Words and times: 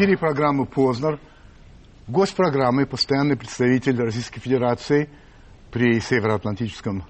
эфире 0.00 0.16
программы 0.16 0.64
«Познер». 0.64 1.20
Гость 2.08 2.34
программы– 2.34 2.86
постоянный 2.86 3.36
представитель 3.36 4.00
Российской 4.00 4.40
Федерации 4.40 5.10
при 5.70 6.00
Североатлантическом 6.00 7.04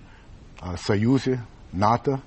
а, 0.59 0.77
Союзе, 0.77 1.41
НАТО, 1.71 2.21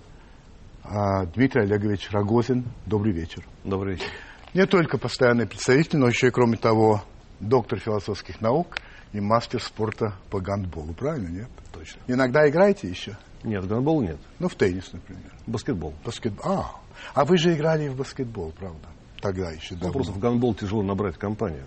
а, 0.86 1.26
Дмитрий 1.26 1.64
Олегович 1.64 2.10
Рогозин. 2.12 2.64
Добрый 2.86 3.12
вечер. 3.12 3.44
Добрый 3.66 3.96
вечер. 3.96 4.08
Не 4.54 4.66
только 4.66 4.98
постоянный 4.98 5.48
представитель, 5.48 6.00
но 6.00 6.08
еще 6.08 6.28
и, 6.28 6.32
кроме 6.32 6.56
того, 6.56 7.04
доктор 7.42 7.80
философских 7.80 8.40
наук 8.40 8.78
и 9.12 9.20
мастер 9.20 9.62
спорта 9.62 10.16
по 10.30 10.40
гандболу. 10.40 10.94
Правильно, 10.94 11.28
нет? 11.28 11.50
Точно. 11.74 12.00
Иногда 12.08 12.48
играете 12.48 12.88
еще? 12.88 13.18
Нет, 13.44 13.68
гандбол 13.68 14.02
нет. 14.02 14.18
Ну, 14.40 14.48
в 14.48 14.56
теннис, 14.56 14.94
например. 14.94 15.30
Баскетбол. 15.46 15.94
Баскетбол. 16.06 16.46
А, 16.50 16.72
а 17.16 17.26
вы 17.26 17.38
же 17.38 17.54
играли 17.54 17.90
в 17.90 17.98
баскетбол, 17.98 18.54
правда? 18.58 18.93
Тогда 19.24 19.52
еще. 19.52 19.76
Ну, 19.80 19.90
просто 19.94 20.12
в 20.12 20.20
гандбол 20.20 20.54
тяжело 20.54 20.84
набрать 20.84 21.18
компанию. 21.18 21.64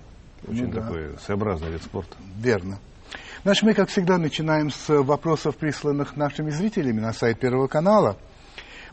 Очень 0.47 0.66
Ну 0.66 0.73
да. 0.73 0.83
такой 0.83 1.19
своеобразный 1.20 1.70
вид 1.70 1.83
спорта. 1.83 2.14
Верно. 2.37 2.78
Значит, 3.45 3.62
мы, 3.62 3.73
как 3.73 3.88
всегда, 3.88 4.19
начинаем 4.19 4.69
с 4.70 4.88
вопросов, 5.02 5.56
присланных 5.56 6.16
нашими 6.16 6.50
зрителями 6.50 7.00
на 7.00 7.14
сайт 7.14 7.41
Первого 7.41 7.66
канала. 7.66 8.19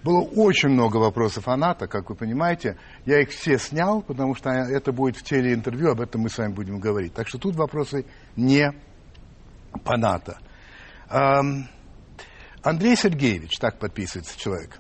Было 0.02 0.22
очень 0.22 0.70
много 0.70 0.96
вопросов 0.96 1.50
о 1.50 1.58
НАТО, 1.58 1.88
как 1.88 2.10
вы 2.10 2.16
понимаете. 2.16 2.78
Я 3.06 3.20
их 3.20 3.32
все 3.32 3.58
снял, 3.58 4.02
потому 4.02 4.34
что 4.34 4.50
это 4.50 4.94
будет 4.94 5.18
в 5.18 5.24
теле 5.24 5.54
интервью, 5.54 5.92
об 5.92 6.00
этом 6.00 6.22
мы 6.22 6.30
с 6.30 6.38
вами 6.38 6.54
будем 6.54 6.80
говорить. 6.80 7.14
Так 7.14 7.28
что 7.28 7.40
тут 7.40 7.56
вопросы 7.58 8.06
не 8.38 8.72
по 9.84 9.98
НАТО. 9.98 10.38
Андрей 12.64 12.96
Сергеевич, 12.96 13.58
так 13.60 13.78
подписывается 13.78 14.40
человек. 14.40 14.80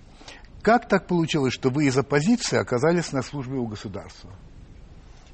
Как 0.63 0.87
так 0.87 1.07
получилось, 1.07 1.53
что 1.53 1.69
вы 1.69 1.87
из 1.87 1.97
оппозиции 1.97 2.57
оказались 2.57 3.11
на 3.11 3.21
службе 3.21 3.57
у 3.57 3.67
государства? 3.67 4.31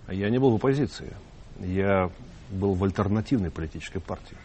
Я 0.08 0.27
не 0.31 0.39
был 0.39 0.49
в 0.49 0.55
оппозиции. 0.55 1.13
Я 1.59 2.09
был 2.49 2.73
в 2.73 2.83
альтернативной 2.83 3.52
политической 3.52 3.99
партии. 3.99 4.38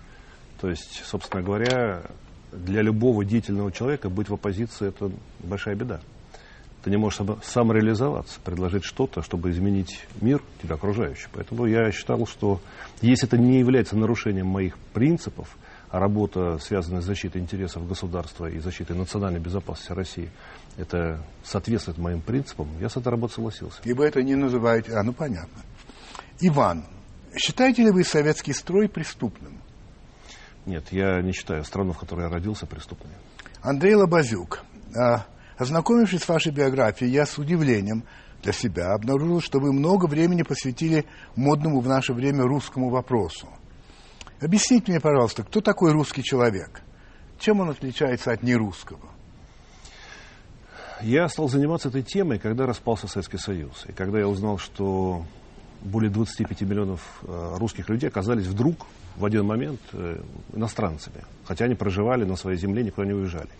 То 0.60 0.68
есть, 0.68 1.02
собственно 1.06 1.42
говоря, 1.42 2.02
для 2.52 2.82
любого 2.82 3.24
деятельного 3.24 3.72
человека 3.72 4.10
быть 4.10 4.28
в 4.28 4.34
оппозиции– 4.34 4.88
это 4.88 5.10
большая 5.40 5.74
беда. 5.74 6.00
Ты 6.82 6.90
не 6.90 6.98
можешь 6.98 7.16
само- 7.16 7.38
самореализоваться, 7.42 8.38
предложить 8.44 8.84
что-то, 8.84 9.22
чтобы 9.22 9.52
изменить 9.52 10.04
мир 10.20 10.42
тебя 10.62 10.74
окружающий. 10.74 11.28
Поэтому 11.32 11.64
я 11.64 11.90
считал, 11.92 12.26
что 12.26 12.60
если 13.00 13.26
это 13.26 13.38
не 13.38 13.58
является 13.58 13.96
нарушением 13.96 14.48
моих 14.48 14.76
принципов, 14.92 15.56
работа, 15.98 16.58
связанная 16.58 17.00
с 17.00 17.04
защитой 17.04 17.38
интересов 17.38 17.86
государства 17.86 18.46
и 18.46 18.58
защитой 18.58 18.96
национальной 18.96 19.40
безопасности 19.40 19.92
России, 19.92 20.30
это 20.76 21.22
соответствует 21.44 21.98
моим 21.98 22.20
принципам, 22.20 22.68
я 22.80 22.88
с 22.88 22.96
этой 22.96 23.08
работой 23.08 23.34
согласился. 23.34 23.80
И 23.84 23.92
вы 23.92 24.06
это 24.06 24.22
не 24.22 24.34
называете... 24.34 24.92
А, 24.92 25.02
ну 25.02 25.12
понятно. 25.12 25.62
Иван, 26.40 26.84
считаете 27.36 27.84
ли 27.84 27.90
вы 27.90 28.04
советский 28.04 28.52
строй 28.52 28.88
преступным? 28.88 29.60
Нет, 30.66 30.86
я 30.90 31.20
не 31.22 31.32
считаю 31.32 31.64
страну, 31.64 31.92
в 31.92 31.98
которой 31.98 32.22
я 32.22 32.28
родился, 32.28 32.66
преступной. 32.66 33.12
Андрей 33.62 33.94
Лобазюк, 33.94 34.64
а, 34.96 35.26
ознакомившись 35.56 36.22
с 36.22 36.28
вашей 36.28 36.52
биографией, 36.52 37.12
я 37.12 37.26
с 37.26 37.38
удивлением 37.38 38.04
для 38.42 38.52
себя 38.52 38.92
обнаружил, 38.94 39.40
что 39.40 39.60
вы 39.60 39.72
много 39.72 40.06
времени 40.06 40.42
посвятили 40.42 41.06
модному 41.36 41.80
в 41.80 41.86
наше 41.86 42.12
время 42.12 42.42
русскому 42.42 42.90
вопросу. 42.90 43.48
Объясните 44.40 44.92
мне, 44.92 45.00
пожалуйста, 45.00 45.42
кто 45.44 45.60
такой 45.60 45.92
русский 45.92 46.22
человек? 46.22 46.82
Чем 47.38 47.60
он 47.60 47.70
отличается 47.70 48.32
от 48.32 48.42
нерусского? 48.42 49.00
Я 51.00 51.28
стал 51.28 51.48
заниматься 51.48 51.88
этой 51.88 52.02
темой, 52.02 52.38
когда 52.38 52.66
распался 52.66 53.08
Советский 53.08 53.38
Союз. 53.38 53.84
И 53.86 53.92
когда 53.92 54.18
я 54.18 54.28
узнал, 54.28 54.58
что 54.58 55.24
более 55.82 56.10
25 56.10 56.62
миллионов 56.62 57.00
э, 57.22 57.56
русских 57.58 57.88
людей 57.88 58.08
оказались 58.08 58.46
вдруг 58.46 58.86
в 59.16 59.24
один 59.24 59.44
момент 59.44 59.80
э, 59.92 60.20
иностранцами. 60.54 61.22
Хотя 61.44 61.66
они 61.66 61.74
проживали 61.74 62.24
на 62.24 62.36
своей 62.36 62.58
земле, 62.58 62.82
никуда 62.82 63.06
не 63.06 63.12
уезжали. 63.12 63.50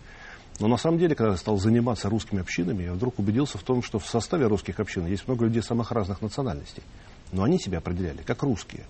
Но 0.59 0.67
на 0.67 0.77
самом 0.77 0.97
деле, 0.97 1.15
когда 1.15 1.33
я 1.33 1.37
стал 1.37 1.57
заниматься 1.57 2.09
русскими 2.09 2.41
общинами, 2.41 2.83
я 2.83 2.93
вдруг 2.93 3.19
убедился 3.19 3.57
в 3.57 3.63
том, 3.63 3.83
что 3.83 3.99
в 3.99 4.07
составе 4.07 4.47
русских 4.47 4.79
общин 4.79 5.05
есть 5.05 5.27
много 5.27 5.45
людей 5.45 5.61
самых 5.61 5.91
разных 5.91 6.21
национальностей. 6.21 6.83
Но 7.31 7.43
они 7.43 7.59
себя 7.59 7.79
определяли 7.79 8.21
как 8.23 8.41
русские. 8.43 8.85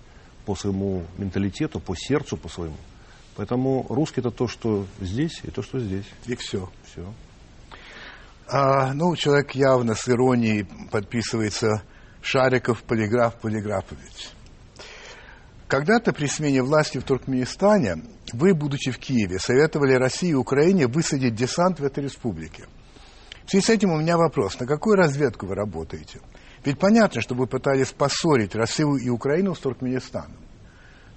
По 0.46 0.54
своему 0.54 1.04
менталитету, 1.18 1.80
по 1.80 1.94
сердцу, 1.94 2.38
по 2.38 2.48
своему. 2.48 2.76
Поэтому 3.36 3.84
русский 3.90 4.20
это 4.20 4.30
то, 4.30 4.48
что 4.48 4.86
здесь, 5.00 5.40
и 5.42 5.50
то, 5.50 5.62
что 5.62 5.78
здесь. 5.78 6.06
И 6.26 6.34
все. 6.36 6.70
Все. 6.84 7.12
А, 8.48 8.94
ну, 8.94 9.14
человек 9.16 9.50
явно 9.54 9.94
с 9.94 10.08
иронией 10.08 10.66
подписывается 10.90 11.82
Шариков, 12.22 12.82
полиграф, 12.84 13.34
полиграфович. 13.40 14.30
Когда-то 15.68 16.12
при 16.12 16.26
смене 16.26 16.62
власти 16.62 16.98
в 16.98 17.04
Туркменистане 17.04 18.04
вы, 18.32 18.54
будучи 18.54 18.92
в 18.92 18.98
Киеве, 18.98 19.40
советовали 19.40 19.94
России 19.94 20.30
и 20.30 20.34
Украине 20.34 20.86
высадить 20.86 21.34
десант 21.34 21.80
в 21.80 21.84
этой 21.84 22.04
республике. 22.04 22.66
В 23.44 23.50
связи 23.50 23.64
с 23.66 23.70
этим 23.70 23.90
у 23.90 23.98
меня 23.98 24.16
вопрос. 24.16 24.58
На 24.60 24.66
какую 24.66 24.96
разведку 24.96 25.46
вы 25.46 25.54
работаете? 25.56 26.20
Ведь 26.66 26.80
понятно, 26.80 27.20
что 27.20 27.36
вы 27.36 27.46
пытались 27.46 27.92
поссорить 27.92 28.56
Россию 28.56 28.96
и 28.96 29.08
Украину 29.08 29.54
с 29.54 29.60
Туркменистаном. 29.60 30.36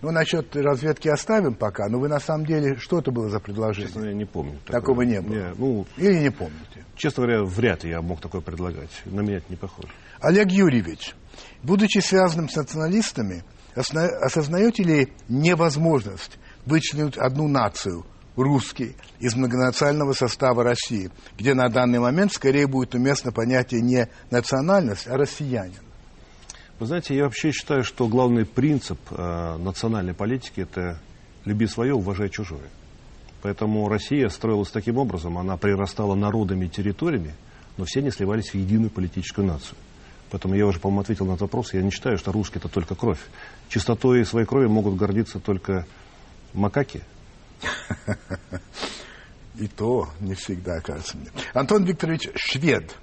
Ну, 0.03 0.11
насчет 0.11 0.55
разведки 0.55 1.09
оставим 1.09 1.55
пока, 1.55 1.89
но 1.89 1.99
вы 1.99 2.07
на 2.07 2.19
самом 2.19 2.45
деле, 2.45 2.77
что 2.77 2.99
это 2.99 3.11
было 3.11 3.29
за 3.29 3.39
предложение? 3.39 3.87
Честно, 3.87 4.05
я 4.05 4.13
не 4.13 4.25
помню. 4.25 4.59
Такого 4.65 5.01
не 5.01 5.19
было. 5.19 5.33
Не, 5.33 5.53
ну, 5.57 5.85
Или 5.97 6.19
не 6.19 6.29
помните? 6.29 6.85
честно 6.95 7.23
говоря, 7.23 7.43
вряд 7.43 7.83
ли 7.83 7.89
я 7.89 8.01
мог 8.01 8.21
такое 8.21 8.41
предлагать. 8.41 8.91
На 9.05 9.21
меня 9.21 9.37
это 9.37 9.47
не 9.49 9.55
похоже. 9.55 9.89
Олег 10.21 10.51
Юрьевич, 10.51 11.15
будучи 11.63 11.97
связанным 11.97 12.47
с 12.47 12.55
националистами, 12.55 13.43
осознаете 13.75 14.83
ли 14.83 15.13
невозможность 15.27 16.37
вычленить 16.65 17.17
одну 17.17 17.47
нацию, 17.47 18.05
русский, 18.35 18.95
из 19.19 19.35
многонационального 19.35 20.13
состава 20.13 20.63
России, 20.63 21.11
где 21.37 21.53
на 21.53 21.69
данный 21.69 21.99
момент 21.99 22.33
скорее 22.33 22.67
будет 22.67 22.95
уместно 22.95 23.31
понятие 23.31 23.81
не 23.81 24.07
национальность, 24.31 25.07
а 25.07 25.17
россиянин? 25.17 25.79
Вы 26.79 26.85
знаете, 26.85 27.15
я 27.15 27.23
вообще 27.25 27.51
считаю, 27.51 27.83
что 27.83 28.07
главный 28.07 28.45
принцип 28.45 28.99
э, 29.11 29.57
национальной 29.57 30.13
политики– 30.13 30.61
это 30.61 30.99
люби 31.43 31.67
свое, 31.67 31.93
уважай 31.93 32.29
чужое. 32.29 32.69
Поэтому 33.41 33.87
Россия 33.89 34.29
строилась 34.29 34.69
таким 34.69 34.97
образом, 34.97 35.37
она 35.37 35.57
прирастала 35.57 36.15
народами 36.15 36.65
и 36.65 36.69
территориями, 36.69 37.33
но 37.77 37.85
все 37.85 38.01
не 38.01 38.11
сливались 38.11 38.51
в 38.51 38.55
единую 38.55 38.89
политическую 38.89 39.47
нацию. 39.47 39.77
Поэтому 40.31 40.55
я 40.55 40.67
уже, 40.67 40.79
по-моему, 40.79 41.01
ответил 41.01 41.25
на 41.25 41.31
этот 41.31 41.41
вопрос. 41.41 41.73
Я 41.73 41.81
не 41.81 41.91
считаю, 41.91 42.17
что 42.17 42.31
русский– 42.31 42.59
это 42.59 42.69
только 42.69 42.95
кровь. 42.95 43.19
Чистотой 43.67 44.25
своей 44.25 44.45
крови 44.45 44.67
могут 44.67 44.95
гордиться 44.95 45.39
только 45.39 45.85
макаки. 46.53 47.01
И 49.55 49.67
то 49.67 50.09
не 50.19 50.35
всегда, 50.35 50.79
кажется 50.79 51.17
мне. 51.17 51.29
Антон 51.53 51.83
Викторович 51.83 52.29
Швед, 52.35 52.95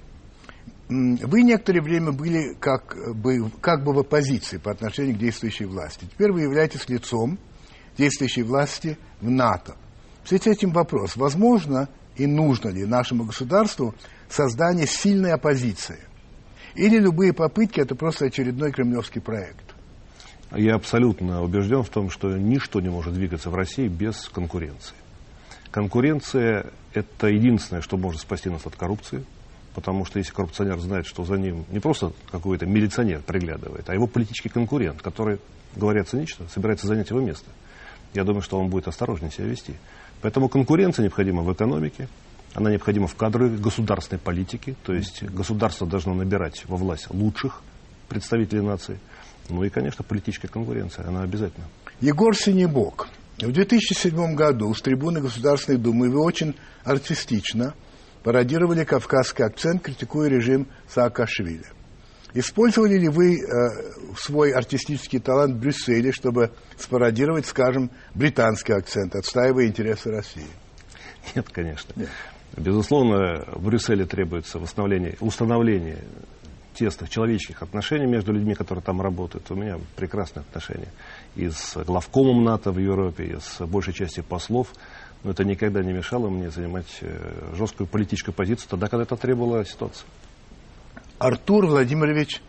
вы 0.88 1.42
некоторое 1.42 1.82
время 1.82 2.12
были 2.12 2.54
как 2.54 2.96
бы, 3.14 3.50
как 3.60 3.84
бы 3.84 3.92
в 3.92 3.98
оппозиции 3.98 4.56
по 4.56 4.70
отношению 4.70 5.16
к 5.16 5.18
действующей 5.18 5.66
власти. 5.66 6.06
Теперь 6.10 6.32
вы 6.32 6.42
являетесь 6.42 6.88
лицом 6.88 7.38
действующей 7.98 8.42
власти 8.42 8.98
в 9.20 9.30
НАТО. 9.30 9.76
В 10.24 10.28
связи 10.28 10.44
с 10.44 10.46
этим 10.46 10.70
вопрос, 10.70 11.16
возможно 11.16 11.88
и 12.16 12.26
нужно 12.26 12.70
ли 12.70 12.84
нашему 12.84 13.24
государству 13.24 13.94
создание 14.28 14.86
сильной 14.86 15.32
оппозиции? 15.32 16.00
Или 16.74 16.98
любые 16.98 17.32
попытки– 17.32 17.80
это 17.82 17.94
просто 17.94 18.26
очередной 18.26 18.72
кремлевский 18.72 19.20
проект? 19.20 19.75
Я 20.54 20.76
абсолютно 20.76 21.42
убежден 21.42 21.82
в 21.82 21.88
том, 21.88 22.10
что 22.10 22.36
ничто 22.36 22.80
не 22.80 22.88
может 22.88 23.14
двигаться 23.14 23.50
в 23.50 23.54
России 23.54 23.88
без 23.88 24.28
конкуренции. 24.28 24.94
Конкуренция– 25.70 26.66
это 26.94 27.26
единственное, 27.26 27.82
что 27.82 27.96
может 27.96 28.20
спасти 28.20 28.48
нас 28.48 28.64
от 28.64 28.76
коррупции, 28.76 29.24
потому 29.74 30.04
что 30.04 30.18
если 30.18 30.32
коррупционер 30.32 30.78
знает, 30.78 31.06
что 31.06 31.24
за 31.24 31.34
ним 31.34 31.64
не 31.70 31.80
просто 31.80 32.12
какой-то 32.30 32.64
милиционер 32.64 33.20
приглядывает, 33.20 33.90
а 33.90 33.94
его 33.94 34.06
политический 34.06 34.48
конкурент, 34.48 35.02
который, 35.02 35.38
говоря 35.74 36.04
цинично, 36.04 36.46
собирается 36.48 36.86
занять 36.86 37.10
его 37.10 37.20
место, 37.20 37.50
я 38.14 38.24
думаю, 38.24 38.40
что 38.40 38.58
он 38.58 38.68
будет 38.68 38.88
осторожнее 38.88 39.30
себя 39.30 39.46
вести. 39.46 39.74
Поэтому 40.22 40.48
конкуренция 40.48 41.02
необходима 41.02 41.42
в 41.42 41.52
экономике, 41.52 42.08
она 42.54 42.70
необходима 42.70 43.06
в 43.06 43.14
кадровой 43.16 43.58
государственной 43.58 44.18
политике, 44.18 44.76
то 44.84 44.94
есть 44.94 45.22
государство 45.24 45.86
должно 45.86 46.14
набирать 46.14 46.64
во 46.66 46.76
власть 46.76 47.10
лучших 47.10 47.60
представителей 48.08 48.62
нации. 48.62 48.98
Ну 49.48 49.64
и, 49.64 49.70
конечно, 49.70 50.04
политическая 50.04 50.48
конкуренция, 50.48 51.06
она 51.06 51.22
обязательно. 51.22 51.66
Егор 52.00 52.36
Синебок. 52.36 53.08
В 53.38 53.52
2007 53.52 54.34
году 54.34 54.72
с 54.72 54.80
трибуны 54.80 55.20
Государственной 55.20 55.78
Думы 55.78 56.10
вы 56.10 56.20
очень 56.22 56.56
артистично 56.84 57.74
пародировали 58.22 58.84
кавказский 58.84 59.44
акцент, 59.44 59.82
критикуя 59.82 60.28
режим 60.28 60.66
Саакашвили. 60.88 61.64
Использовали 62.34 62.98
ли 62.98 63.08
вы 63.08 63.36
э, 63.36 64.14
свой 64.18 64.52
артистический 64.52 65.20
талант 65.20 65.54
в 65.54 65.58
Брюсселе, 65.58 66.12
чтобы 66.12 66.50
спародировать, 66.76 67.46
скажем, 67.46 67.90
британский 68.14 68.72
акцент, 68.72 69.14
отстаивая 69.14 69.66
интересы 69.66 70.10
России? 70.10 70.46
Нет, 71.34 71.48
конечно. 71.50 71.94
Безусловно, 72.56 73.44
в 73.54 73.64
Брюсселе 73.64 74.06
требуется 74.06 74.58
восстановление, 74.58 75.16
установление 75.20 75.98
тесных 76.76 77.10
человеческих 77.10 77.62
отношений 77.62 78.06
между 78.06 78.32
людьми, 78.32 78.54
которые 78.54 78.82
там 78.82 79.00
работают. 79.00 79.50
У 79.50 79.54
меня 79.54 79.78
прекрасные 79.96 80.42
отношения 80.42 80.88
и 81.34 81.48
с 81.48 81.76
главкомом 81.84 82.44
НАТО 82.44 82.70
в 82.70 82.78
Европе, 82.78 83.24
и 83.24 83.36
с 83.40 83.64
большей 83.66 83.94
частью 83.94 84.24
послов. 84.24 84.68
Но 85.24 85.30
это 85.30 85.44
никогда 85.44 85.82
не 85.82 85.92
мешало 85.92 86.28
мне 86.28 86.50
занимать 86.50 86.98
э, 87.00 87.54
жесткую 87.54 87.86
политическую 87.86 88.34
позицию 88.34 88.68
тогда, 88.68 88.88
когда 88.88 89.04
это 89.04 89.16
требовала 89.16 89.64
ситуация. 89.64 90.06
Артур 91.18 91.66
Владимирович 91.66 92.42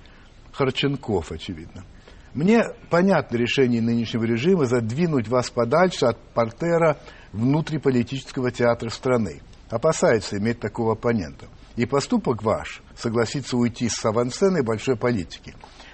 Харченков, 0.52 1.32
очевидно. 1.32 1.86
Мне 2.34 2.64
понятно 2.90 3.38
решение 3.38 3.82
нынешнего 3.82 4.26
режима 4.26 4.66
задвинуть 4.66 5.28
вас 5.28 5.50
подальше 5.50 6.06
от 6.06 6.20
портера 6.34 6.98
внутриполитического 7.32 8.52
театра 8.52 8.90
страны. 8.90 9.42
Опасается 9.70 10.38
иметь 10.38 10.60
такого 10.60 10.94
оппонента. 10.94 11.48
И 11.78 11.86
поступок 11.86 12.44
ваш 12.44 12.82
согласиться 12.98 13.56
уйти 13.56 13.88
с 13.88 14.04
авансцены 14.04 14.64
большой 14.64 14.98
политики. 14.98 15.54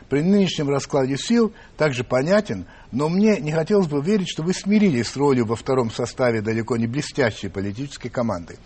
При 0.09 0.21
нынешнем 0.21 0.69
раскладе 0.69 1.18
сил 1.18 1.53
также 1.77 2.03
понятен, 2.03 2.65
но 2.91 3.09
мне 3.09 3.39
не 3.39 3.51
хотелось 3.51 3.88
бы 3.88 4.01
верить, 4.01 4.30
что 4.30 4.44
вы 4.44 4.53
смирились 4.53 5.09
с 5.09 5.18
ролью 5.18 5.45
во 5.45 5.56
втором 5.56 5.91
составе 5.91 6.41
далеко 6.41 6.77
не 6.77 6.88
блестящей 6.88 7.50
политической 7.50 8.09
команды. 8.09 8.57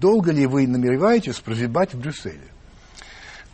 Долго 0.00 0.32
ли 0.32 0.46
вы 0.46 0.66
намереваетесь 0.66 1.38
прозябать 1.38 1.94
в 1.94 2.00
Брюсселе? 2.00 2.48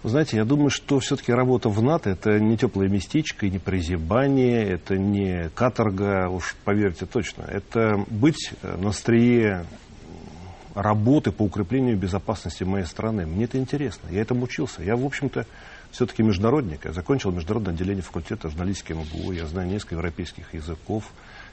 Вы 0.03 0.11
знаете, 0.11 0.39
я 0.39 0.47
думаю, 0.47 0.71
что 0.71 0.99
все-таки 0.99 1.31
работа 1.31 1.69
в 1.69 1.83
НАТО– 1.83 2.09
это 2.11 2.41
не 2.41 2.57
теплое 2.57 2.89
местечко, 2.89 3.47
не 3.51 3.59
прозябание, 3.59 4.67
это 4.67 4.97
не 4.97 5.51
каторга, 5.51 6.31
уж 6.31 6.57
поверьте 6.65 7.05
точно. 7.05 7.43
Это 7.43 8.03
быть 8.09 8.53
на 8.63 8.89
острие 8.89 9.67
работы 10.75 11.33
по 11.33 11.43
укреплению 11.43 11.97
безопасности 11.97 12.65
моей 12.65 12.85
страны. 12.85 13.27
Мне 13.27 13.45
это 13.45 13.59
интересно, 13.59 14.09
я 14.11 14.21
этому 14.21 14.45
учился. 14.45 14.83
Я, 14.83 14.97
в 14.97 15.05
общем-то, 15.05 15.47
все-таки 15.91 16.23
международник. 16.23 16.85
Я 16.85 16.93
закончил 16.93 17.33
международное 17.33 17.75
отделение 17.75 18.03
факультета 18.03 18.49
журналистики 18.49 18.93
МГУ, 18.93 19.33
я 19.33 19.47
знаю 19.47 19.69
несколько 19.69 19.97
европейских 19.97 20.55
языков. 20.55 21.05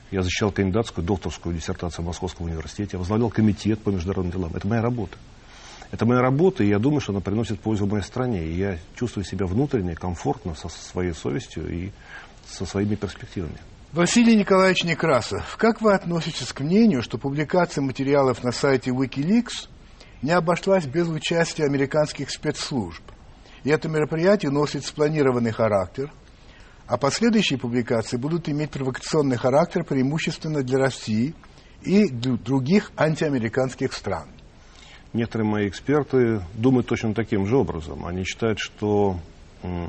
Я 0.09 0.23
защищал 0.23 0.51
кандидатскую, 0.51 1.05
докторскую 1.05 1.53
диссертацию 1.53 2.03
в 2.03 2.07
Московском 2.07 2.45
университете. 2.45 2.91
Я 2.93 2.99
возглавлял 2.99 3.29
комитет 3.29 3.79
по 3.79 3.89
международным 3.89 4.31
делам. 4.31 4.55
Это 4.55 4.65
моя 4.65 4.81
работа. 4.81 5.17
Это 5.91 6.05
моя 6.05 6.21
работа, 6.21 6.63
и 6.63 6.69
я 6.69 6.79
думаю, 6.79 7.01
что 7.01 7.11
она 7.11 7.21
приносит 7.21 7.59
пользу 7.59 7.87
моей 7.87 8.03
стране. 8.03 8.45
И 8.45 8.55
я 8.55 8.77
чувствую 8.95 9.25
себя 9.25 9.45
внутренне 9.45 9.95
комфортно 9.95 10.55
со 10.55 10.69
своей 10.69 11.13
совестью 11.13 11.67
и 11.69 11.91
со 12.47 12.65
своими 12.65 12.95
перспективами. 12.95 13.57
Василий 13.93 14.35
Николаевич 14.35 14.83
Некрасов, 14.83 15.55
как 15.57 15.81
вы 15.81 15.93
относитесь 15.93 16.51
к 16.51 16.59
мнению, 16.59 17.01
что 17.01 17.17
публикация 17.17 17.81
материалов 17.81 18.43
на 18.43 18.51
сайте 18.51 18.91
Wikileaks 18.91 19.69
не 20.21 20.31
обошлась 20.31 20.85
без 20.85 21.07
участия 21.07 21.63
американских 21.63 22.29
спецслужб? 22.29 23.01
И 23.63 23.69
это 23.69 23.87
мероприятие 23.87 24.51
носит 24.51 24.83
спланированный 24.83 25.51
характер, 25.51 26.11
а 26.85 26.97
последующие 26.97 27.57
публикации 27.57 28.17
будут 28.17 28.49
иметь 28.49 28.71
провокационный 28.71 29.37
характер 29.37 29.85
преимущественно 29.85 30.63
для 30.63 30.79
России 30.79 31.33
и 31.81 32.09
других 32.09 32.91
антиамериканских 32.97 33.93
стран. 33.93 34.27
Некоторые 35.13 35.49
мои 35.49 35.69
эксперты 35.69 36.41
думают 36.55 36.87
точно 36.87 37.13
таким 37.13 37.45
же 37.45 37.55
образом. 37.55 38.05
Они 38.05 38.25
считают, 38.25 38.59
что 38.59 39.17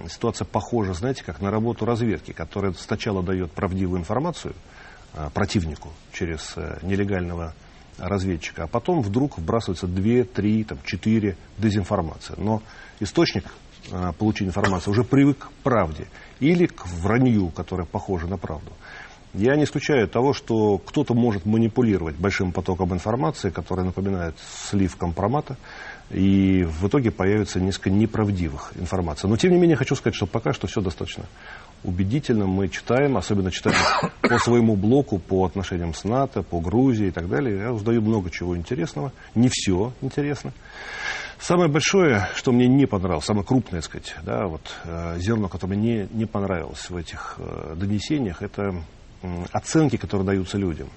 ситуация 0.08 0.44
похожа, 0.44 0.94
знаете, 0.94 1.24
как 1.24 1.40
на 1.40 1.50
работу 1.50 1.84
разведки, 1.84 2.32
которая 2.32 2.72
сначала 2.72 3.22
дает 3.22 3.52
правдивую 3.52 4.00
информацию 4.00 4.54
а, 5.14 5.30
противнику 5.30 5.90
через 6.12 6.54
а, 6.56 6.78
нелегального 6.82 7.54
разведчика, 7.98 8.64
а 8.64 8.66
потом 8.66 9.02
вдруг 9.02 9.38
вбрасываются 9.38 9.86
две, 9.86 10.24
три, 10.24 10.64
там, 10.64 10.78
четыре 10.84 11.36
дезинформации. 11.58 12.34
Но 12.36 12.62
источник 13.00 13.44
а, 13.92 14.12
получения 14.12 14.50
информации 14.50 14.90
уже 14.90 15.04
привык 15.04 15.38
к 15.38 15.50
правде 15.62 16.06
или 16.40 16.66
к 16.66 16.86
вранью, 16.86 17.48
которое 17.48 17.84
похоже 17.84 18.26
на 18.26 18.38
правду. 18.38 18.72
Я 19.34 19.56
не 19.56 19.64
исключаю 19.64 20.08
того, 20.08 20.32
что 20.32 20.78
кто-то 20.78 21.14
может 21.14 21.44
манипулировать 21.44 22.16
большим 22.16 22.50
потоком 22.50 22.94
информации, 22.94 23.50
которая 23.50 23.84
напоминает 23.84 24.34
слив 24.68 24.96
компромата, 24.96 25.56
и 26.10 26.64
в 26.64 26.86
итоге 26.88 27.10
появится 27.10 27.60
несколько 27.60 27.90
неправдивых 27.90 28.72
информаций. 28.76 29.28
Но, 29.28 29.36
тем 29.36 29.52
не 29.52 29.58
менее, 29.58 29.76
хочу 29.76 29.94
сказать, 29.94 30.14
что 30.14 30.26
пока 30.26 30.52
что 30.52 30.66
все 30.66 30.80
достаточно 30.80 31.24
убедительно. 31.84 32.46
Мы 32.46 32.68
читаем, 32.68 33.16
особенно 33.16 33.50
читаем 33.50 33.76
по 34.22 34.38
своему 34.38 34.74
блоку, 34.74 35.18
по 35.18 35.44
отношениям 35.44 35.94
с 35.94 36.04
НАТО, 36.04 36.42
по 36.42 36.60
Грузии 36.60 37.08
и 37.08 37.10
так 37.10 37.28
далее. 37.28 37.58
Я 37.58 37.72
узнаю 37.72 38.00
много 38.00 38.30
чего 38.30 38.56
интересного. 38.56 39.12
Не 39.34 39.48
все 39.50 39.92
интересно. 40.00 40.52
Самое 41.38 41.70
большое, 41.70 42.28
что 42.34 42.52
мне 42.52 42.66
не 42.66 42.86
понравилось, 42.86 43.26
самое 43.26 43.46
крупное, 43.46 43.80
так 43.80 43.84
сказать, 43.84 44.16
да, 44.24 44.48
вот, 44.48 44.74
э, 44.84 45.18
зерно, 45.20 45.48
которое 45.48 45.76
мне 45.76 46.08
не 46.12 46.26
понравилось 46.26 46.90
в 46.90 46.96
этих 46.96 47.36
э, 47.38 47.74
донесениях, 47.76 48.42
это 48.42 48.74
оценки, 49.52 49.96
которые 49.96 50.26
даются 50.26 50.58
людям. 50.58 50.88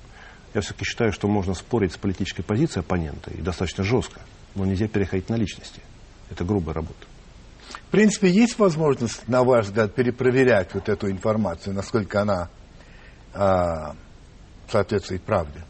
Я 0.55 0.61
все-таки 0.61 0.85
считаю, 0.85 1.13
что 1.13 1.27
можно 1.27 1.53
спорить 1.53 1.93
с 1.93 1.97
политической 1.97 2.41
позицией 2.41 2.81
оппонента 2.81 3.29
и 3.31 3.41
достаточно 3.41 3.83
жестко, 3.83 4.19
но 4.55 4.65
нельзя 4.65 4.87
переходить 4.87 5.29
на 5.29 5.35
личности. 5.35 5.81
Это 6.29 6.43
грубая 6.43 6.75
работа. 6.75 7.05
В 7.87 7.91
принципе, 7.91 8.29
есть 8.29 8.57
возможность, 8.59 9.27
на 9.27 9.43
ваш 9.43 9.65
взгляд, 9.65 9.93
перепроверять 9.93 10.73
вот 10.73 10.89
эту 10.89 11.09
информацию, 11.09 11.73
насколько 11.73 12.21
она 12.21 12.49
а, 13.33 13.95
соответствует 14.69 15.21
правде? 15.23 15.61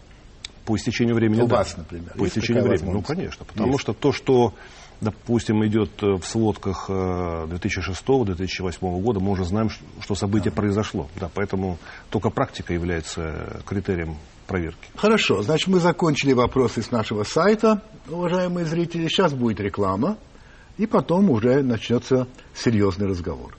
По 0.66 0.75
истечению 0.75 1.16
времени, 1.16 1.42
У 1.42 1.48
да. 1.48 1.57
вас, 1.57 1.75
например. 1.75 2.13
По 2.18 2.28
истечению 2.28 2.63
времени, 2.63 2.92
ну, 2.92 3.01
конечно. 3.01 3.45
Потому 3.45 3.74
есть. 3.74 3.81
что 3.81 3.94
то, 3.94 4.12
что 4.12 4.54
допустим, 5.01 5.66
идет 5.66 5.92
э, 6.04 6.13
в 6.13 6.24
сводках 6.24 6.89
2006-2008 6.89 8.78
э, 8.81 9.01
года, 9.01 9.19
мы 9.19 9.31
уже 9.31 9.45
знаем, 9.45 9.69
что 10.00 10.16
событие 10.16 10.51
произошло. 10.51 11.10
Да, 11.19 11.30
поэтому 11.33 11.80
только 12.10 12.30
практика 12.30 12.74
является 12.74 13.62
критерием 13.66 14.18
проверки. 14.48 14.90
Хорошо, 14.96 15.42
значит, 15.42 15.68
мы 15.68 15.80
закончили 15.80 16.34
вопросы 16.34 16.82
с 16.82 16.92
нашего 16.92 17.24
сайта, 17.24 17.82
уважаемые 18.10 18.66
зрители. 18.66 19.07
Сейчас 19.07 19.33
будет 19.33 19.60
реклама, 19.60 20.18
и 20.78 20.86
потом 20.86 21.30
уже 21.30 21.64
начнется 21.64 22.28
серьезный 22.54 23.07
разговор. 23.07 23.56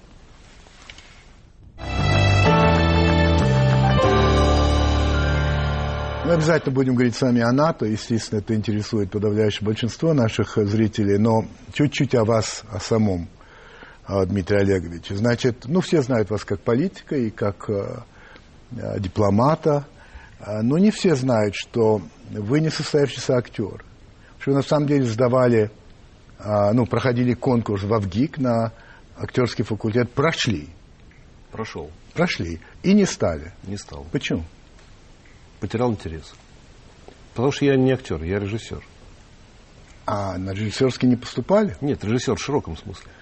Мы 6.25 6.35
обязательно 6.35 6.73
будем 6.73 6.95
говорить 6.95 7.17
с 7.17 7.21
вами 7.21 7.41
о 7.41 7.53
НАТО. 7.53 7.85
Естественно, 7.85 8.39
это 8.39 8.55
интересует 8.55 9.11
подавляющее 9.11 9.67
большинство 9.67 10.15
наших 10.15 10.57
зрителей. 10.57 11.19
Но 11.19 11.45
чуть-чуть 11.73 12.15
о 12.15 12.25
вас, 12.25 12.62
о 12.71 12.79
самом, 12.79 13.29
Дмитрий 14.09 14.59
Олегович. 14.59 15.09
Значит, 15.11 15.65
ну, 15.67 15.81
все 15.81 16.03
знают 16.03 16.31
вас 16.31 16.45
как 16.45 16.61
политика 16.61 17.17
и 17.17 17.31
как 17.31 17.69
э, 17.71 18.03
дипломата. 18.99 19.87
Но 20.47 20.79
не 20.79 20.91
все 20.91 21.15
знают, 21.15 21.55
что 21.55 22.03
вы 22.31 22.61
не 22.61 22.71
состоявшийся 22.71 23.37
актер. 23.37 23.85
Что 24.39 24.51
вы 24.51 24.57
на 24.57 24.63
самом 24.63 24.89
деле 24.89 25.05
сдавали, 25.05 25.71
э, 26.39 26.73
ну, 26.73 26.85
проходили 26.87 27.35
конкурс 27.35 27.85
в 27.85 27.95
АВГИК 27.95 28.39
на 28.39 28.73
актерский 29.17 29.65
факультет. 29.65 30.11
Прошли. 30.11 30.69
Прошел. 31.53 31.91
Прошли. 32.15 32.61
И 32.83 32.93
не 32.93 33.05
стали. 33.05 33.53
Не 33.65 33.77
стал. 33.77 34.05
Почему? 34.11 34.45
потерял 35.63 35.93
интерес. 35.93 36.35
Потому 37.35 37.53
что 37.53 37.65
я 37.65 37.77
не 37.77 37.93
актер, 37.93 38.21
я 38.25 38.41
режиссер. 38.41 38.83
А 40.05 40.37
на 40.37 40.51
режиссерский 40.51 41.09
не 41.09 41.15
поступали? 41.15 41.77
Нет, 41.81 42.03
режиссер 42.03 42.35
в 42.35 42.43
широком 42.43 42.77
смысле. 42.77 43.13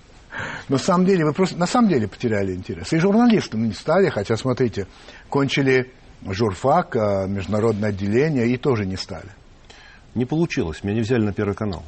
На 0.68 0.78
самом 0.78 1.04
деле, 1.04 1.26
вы 1.26 1.34
просто 1.34 1.56
на 1.58 1.66
самом 1.66 1.90
деле 1.90 2.08
потеряли 2.08 2.54
интерес. 2.54 2.92
И 2.92 2.98
журналистом 2.98 3.68
не 3.68 3.74
стали, 3.74 4.08
хотя, 4.08 4.36
смотрите, 4.36 4.88
кончили 5.28 5.92
журфак, 6.26 6.96
а, 6.96 7.26
международное 7.26 7.90
отделение 7.90 8.48
и 8.48 8.56
тоже 8.56 8.86
не 8.86 8.96
стали. 8.96 9.28
Не 10.14 10.24
получилось, 10.24 10.84
меня 10.84 10.96
не 10.96 11.00
взяли 11.00 11.24
на 11.24 11.32
Первый 11.32 11.54
канал. 11.54 11.82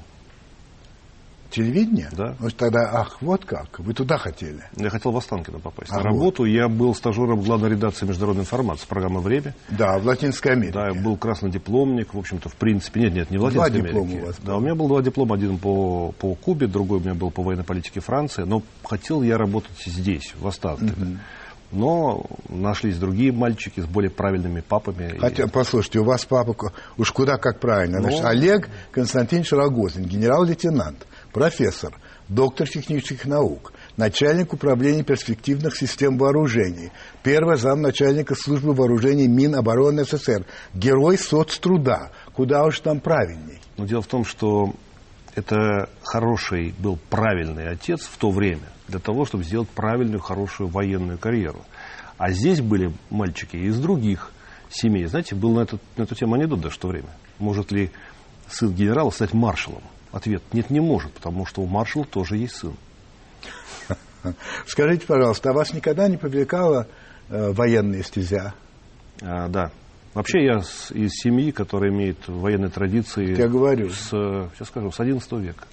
Телевидение? 1.51 2.09
Да. 2.13 2.35
Ну, 2.41 2.51
тогда, 2.51 2.91
ах, 2.93 3.19
вот 3.23 3.45
как, 3.45 3.79
вы 3.79 3.95
туда 3.95 4.19
хотели. 4.19 4.61
Я 4.77 4.91
хотел 4.91 5.13
в 5.13 5.17
Останкино 5.17 5.59
попасть. 5.59 5.93
А 5.93 5.99
на 5.99 6.03
работу 6.03 6.43
вот. 6.43 6.49
я 6.49 6.69
был 6.69 6.95
стажером 6.95 7.41
главной 7.41 7.71
редакции 7.71 8.05
международной 8.05 8.43
информации, 8.43 8.87
программы 8.87 9.21
«Время». 9.21 9.55
Да, 9.69 9.99
в 9.99 10.05
Латинской 10.05 10.53
Америке. 10.53 10.75
Да, 10.75 10.89
я 10.89 10.95
был 10.95 11.17
красный 11.17 11.51
дипломник, 11.51 12.15
в 12.15 12.19
общем-то, 12.19 12.49
в 12.49 12.57
принципе. 12.57 13.03
Нет, 13.03 13.15
нет, 13.15 13.31
не 13.31 13.39
в 13.39 13.43
Латинской 13.43 13.71
два 13.71 13.79
Америке. 13.81 14.01
диплома 14.01 14.23
у 14.23 14.27
вас 14.27 14.37
Да, 14.43 14.57
у 14.57 14.61
меня 14.61 14.75
был 14.75 14.89
два 14.89 15.03
диплома, 15.03 15.35
один 15.37 15.59
по, 15.59 16.13
по 16.19 16.35
Кубе, 16.35 16.67
другой 16.67 16.99
у 16.99 17.03
меня 17.03 17.15
был 17.15 17.31
по 17.31 17.43
военной 17.43 17.65
политике 17.65 18.01
Франции. 18.01 18.43
Но 18.43 18.63
хотел 18.85 19.23
я 19.23 19.39
работать 19.39 19.71
здесь, 19.85 20.35
в 20.39 20.47
Останкино. 20.47 20.93
Угу. 20.93 21.19
Но 21.73 22.25
нашлись 22.49 22.97
другие 22.97 23.33
мальчики 23.33 23.81
с 23.81 23.87
более 23.87 24.11
правильными 24.11 24.61
папами. 24.61 25.19
Хотя, 25.19 25.45
и... 25.45 25.49
послушайте, 25.49 25.99
у 25.99 26.05
вас 26.05 26.25
папа 26.25 26.55
уж 26.97 27.13
куда 27.13 27.37
как 27.37 27.61
правильно. 27.61 27.99
Но... 27.99 28.09
Значит, 28.09 28.25
Олег 28.25 28.69
Константинович 28.93 29.53
Рогозин, 29.53 30.05
генерал-лейтенант, 30.05 31.07
профессор, 31.33 31.93
доктор 32.29 32.69
технических 32.69 33.25
наук, 33.27 33.73
начальник 33.97 34.53
управления 34.53 35.03
перспективных 35.03 35.77
систем 35.77 36.19
вооружений, 36.19 36.93
первый 37.23 37.57
зам 37.57 37.83
начальника 37.83 38.35
службы 38.35 38.73
вооружений 38.73 39.29
Минобороны 39.29 40.05
СССР, 40.05 40.47
герой 40.75 41.19
соцтруда, 41.19 42.11
куда 42.33 42.65
уж 42.65 42.81
там 42.81 43.01
правильней. 43.01 43.61
Но 43.77 43.87
дело 43.87 44.03
в 44.03 44.07
том, 44.07 44.25
что 44.25 44.73
это 45.35 45.89
хороший 46.03 46.75
был 46.79 46.99
правильный 47.11 47.69
отец 47.69 48.03
в 48.03 48.17
то 48.17 48.31
время 48.31 48.69
для 48.89 48.99
того, 48.99 49.25
чтобы 49.25 49.45
сделать 49.45 49.69
правильную, 49.69 50.21
хорошую 50.21 50.69
военную 50.69 51.19
карьеру. 51.19 51.61
А 52.19 52.31
здесь 52.31 52.61
были 52.61 52.93
мальчики 53.11 53.57
из 53.57 53.79
других 53.79 54.33
семей. 54.71 55.07
Знаете, 55.07 55.35
был 55.35 55.55
на 55.55 55.61
эту, 55.61 55.79
на 55.97 56.03
эту 56.03 56.15
тему 56.15 56.35
анекдот 56.35 56.61
даже 56.61 56.77
в 56.77 56.79
то 56.79 56.89
время. 56.89 57.11
Может 57.39 57.73
ли 57.73 57.91
сын 58.49 58.73
генерала 58.73 59.11
стать 59.11 59.35
маршалом? 59.35 59.83
Ответ– 60.13 60.43
нет, 60.53 60.71
не 60.71 60.81
может, 60.81 61.13
потому 61.13 61.45
что 61.47 61.63
у 61.63 61.67
маршала 61.67 62.05
тоже 62.05 62.37
есть 62.37 62.57
сын. 62.57 62.75
Скажите, 64.67 65.07
пожалуйста, 65.07 65.51
а 65.51 65.53
вас 65.53 65.73
никогда 65.75 66.09
не 66.09 66.17
привлекала 66.17 66.87
э, 67.29 67.53
военная 67.53 68.03
стезя? 68.03 68.55
А, 69.21 69.49
да. 69.49 69.71
Вообще 70.15 70.45
я 70.47 70.61
с, 70.61 70.91
из 70.93 71.11
семьи, 71.13 71.51
которая 71.51 71.91
имеет 71.91 72.27
военные 72.27 72.71
традиции. 72.71 73.37
Я 73.37 73.49
говорю. 73.49 73.91
С, 73.91 74.09
сейчас 74.09 74.69
скажу, 74.69 74.91
с 74.91 74.99
XI 74.99 75.43
века. 75.43 75.65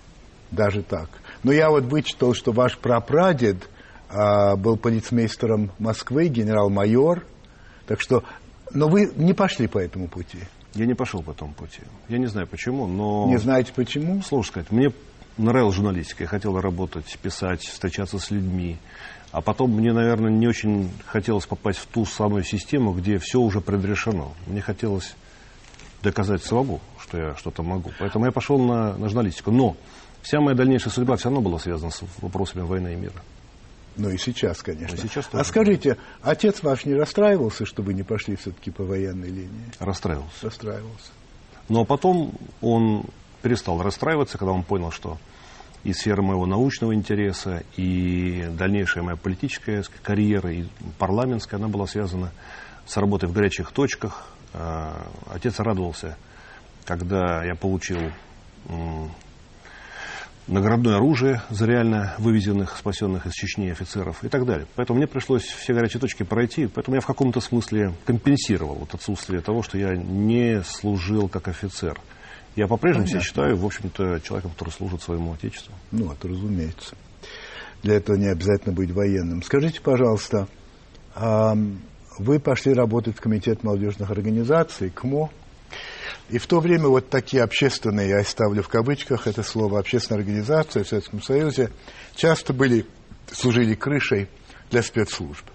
Даже 0.51 0.83
так. 0.83 1.09
Но 1.43 1.51
я 1.51 1.69
вот 1.69 1.83
вычитал, 1.83 2.33
что 2.33 2.51
ваш 2.51 2.77
прапрадед 2.77 3.69
а, 4.09 4.55
был 4.55 4.77
полицмейстером 4.77 5.71
Москвы, 5.79 6.27
генерал-майор. 6.27 7.25
Так 7.87 8.01
что, 8.01 8.23
но 8.71 8.87
вы 8.87 9.11
не 9.15 9.33
пошли 9.33 9.67
по 9.67 9.77
этому 9.77 10.07
пути. 10.07 10.39
Я 10.73 10.85
не 10.85 10.93
пошел 10.93 11.21
по 11.21 11.31
этому 11.31 11.53
пути. 11.53 11.81
Я 12.09 12.17
не 12.17 12.27
знаю 12.27 12.47
почему, 12.47 12.87
но... 12.87 13.27
Не 13.27 13.37
знаете 13.37 13.71
почему? 13.75 14.21
Сложно 14.23 14.51
сказать. 14.51 14.71
Мне 14.71 14.91
нравилась 15.37 15.75
журналистика. 15.75 16.23
Я 16.23 16.27
хотел 16.27 16.59
работать, 16.59 17.17
писать, 17.21 17.61
встречаться 17.61 18.17
с 18.19 18.31
людьми. 18.31 18.77
А 19.31 19.41
потом 19.41 19.71
мне, 19.71 19.91
наверное, 19.93 20.31
не 20.31 20.47
очень 20.47 20.91
хотелось 21.05 21.45
попасть 21.45 21.79
в 21.79 21.87
ту 21.87 22.05
самую 22.05 22.43
систему, 22.43 22.93
где 22.93 23.17
все 23.17 23.39
уже 23.39 23.61
предрешено. 23.61 24.33
Мне 24.47 24.61
хотелось 24.61 25.15
доказать 26.03 26.43
самому, 26.43 26.81
что 26.99 27.17
я 27.17 27.35
что-то 27.35 27.63
могу. 27.63 27.91
Поэтому 27.99 28.25
я 28.25 28.31
пошел 28.31 28.59
на, 28.59 28.95
на 28.97 29.07
журналистику. 29.07 29.51
Но 29.51 29.75
вся 30.23 30.39
моя 30.39 30.55
дальнейшая 30.55 30.91
судьба 30.91 31.17
все 31.17 31.25
равно 31.25 31.41
была 31.41 31.59
связана 31.59 31.91
с 31.91 32.01
вопросами 32.21 32.63
войны 32.63 32.93
и 32.93 32.95
мира. 32.95 33.21
Ну 33.95 34.09
и 34.09 34.17
сейчас, 34.17 34.63
конечно. 34.63 34.95
И 34.95 34.97
сейчас 34.97 35.29
а 35.31 35.43
скажите, 35.43 35.97
отец 36.23 36.63
ваш 36.63 36.85
не 36.85 36.95
расстраивался, 36.95 37.65
что 37.65 37.83
вы 37.83 37.93
не 37.93 38.01
пошли 38.01 38.35
все-таки 38.35 38.71
по 38.71 38.83
военной 38.83 39.29
линии? 39.29 39.65
Расстраивался. 39.79 40.45
Расстраивался. 40.45 41.11
Но 41.69 41.85
потом 41.85 42.33
он 42.61 43.05
перестал 43.43 43.81
расстраиваться, 43.83 44.37
когда 44.37 44.51
он 44.51 44.63
понял, 44.63 44.89
что 44.89 45.19
и 45.83 45.93
сфера 45.93 46.21
моего 46.21 46.45
научного 46.45 46.95
интереса, 46.95 47.63
и 47.75 48.47
дальнейшая 48.57 49.03
моя 49.03 49.17
политическая 49.17 49.83
карьера, 50.01 50.51
и 50.51 50.65
парламентская, 50.97 51.59
она 51.59 51.67
была 51.67 51.85
связана 51.87 52.31
с 52.85 52.95
работой 52.97 53.27
в 53.27 53.33
горячих 53.33 53.71
точках. 53.71 54.25
А, 54.53 55.07
отец 55.29 55.59
радовался, 55.59 56.17
когда 56.85 57.43
я 57.43 57.55
получил 57.55 57.99
наградное 60.47 60.95
оружие 60.97 61.41
за 61.49 61.65
реально 61.65 62.15
вывезенных, 62.17 62.77
спасенных 62.77 63.25
из 63.25 63.33
Чечни 63.33 63.69
офицеров 63.69 64.23
и 64.23 64.29
так 64.29 64.45
далее. 64.45 64.67
Поэтому 64.75 64.97
мне 64.97 65.07
пришлось 65.07 65.43
все 65.43 65.73
горячие 65.73 65.99
точки 65.99 66.23
пройти, 66.23 66.67
поэтому 66.67 66.95
я 66.95 67.01
в 67.01 67.05
каком-то 67.05 67.39
смысле 67.39 67.93
компенсировал 68.05 68.75
вот 68.75 68.93
отсутствие 68.93 69.41
того, 69.41 69.61
что 69.63 69.77
я 69.77 69.95
не 69.95 70.61
служил 70.63 71.29
как 71.29 71.47
офицер. 71.47 71.99
Я 72.55 72.67
по-прежнему 72.67 73.07
себя 73.07 73.21
считаю, 73.21 73.57
в 73.57 73.65
общем-то, 73.65 74.19
человеком, 74.19 74.51
который 74.51 74.69
служит 74.69 75.01
своему 75.01 75.33
отечеству. 75.33 75.73
Ну, 75.91 76.11
это 76.11 76.27
разумеется. 76.27 76.95
Для 77.81 77.95
этого 77.95 78.15
не 78.15 78.27
обязательно 78.27 78.75
быть 78.75 78.91
военным. 78.91 79.41
Скажите, 79.41 79.81
пожалуйста, 79.81 80.47
вы 81.15 82.39
пошли 82.39 82.73
работать 82.73 83.17
в 83.17 83.21
Комитет 83.21 83.63
молодежных 83.63 84.11
организаций, 84.11 84.91
КМО, 84.91 85.31
и 86.29 86.37
в 86.37 86.47
то 86.47 86.59
время 86.59 86.87
вот 86.87 87.09
такие 87.09 87.43
общественные, 87.43 88.09
я 88.09 88.23
ставлю 88.23 88.63
в 88.63 88.69
кавычках 88.69 89.27
это 89.27 89.43
слово, 89.43 89.79
общественные 89.79 90.19
организации 90.19 90.83
в 90.83 90.87
Советском 90.87 91.21
Союзе 91.21 91.71
часто 92.15 92.53
были, 92.53 92.85
служили 93.31 93.75
крышей 93.75 94.29
для 94.69 94.81
спецслужб. 94.81 95.45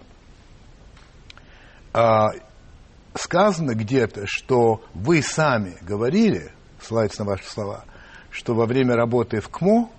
А, 1.92 2.28
сказано 3.14 3.74
где-то, 3.74 4.24
что 4.26 4.84
вы 4.94 5.22
сами 5.22 5.76
говорили, 5.82 6.52
ссылается 6.80 7.24
на 7.24 7.30
ваши 7.30 7.44
слова, 7.44 7.84
что 8.30 8.54
во 8.54 8.66
время 8.66 8.94
работы 8.94 9.40
в 9.40 9.48
КМО 9.48 9.90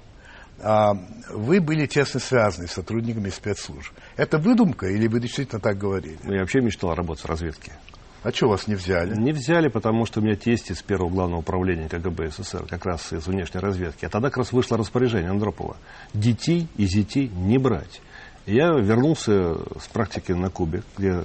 а, 0.61 0.93
вы 1.29 1.61
были 1.61 1.85
тесно 1.85 2.19
связаны 2.19 2.67
с 2.67 2.71
сотрудниками 2.71 3.29
спецслужб. 3.29 3.93
Это 4.17 4.37
выдумка 4.37 4.87
или 4.87 5.07
вы 5.07 5.19
действительно 5.19 5.59
так 5.59 5.77
говорили? 5.77 6.19
Ну, 6.23 6.33
я 6.33 6.41
вообще 6.41 6.61
мечтал 6.61 6.93
работать 6.95 7.23
в 7.23 7.27
разведке. 7.27 7.73
А 8.21 8.31
что 8.31 8.49
вас 8.49 8.67
не 8.67 8.75
взяли? 8.75 9.15
Не 9.15 9.31
взяли, 9.31 9.69
потому 9.69 10.05
что 10.05 10.19
у 10.19 10.23
меня 10.23 10.35
тесть 10.35 10.71
из 10.71 10.81
первого 10.81 11.09
главного 11.09 11.39
управления 11.39 11.87
КГБ 11.87 12.31
СССР, 12.31 12.65
как 12.67 12.85
раз 12.85 13.13
из 13.13 13.25
внешней 13.27 13.61
разведки. 13.61 14.03
А 14.05 14.09
тогда 14.09 14.29
как 14.29 14.39
раз 14.39 14.51
вышло 14.51 14.77
распоряжение 14.77 15.31
Андропова. 15.31 15.77
Детей 16.13 16.67
и 16.75 16.85
детей 16.85 17.29
не 17.29 17.57
брать. 17.57 18.01
Я 18.45 18.71
вернулся 18.73 19.55
с 19.79 19.87
практики 19.87 20.33
на 20.33 20.49
Кубе, 20.49 20.83
где 20.97 21.23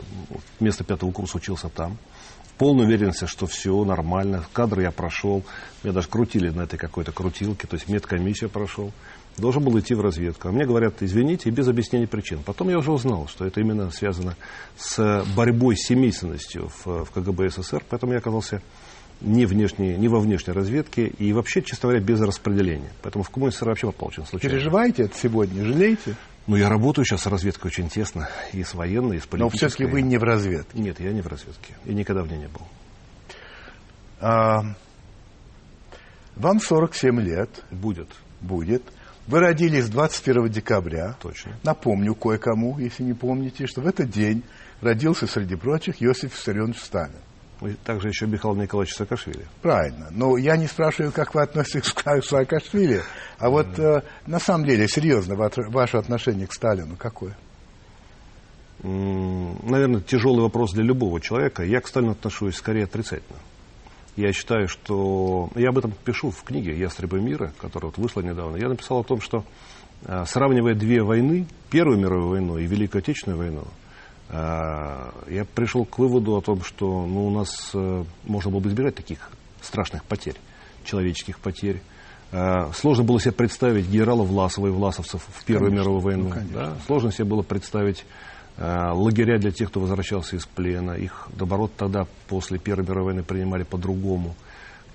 вместо 0.61 0.85
пятого 0.85 1.11
курса 1.11 1.39
учился 1.39 1.69
там 1.69 1.99
полной 2.59 2.85
уверенности, 2.85 3.27
что 3.27 3.47
все 3.47 3.85
нормально, 3.85 4.45
кадры 4.53 4.83
я 4.83 4.91
прошел, 4.91 5.43
меня 5.83 5.93
даже 5.93 6.09
крутили 6.09 6.51
на 6.51 6.63
этой 6.63 6.79
какой-то 6.79 7.13
крутилке, 7.13 7.67
то 7.67 7.75
есть 7.75 7.89
медкомиссия 7.89 8.49
прошел, 8.49 8.93
должен 9.37 9.65
был 9.65 9.79
идти 9.79 9.95
в 9.95 10.01
разведку. 10.01 10.49
А 10.49 10.53
мне 10.53 10.65
говорят, 10.65 10.97
извините, 11.01 11.49
и 11.49 11.53
без 11.53 11.69
объяснения 11.69 12.07
причин. 12.07 12.41
Потом 12.45 12.69
я 12.69 12.79
уже 12.79 12.93
узнал, 12.93 13.27
что 13.29 13.45
это 13.45 13.61
именно 13.61 13.91
связано 13.91 14.37
с 14.77 15.25
борьбой 15.37 15.77
с 15.77 15.87
семейственностью 15.87 16.71
в, 16.85 17.05
в 17.05 17.11
КГБ 17.11 17.51
СССР, 17.51 17.83
поэтому 17.89 18.13
я 18.13 18.19
оказался 18.19 18.63
не, 19.21 19.47
внешней, 19.47 19.97
не 19.97 20.09
во 20.09 20.21
внешней 20.21 20.53
разведке 20.53 21.07
и 21.07 21.33
вообще, 21.33 21.63
честно 21.63 21.89
говоря, 21.89 22.05
без 22.05 22.21
распределения. 22.21 22.91
Поэтому 23.03 23.25
в 23.25 23.31
КМСР 23.31 23.69
вообще 23.69 23.87
попал 23.87 24.09
очень 24.09 24.27
случайно. 24.27 24.57
Переживаете 24.57 25.05
это 25.05 25.17
сегодня? 25.17 25.65
Жалеете? 25.65 26.17
Ну, 26.47 26.57
я 26.57 26.69
работаю 26.69 27.07
сейчас 27.07 27.23
с 27.23 27.27
разведкой 27.27 27.71
очень 27.71 27.89
тесно, 27.89 28.29
и 28.53 28.63
с 28.63 28.75
военной, 28.75 29.17
и 29.17 29.21
с 29.21 29.27
политической. 29.27 29.39
Но 29.41 29.69
все-таки 29.69 29.85
вы 29.87 30.03
не 30.03 30.19
в 30.19 30.23
разведке? 30.25 30.79
Нет, 30.79 31.01
я 31.01 31.13
не 31.13 31.23
в 31.23 31.27
разведке, 31.27 31.75
и 31.87 31.95
никогда 31.95 32.23
в 32.23 32.31
ней 32.31 32.39
не 32.39 32.49
был. 32.49 32.61
А, 34.21 34.63
вам 36.37 36.61
47 36.61 37.21
лет. 37.21 37.49
Будет. 37.71 38.09
Будет. 38.43 38.83
Вы 39.27 39.41
родились 39.41 39.89
21 39.89 40.49
декабря. 40.49 41.17
Точно. 41.21 41.53
Напомню 41.63 42.15
кое-кому, 42.15 42.79
если 42.79 43.03
не 43.03 43.15
помните, 43.15 43.67
что 43.67 43.81
в 43.81 43.87
этот 43.87 44.11
день 44.11 44.43
родился, 44.81 45.27
среди 45.27 45.57
прочих, 45.57 46.03
Иосиф 46.03 46.35
Виссарионович 46.35 46.79
Сталин. 46.79 47.21
Также 47.85 48.09
еще 48.09 48.27
Михаил 48.27 48.55
Николаевич 48.55 48.95
Саакашвили. 48.95 49.47
Правильно. 49.63 50.09
Но 50.11 50.37
я 50.37 50.57
не 50.57 50.67
спрашиваю, 50.67 51.13
как 51.13 51.35
вы 51.35 51.43
относитесь 51.43 51.93
к 51.93 52.23
Саакашвили, 52.23 53.03
а 53.39 53.49
вот 53.49 53.79
э, 53.79 54.03
на 54.27 54.39
самом 54.39 54.67
деле, 54.67 54.87
серьезно, 54.87 55.35
ваше 55.37 55.97
отношение 55.97 56.47
к 56.47 56.53
Сталину 56.53 56.97
какое? 56.97 57.35
Наверное, 58.83 60.03
тяжелый 60.03 60.43
вопрос 60.43 60.75
для 60.75 60.83
любого 60.83 61.21
человека. 61.21 61.63
Я 61.63 61.81
к 61.81 61.89
Сталину 61.89 62.13
отношусь 62.13 62.57
скорее 62.57 62.85
отрицательно. 62.85 63.39
Я 64.17 64.33
считаю, 64.33 64.69
что... 64.69 65.51
Я 65.57 65.71
об 65.71 65.79
этом 65.79 65.93
пишу 66.05 66.31
в 66.31 66.43
книге 66.45 66.79
«Ястребы 66.79 67.21
мира», 67.21 67.53
которая 67.61 67.91
вот 67.91 67.99
вышла 67.99 68.21
недавно. 68.21 68.57
Я 68.57 68.69
написал 68.69 69.01
о 69.01 69.05
том, 69.05 69.21
что 69.21 69.45
э, 70.05 70.25
сравнивая 70.27 70.75
две 70.75 71.03
войны, 71.03 71.47
Первую 71.71 71.99
мировую 71.99 72.29
войну 72.29 72.59
и 72.59 72.67
Великую 72.67 73.01
Отечественную 73.01 73.39
войну, 73.39 73.65
а, 74.31 75.13
я 75.29 75.45
пришел 75.45 75.85
к 75.85 75.99
выводу 75.99 76.37
о 76.37 76.41
том, 76.41 76.63
что 76.63 77.07
ну, 77.07 77.27
у 77.27 77.31
нас 77.31 77.71
э, 77.75 78.05
можно 78.25 78.51
было 78.51 78.61
бы 78.61 78.69
избежать 78.69 78.95
таких 78.95 79.31
страшных 79.61 80.05
потерь, 80.05 80.37
человеческих 80.85 81.39
потерь. 81.39 81.83
А, 82.33 82.73
сложно 82.73 83.05
было 83.05 83.21
себе 83.21 83.33
представить 83.33 83.89
генерала 83.89 84.23
Власова 84.23 84.69
и 84.69 84.71
власовцев 84.71 85.23
в 85.29 85.45
Первую 85.45 85.71
конечно, 85.71 85.83
мировую 85.83 86.03
войну. 86.03 86.33
Ну, 86.35 86.53
да? 86.53 86.77
Сложно 86.87 87.13
себе 87.13 87.25
было 87.25 87.43
представить 87.43 88.05
а, 88.05 88.34
лагеря 88.59 89.39
для 89.39 89.51
тех, 89.51 89.69
кто 89.71 89.81
возвращался 89.81 90.37
из 90.37 90.47
плена. 90.47 90.93
Их, 90.93 91.29
наоборот, 91.39 91.73
тогда, 91.77 92.07
после 92.29 92.59
Первой 92.59 92.85
мировой 92.85 93.13
войны, 93.13 93.23
принимали 93.23 93.65
по-другому. 93.65 94.35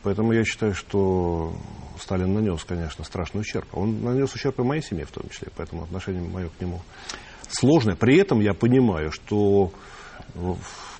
Поэтому 0.01 0.31
я 0.31 0.45
считаю, 0.45 0.73
что 0.73 1.53
Сталин 1.99 2.33
нанес, 2.33 2.63
конечно, 2.63 3.03
страшный 3.03 3.41
ущерб. 3.41 3.65
Он 3.73 4.01
нанес 4.01 4.33
ущерб 4.33 4.59
и 4.59 4.63
моей 4.63 4.81
семье 4.81 5.05
в 5.05 5.11
том 5.11 5.29
числе, 5.29 5.49
поэтому 5.55 5.83
отношение 5.83 6.21
мое 6.21 6.49
к 6.49 6.61
нему 6.61 6.81
сложное. 7.49 7.95
При 7.95 8.17
этом 8.17 8.39
я 8.39 8.53
понимаю, 8.53 9.11
что, 9.11 9.71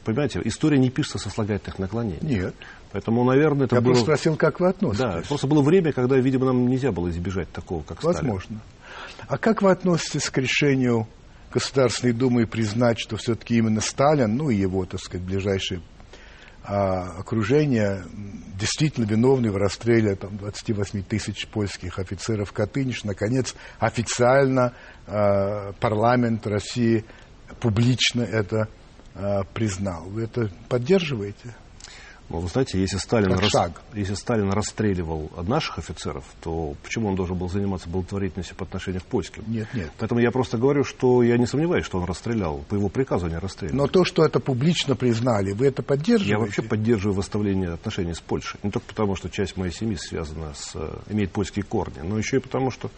понимаете, 0.04 0.42
история 0.44 0.78
не 0.78 0.90
пишется 0.90 1.18
со 1.18 1.30
слагательных 1.30 1.80
наклонений. 1.80 2.20
Нет. 2.22 2.56
Поэтому, 2.92 3.24
наверное, 3.24 3.68
это 3.68 3.76
Я 3.76 3.82
было... 3.82 3.92
просто 3.92 4.06
спросил, 4.06 4.36
как 4.36 4.60
вы 4.60 4.68
относитесь. 4.68 5.00
Да, 5.00 5.22
просто 5.28 5.48
было 5.48 5.62
время, 5.62 5.94
когда, 5.94 6.18
видимо, 6.18 6.48
нам 6.48 6.68
нельзя 6.68 6.92
было 6.92 7.10
избежать 7.10 7.50
такого, 7.52 7.84
как 7.84 8.04
Возможно. 8.04 8.60
А 9.28 9.38
как 9.38 9.62
вы 9.62 9.72
относитесь 9.72 10.30
к 10.30 10.38
решению 10.40 11.08
Государственной 11.52 12.14
Думы 12.14 12.46
признать, 12.46 13.00
что 13.00 13.18
все-таки 13.18 13.58
именно 13.58 13.82
Сталин, 13.82 14.36
ну 14.36 14.50
и 14.50 14.56
его, 14.56 14.86
так 14.86 15.00
сказать, 15.00 15.26
ближайшие 15.26 15.82
а, 16.64 17.20
окружение 17.20 18.04
действительно 18.60 19.06
виновны 19.06 19.52
в 19.52 19.58
расстреле 19.58 20.16
там, 20.16 20.38
28 20.38 21.04
тысяч 21.04 21.48
польских 21.48 21.98
офицеров 21.98 22.54
Катыниш. 22.54 23.04
Наконец, 23.04 23.56
официально 23.80 24.74
а, 25.08 25.74
парламент 25.80 26.46
России 26.46 27.06
публично 27.60 28.22
это 28.22 28.68
а, 29.16 29.44
признал. 29.46 30.04
Вы 30.10 30.24
это 30.24 30.52
поддерживаете? 30.68 31.56
Ну, 32.30 32.40
вы 32.40 32.48
знаете, 32.48 32.80
если 32.80 32.98
Сталин, 32.98 33.38
шаг. 33.50 33.82
если 33.94 34.14
Сталин 34.14 34.52
расстреливал 34.52 35.32
наших 35.48 35.80
офицеров, 35.80 36.24
то 36.42 36.76
почему 36.84 37.10
он 37.10 37.16
должен 37.16 37.36
был 37.36 37.50
заниматься 37.50 37.90
благотворительностью 37.90 38.56
по 38.56 38.66
отношению 38.66 39.02
к 39.02 39.06
польским? 39.06 39.44
Нет, 39.48 39.68
нет. 39.74 39.92
Поэтому 39.98 40.22
я 40.22 40.30
просто 40.30 40.58
говорю, 40.58 40.84
что 40.84 41.24
я 41.24 41.38
не 41.38 41.48
сомневаюсь, 41.48 41.86
что 41.86 41.98
он 41.98 42.06
расстрелял. 42.06 42.60
По 42.70 42.76
его 42.76 42.88
приказу 42.90 43.26
они 43.26 43.36
расстреляли. 43.36 43.76
Но 43.76 43.88
то, 43.88 44.06
что 44.06 44.24
это 44.24 44.40
публично 44.40 44.96
признали, 44.96 45.54
вы 45.54 45.68
это 45.68 45.82
поддерживаете? 45.82 46.32
Я 46.32 46.40
вообще 46.40 46.62
поддерживаю 46.62 47.16
восстановление 47.18 47.74
отношений 47.74 48.14
с 48.14 48.20
Польшей. 48.20 48.60
Не 48.62 48.70
только 48.70 48.88
потому, 48.88 49.16
что 49.16 49.30
часть 49.30 49.58
моей 49.58 49.72
семьи 49.72 49.96
связана 49.96 50.54
с... 50.54 50.76
э, 50.76 51.00
имеет 51.10 51.32
польские 51.32 51.64
корни, 51.64 52.02
но 52.04 52.18
еще 52.18 52.38
и 52.38 52.40
потому, 52.40 52.70
что 52.70 52.92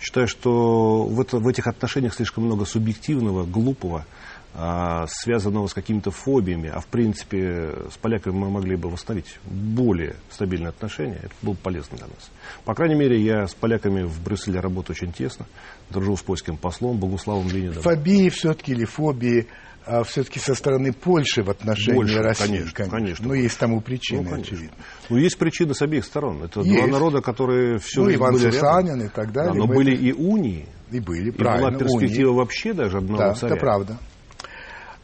считаю, 0.00 0.26
что 0.26 1.04
в, 1.04 1.20
это, 1.20 1.38
в 1.38 1.46
этих 1.46 1.68
отношениях 1.68 2.14
слишком 2.14 2.44
много 2.44 2.64
субъективного, 2.64 3.44
глупого, 3.44 4.04
связанного 4.54 5.66
с 5.66 5.74
какими-то 5.74 6.10
фобиями, 6.10 6.68
а 6.68 6.80
в 6.80 6.86
принципе 6.86 7.70
с 7.90 7.96
поляками 7.96 8.34
мы 8.34 8.50
могли 8.50 8.76
бы 8.76 8.90
восстановить 8.90 9.38
более 9.44 10.16
стабильные 10.30 10.68
отношения, 10.68 11.20
это 11.22 11.32
было 11.40 11.52
бы 11.54 11.58
полезно 11.58 11.96
для 11.96 12.06
нас. 12.06 12.30
По 12.64 12.74
крайней 12.74 12.96
мере, 12.96 13.18
я 13.20 13.46
с 13.46 13.54
поляками 13.54 14.02
в 14.02 14.22
Брюсселе 14.22 14.60
работаю 14.60 14.94
очень 15.00 15.12
тесно, 15.12 15.46
дружу 15.90 16.16
с 16.16 16.22
польским 16.22 16.56
послом 16.58 16.98
Богуславом 16.98 17.48
Линидом. 17.48 17.82
Фобии 17.82 18.28
все-таки 18.28 18.72
или 18.72 18.84
фобии 18.84 19.46
а, 19.84 20.04
все-таки 20.04 20.38
со 20.38 20.54
стороны 20.54 20.92
Польши 20.92 21.42
в 21.42 21.50
отношении 21.50 21.96
Больше, 21.96 22.18
России? 22.20 22.46
конечно, 22.46 22.86
конечно. 22.88 23.26
Ну, 23.28 23.34
есть 23.34 23.58
тому 23.58 23.80
причины, 23.80 24.22
Ну, 24.22 24.30
конечно. 24.30 24.54
очевидно. 24.56 24.76
Ну, 25.08 25.16
есть 25.16 25.38
причины 25.38 25.74
с 25.74 25.82
обеих 25.82 26.04
сторон. 26.04 26.42
Это 26.44 26.60
Есть. 26.60 26.76
два 26.78 26.86
народа, 26.86 27.20
которые 27.20 27.78
все 27.78 28.02
Ну, 28.04 28.14
Иван 28.14 28.34
были 28.34 28.50
Сусанин 28.50 28.94
рядом. 29.00 29.06
и 29.06 29.08
так 29.08 29.32
Да, 29.32 29.44
далее. 29.46 29.54
но 29.60 29.66
Мы 29.66 29.74
были 29.74 29.96
и 29.96 30.12
унии, 30.12 30.68
И 30.92 31.00
были, 31.00 31.30
и 31.30 31.32
правильно. 31.32 31.70
была 31.70 31.78
перспектива 31.80 32.28
унии. 32.30 32.38
вообще 32.38 32.74
даже 32.74 32.98
одного 32.98 33.18
Да, 33.22 33.34
царя. 33.34 33.54
это 33.54 33.60
правда. 33.60 33.98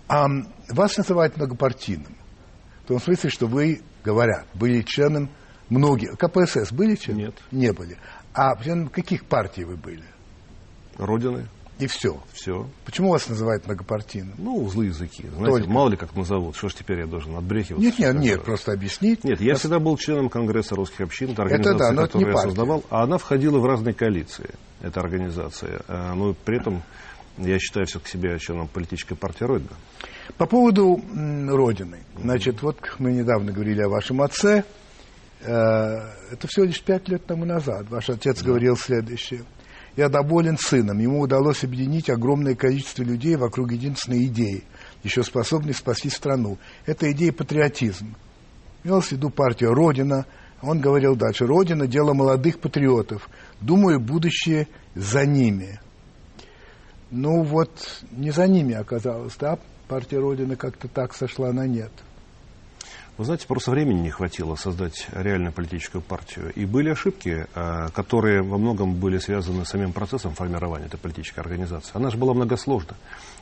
А, 0.09 0.27
вас 0.69 0.97
называют 0.97 1.37
многопартийным. 1.37 2.17
В 2.85 2.89
том 2.89 3.01
смысле, 3.01 3.31
что 3.31 3.47
вы, 3.47 3.83
говорят, 4.05 4.47
были 4.55 4.83
членом 4.83 5.29
многих... 5.69 6.17
КПСС 6.19 6.73
были 6.73 6.95
членом? 6.97 7.23
Нет. 7.25 7.35
Не 7.51 7.73
были. 7.73 7.99
А 8.33 8.57
членом 8.63 8.89
каких 8.89 9.25
партий 9.27 9.65
вы 9.65 9.77
были? 9.77 10.05
Родины, 10.97 11.47
И 11.79 11.87
все. 11.87 12.21
все. 12.33 12.67
Почему 12.85 13.11
вас 13.11 13.29
называют 13.29 13.67
многопартийным? 13.67 14.35
Ну, 14.39 14.67
злые 14.69 14.89
языки. 14.89 15.27
Знаете, 15.29 15.59
Только. 15.59 15.71
мало 15.71 15.91
ли 15.91 15.97
как 15.97 16.17
назовут. 16.17 16.57
Что 16.57 16.69
ж 16.71 16.75
теперь 16.75 17.01
я 17.01 17.07
должен 17.07 17.37
отбрехиваться? 17.37 17.85
Нет, 17.87 17.99
нет, 17.99 18.15
нет, 18.19 18.45
просто 18.45 18.73
объяснить. 18.73 19.23
Нет, 19.25 19.41
я 19.41 19.55
всегда 19.55 19.79
был 19.79 19.97
членом 19.97 20.29
Конгресса 20.29 20.75
русских 20.75 21.03
общин, 21.03 21.31
это 21.33 21.43
Это 21.43 21.55
организация, 21.55 21.79
да, 21.79 21.93
но 21.93 22.03
это 22.03 22.19
не 22.19 22.25
которую 22.25 22.29
я 22.29 22.33
партия. 22.35 22.49
создавал, 22.49 22.85
а 22.91 23.03
она 23.05 23.19
входила 23.19 23.59
в 23.59 23.67
разные 23.67 23.95
коалиции, 23.95 24.51
эта 24.81 25.01
организация. 25.01 25.83
А, 25.87 26.15
Но 26.15 26.35
при 26.35 26.57
этом 26.59 26.83
я 27.39 27.59
считаю 27.59 27.87
все-таки 27.87 28.13
себя 28.13 28.39
членом 28.39 28.69
политической 28.69 29.15
партии 29.15 29.45
Ройда. 29.45 29.75
По 30.37 30.47
поводу 30.47 31.01
Родины. 31.49 31.99
Значит, 32.21 32.63
вот 32.63 32.79
мы 32.99 33.13
недавно 33.13 33.53
говорили 33.53 33.83
о 33.83 33.89
вашем 33.89 34.21
отце. 34.23 34.65
Э, 35.41 35.97
Это 36.33 36.47
всего 36.49 36.67
лишь 36.67 36.83
пять 36.83 37.09
лет 37.09 37.25
тому 37.27 37.45
назад. 37.45 37.89
Ваш 37.89 38.11
отец 38.11 38.43
говорил 38.43 38.77
следующее. 38.77 39.45
Я 39.97 40.09
доволен 40.09 40.59
сыном. 40.59 40.99
Ему 40.99 41.21
удалось 41.21 41.65
объединить 41.65 42.11
огромное 42.11 42.55
количество 42.55 43.03
людей 43.03 43.37
вокруг 43.37 43.73
единственной 43.73 44.27
идеи, 44.27 44.63
еще 45.03 45.23
способной 45.25 45.75
спасти 45.75 46.09
страну. 46.09 46.59
Это 46.87 47.11
идея 47.11 47.33
патриотизм. 47.33 48.15
Имелось 48.85 49.07
в 49.09 49.13
виду 49.13 49.31
партия 49.31 49.69
«Родина». 49.69 50.25
Он 50.63 50.81
говорил 50.81 51.17
дальше. 51.17 51.47
«Родина– 51.47 51.87
дело 51.89 52.15
молодых 52.15 52.61
патриотов. 52.61 53.29
Думаю, 53.61 54.01
будущее 54.01 54.69
за 54.95 55.25
ними». 55.25 55.81
Ну 57.11 57.43
вот, 57.43 57.71
не 58.11 58.31
за 58.31 58.47
ними 58.47 58.75
оказалось, 58.75 59.37
да? 59.37 59.59
Партия 59.89 60.19
Родина 60.19 60.57
как-то 60.57 60.89
так 60.89 61.15
сошла 61.15 61.53
на 61.53 61.67
нет. 61.67 61.91
Вы 63.17 63.25
знаете, 63.25 63.49
просто 63.49 63.73
времени 63.73 64.03
не 64.03 64.11
хватило 64.11 64.55
создать 64.55 65.09
реальную 65.13 65.53
политическую 65.53 66.03
партию. 66.03 66.53
И 66.55 66.65
были 66.65 66.91
ошибки, 66.91 67.49
а, 67.53 67.89
которые 67.89 68.43
во 68.43 68.59
многом 68.59 68.95
были 68.95 69.19
связаны 69.19 69.65
с 69.65 69.71
самим 69.71 69.93
процессом 69.93 70.35
формирования 70.35 70.87
этой 70.87 70.99
политической 71.01 71.41
организации. 71.41 71.91
Она 71.95 72.11
же 72.11 72.17
была 72.17 72.33
многосложна. 72.33 72.97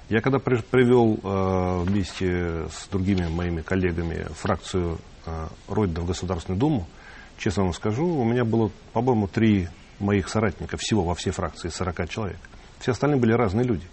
Я 0.09 0.23
когда 0.23 0.39
при- 0.39 0.63
привел 0.63 1.21
а, 1.23 1.83
вместе 1.83 2.69
с 2.71 2.89
другими 2.91 3.27
моими 3.27 3.61
коллегами 3.61 4.27
фракцию 4.35 4.99
а, 5.27 5.49
Родина 5.69 6.01
в 6.01 6.07
Государственную 6.07 6.59
Думу, 6.59 6.87
честно 7.37 7.65
вам 7.65 7.75
скажу, 7.75 8.07
у 8.07 8.25
меня 8.25 8.47
было, 8.47 8.71
по-моему, 8.95 9.29
три 9.29 9.69
моих 9.99 10.31
соратника 10.31 10.79
всего 10.79 11.03
во 11.03 11.15
всей 11.15 11.33
фракции, 11.33 11.69
из 11.69 11.75
40 11.75 12.09
человек. 12.09 12.39
Все 12.87 12.93
остальные 12.93 13.19
были 13.19 13.33
разные 13.33 13.67
люди. 13.67 13.85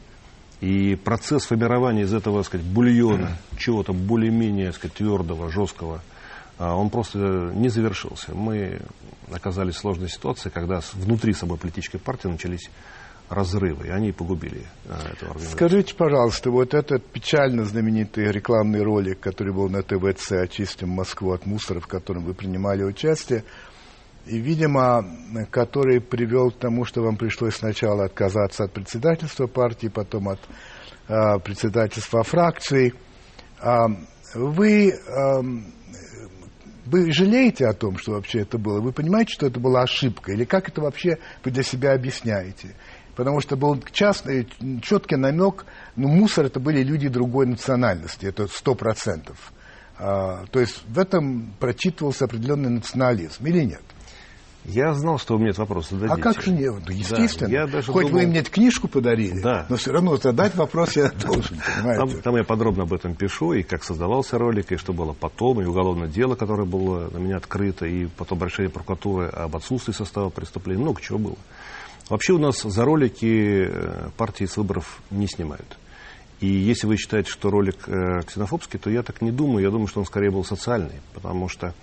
И 0.62 0.94
процесс 0.94 1.48
формирования 1.48 2.04
из 2.04 2.14
этого, 2.14 2.42
так 2.42 2.46
сказать, 2.46 2.64
бульона, 2.64 3.38
чего-то 3.58 3.92
более-менее, 3.92 4.72
сказать, 4.72 4.94
твердого, 4.94 5.50
жесткого, 5.50 6.04
а, 6.60 6.76
он 6.76 6.92
просто 6.92 7.18
не 7.18 7.70
завершился. 7.70 8.36
Мы 8.36 8.82
оказались 9.32 9.78
в 9.78 9.80
сложной 9.80 10.10
ситуации, 10.10 10.50
когда 10.50 10.82
внутри 10.94 11.34
самой 11.34 11.58
политической 11.58 11.98
партии 11.98 12.28
начались 12.28 12.70
разрывы, 13.30 13.88
и 13.88 13.90
они 13.90 14.12
погубили 14.12 14.68
а, 14.86 15.00
эту 15.00 15.26
организацию. 15.26 15.58
Скажите, 15.58 15.96
пожалуйста, 15.96 16.52
вот 16.52 16.76
этот 16.76 17.04
печально 17.04 17.66
знаменитый 17.66 18.32
рекламный 18.32 18.84
ролик, 18.84 19.20
который 19.20 19.54
был 19.54 19.70
на 19.70 19.82
ТВЦ 19.82 20.34
«Очистим 20.34 20.90
Москву 20.90 21.32
от 21.32 21.48
мусора», 21.48 21.80
в 21.80 21.88
котором 21.88 22.26
вы 22.26 22.36
принимали 22.36 22.84
участие, 22.84 23.44
и, 24.26 24.38
видимо, 24.40 25.06
который 25.52 26.00
привел 26.00 26.52
к 26.52 26.58
тому, 26.58 26.86
что 26.86 27.02
вам 27.02 27.18
пришлось 27.18 27.56
сначала 27.56 28.06
отказаться 28.06 28.64
от 28.64 28.72
председательства 28.72 29.48
партии, 29.48 29.88
потом 29.88 30.30
от 30.30 30.40
а, 31.08 31.40
председательства 31.40 32.24
фракции. 32.24 32.94
А, 33.60 33.88
вы, 34.34 34.94
ам, 35.10 35.66
вы 36.86 37.12
жалеете 37.12 37.68
о 37.68 37.74
том, 37.74 37.98
что 37.98 38.14
вообще 38.14 38.40
это 38.40 38.58
было? 38.58 38.80
Вы 38.80 38.94
понимаете, 38.94 39.34
что 39.34 39.46
это 39.46 39.60
была 39.60 39.82
ошибка? 39.82 40.32
Или 40.32 40.46
как 40.46 40.70
это 40.70 40.82
вообще 40.82 41.18
вы 41.44 41.52
для 41.52 41.64
себя 41.64 41.94
объясняете? 41.94 42.76
Потому 43.16 43.42
что 43.42 43.58
был 43.58 43.80
частный, 43.92 44.48
четкий 44.82 45.18
намек, 45.18 45.66
ну, 45.98 46.08
мусор 46.08 46.46
это 46.46 46.60
были 46.60 46.82
люди 46.82 47.10
другой 47.10 47.46
национальности, 47.46 48.26
это 48.26 48.48
сто 48.48 48.74
процентов. 48.74 49.52
То 50.00 50.60
есть 50.60 50.82
в 50.88 50.98
этом 50.98 51.54
прочитывался 51.60 52.26
определенный 52.26 52.72
национализм, 52.72 53.46
или 53.46 53.66
нет? 53.66 53.84
Я 54.66 54.94
знал, 54.94 55.18
что 55.20 55.34
вы 55.34 55.42
мне 55.42 55.50
этот 55.50 55.60
вопрос 55.60 55.90
зададите. 55.90 56.14
А 56.14 56.24
как 56.24 56.42
же 56.42 56.52
нет? 56.52 56.74
Ну, 56.88 56.92
естественно. 56.94 57.50
я 57.50 57.68
даже 57.68 57.92
Хоть 57.92 58.08
думал- 58.08 58.22
вы 58.22 58.28
мне 58.28 58.44
книжку 58.44 58.88
подарили, 58.88 59.42
Да. 59.42 59.66
но 59.70 59.76
все 59.76 59.92
равно 59.92 60.16
задать 60.16 60.56
вопрос 60.56 60.96
я 60.96 61.10
должен, 61.12 61.58
понимаете? 61.78 62.14
Там, 62.14 62.22
там 62.22 62.36
я 62.38 62.44
подробно 62.46 62.84
об 62.84 62.94
этом 62.94 63.14
пишу, 63.14 63.54
и 63.54 63.64
как 63.64 63.84
создавался 63.84 64.38
ролик, 64.38 64.72
и 64.72 64.78
что 64.78 64.94
было 64.94 65.12
потом, 65.14 65.62
и 65.62 65.66
уголовное 65.66 66.08
дело, 66.08 66.36
которое 66.36 66.66
было 66.66 67.10
на 67.12 67.18
меня 67.18 67.38
открыто, 67.38 67.86
и 67.86 68.06
потом 68.06 68.42
решение 68.44 68.70
прокуратуры 68.70 69.28
об 69.28 69.54
отсутствии 69.56 69.92
состава 69.92 70.30
преступления, 70.30 70.82
много 70.82 71.02
чего 71.02 71.18
было. 71.20 71.38
Вообще 72.10 72.34
у 72.34 72.38
нас 72.40 72.62
за 72.62 72.86
ролики 72.86 73.68
э, 73.70 74.10
партии 74.18 74.46
с 74.46 74.56
выборов 74.58 75.02
не 75.12 75.28
снимают. 75.28 75.78
И 76.40 76.48
если 76.48 76.88
вы 76.88 76.98
считаете, 76.98 77.30
что 77.32 77.50
ролик 77.50 77.88
э, 77.88 78.22
ксенофобский, 78.26 78.78
то 78.80 78.90
я 78.90 79.04
так 79.04 79.22
не 79.22 79.32
думаю. 79.32 79.64
Я 79.64 79.72
думаю, 79.72 79.88
что 79.88 80.00
он 80.02 80.06
скорее 80.06 80.30
был 80.32 80.44
социальный, 80.44 81.02
потому 81.14 81.48
что 81.48 81.74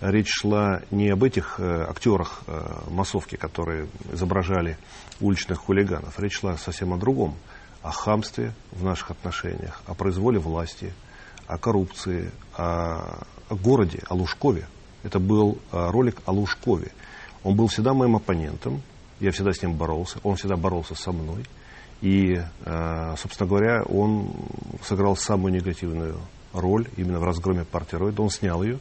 речь 0.00 0.30
шла 0.30 0.82
не 0.90 1.08
об 1.10 1.24
этих 1.24 1.58
э, 1.58 1.86
актерах 1.88 2.42
э, 2.46 2.90
массовки, 2.90 3.36
которые 3.36 3.88
изображали 4.12 4.78
уличных 5.20 5.58
хулиганов. 5.58 6.18
Речь 6.18 6.38
шла 6.38 6.56
совсем 6.56 6.92
о 6.92 6.96
другом. 6.96 7.34
О 7.82 7.92
хамстве 7.92 8.52
в 8.72 8.82
наших 8.82 9.12
отношениях, 9.12 9.82
о 9.86 9.94
произволе 9.94 10.40
власти, 10.40 10.92
о 11.46 11.58
коррупции, 11.58 12.32
о, 12.56 13.24
городе, 13.50 14.02
о 14.08 14.14
Лужкове. 14.14 14.66
Это 15.04 15.20
был 15.20 15.58
э, 15.70 15.90
ролик 15.90 16.20
о 16.26 16.32
Лужкове. 16.32 16.90
Он 17.44 17.54
был 17.54 17.68
всегда 17.68 17.94
моим 17.94 18.16
оппонентом, 18.16 18.82
я 19.20 19.30
всегда 19.30 19.52
с 19.52 19.62
ним 19.62 19.74
боролся, 19.74 20.18
он 20.24 20.34
всегда 20.36 20.56
боролся 20.56 20.96
со 20.96 21.12
мной. 21.12 21.44
И, 22.00 22.40
э, 22.64 23.14
собственно 23.16 23.48
говоря, 23.48 23.82
он 23.84 24.32
сыграл 24.82 25.16
самую 25.16 25.54
негативную 25.54 26.18
роль 26.52 26.88
именно 26.96 27.20
в 27.20 27.24
разгроме 27.24 27.64
партии 27.64 27.96
Ройда. 27.96 28.22
Он 28.22 28.30
снял 28.30 28.62
ее 28.62 28.80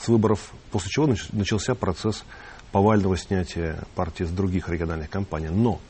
с 0.00 0.08
выборов, 0.08 0.52
после 0.70 0.90
чего 0.90 1.06
нач- 1.06 1.28
начался 1.32 1.74
процесс 1.74 2.24
повального 2.72 3.16
снятия 3.16 3.84
партии 3.94 4.24
с 4.24 4.30
других 4.30 4.68
региональных 4.68 5.10
компаний. 5.10 5.48
Но 5.48 5.80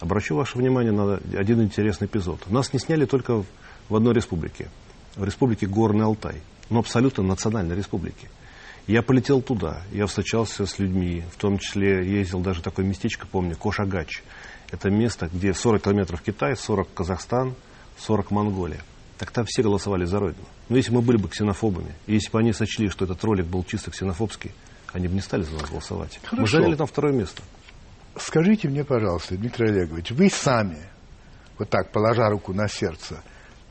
обращу 0.00 0.36
ваше 0.36 0.58
внимание 0.58 0.92
на 0.92 1.16
один 1.38 1.62
интересный 1.62 2.06
эпизод. 2.06 2.50
Нас 2.50 2.72
не 2.72 2.78
сняли 2.78 3.04
только 3.04 3.44
в 3.88 3.94
одной 3.94 4.14
республике, 4.14 4.68
в 5.16 5.24
республике 5.24 5.66
Горный 5.66 6.04
Алтай, 6.04 6.40
но 6.70 6.78
абсолютно 6.78 7.22
национальной 7.22 7.76
республике. 7.76 8.30
Я 8.86 9.02
полетел 9.02 9.42
туда, 9.42 9.82
я 9.92 10.06
встречался 10.06 10.66
с 10.66 10.78
людьми, 10.78 11.22
в 11.32 11.36
том 11.36 11.58
числе 11.58 12.10
ездил 12.10 12.40
даже 12.40 12.62
такое 12.62 12.84
местечко, 12.86 13.26
помню, 13.26 13.56
Кошагач. 13.56 14.22
Это 14.70 14.90
место, 14.90 15.28
где 15.32 15.52
40 15.52 15.82
километров 15.82 16.22
Китай, 16.22 16.56
40 16.56 16.88
Казахстан, 16.94 17.54
40 17.98 18.30
Монголия. 18.30 18.80
Так 19.20 19.32
там 19.32 19.44
все 19.44 19.62
голосовали 19.62 20.06
за 20.06 20.18
Родину. 20.18 20.46
Но 20.70 20.78
если 20.78 20.92
мы 20.92 21.02
были 21.02 21.18
бы 21.18 21.28
ксенофобами, 21.28 21.94
и 22.06 22.14
если 22.14 22.30
бы 22.30 22.38
они 22.38 22.54
сочли, 22.54 22.88
что 22.88 23.04
этот 23.04 23.22
ролик 23.22 23.44
был 23.44 23.62
чисто 23.64 23.90
ксенофобский, 23.90 24.50
они 24.94 25.08
бы 25.08 25.14
не 25.14 25.20
стали 25.20 25.42
за 25.42 25.52
нас 25.52 25.68
голосовать. 25.68 26.18
Мы 26.22 26.38
Хорошо. 26.38 26.56
заняли 26.56 26.74
там 26.74 26.86
второе 26.86 27.12
место. 27.12 27.42
Скажите 28.16 28.68
мне, 28.68 28.82
пожалуйста, 28.82 29.36
Дмитрий 29.36 29.68
Олегович, 29.68 30.12
вы 30.12 30.30
сами, 30.30 30.78
вот 31.58 31.68
так, 31.68 31.92
положа 31.92 32.30
руку 32.30 32.54
на 32.54 32.66
сердце, 32.66 33.22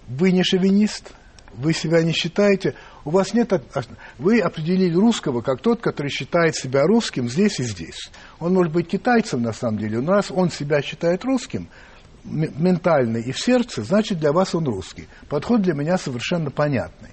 вы 0.07 0.33
не 0.33 0.43
шовинист? 0.43 1.13
Вы 1.55 1.73
себя 1.73 2.03
не 2.03 2.13
считаете? 2.13 2.75
У 3.03 3.09
У 3.09 3.11
вас 3.11 3.33
нет... 3.33 3.51
Вы 4.19 4.39
определили 4.41 4.93
русского 4.93 5.41
как 5.41 5.61
тот, 5.61 5.81
который 5.81 6.09
считает 6.09 6.55
себя 6.55 6.83
русским 6.83 7.27
здесь 7.27 7.59
и 7.59 7.63
здесь. 7.63 8.11
Он 8.39 8.53
может 8.53 8.71
быть 8.71 8.87
китайцем 8.87 9.41
на 9.41 9.51
самом 9.51 9.79
деле, 9.79 9.99
но 9.99 10.11
раз 10.11 10.29
он 10.29 10.51
себя 10.51 10.83
считает 10.83 11.25
русским, 11.25 11.69
ментально 12.23 13.17
и 13.17 13.31
в 13.31 13.39
сердце, 13.39 13.83
значит 13.83 14.19
для 14.19 14.31
вас 14.31 14.53
он 14.55 14.65
русский. 14.65 15.07
Подход 15.29 15.61
для 15.61 15.73
меня 15.73 15.97
совершенно 15.97 16.51
понятный. 16.51 17.09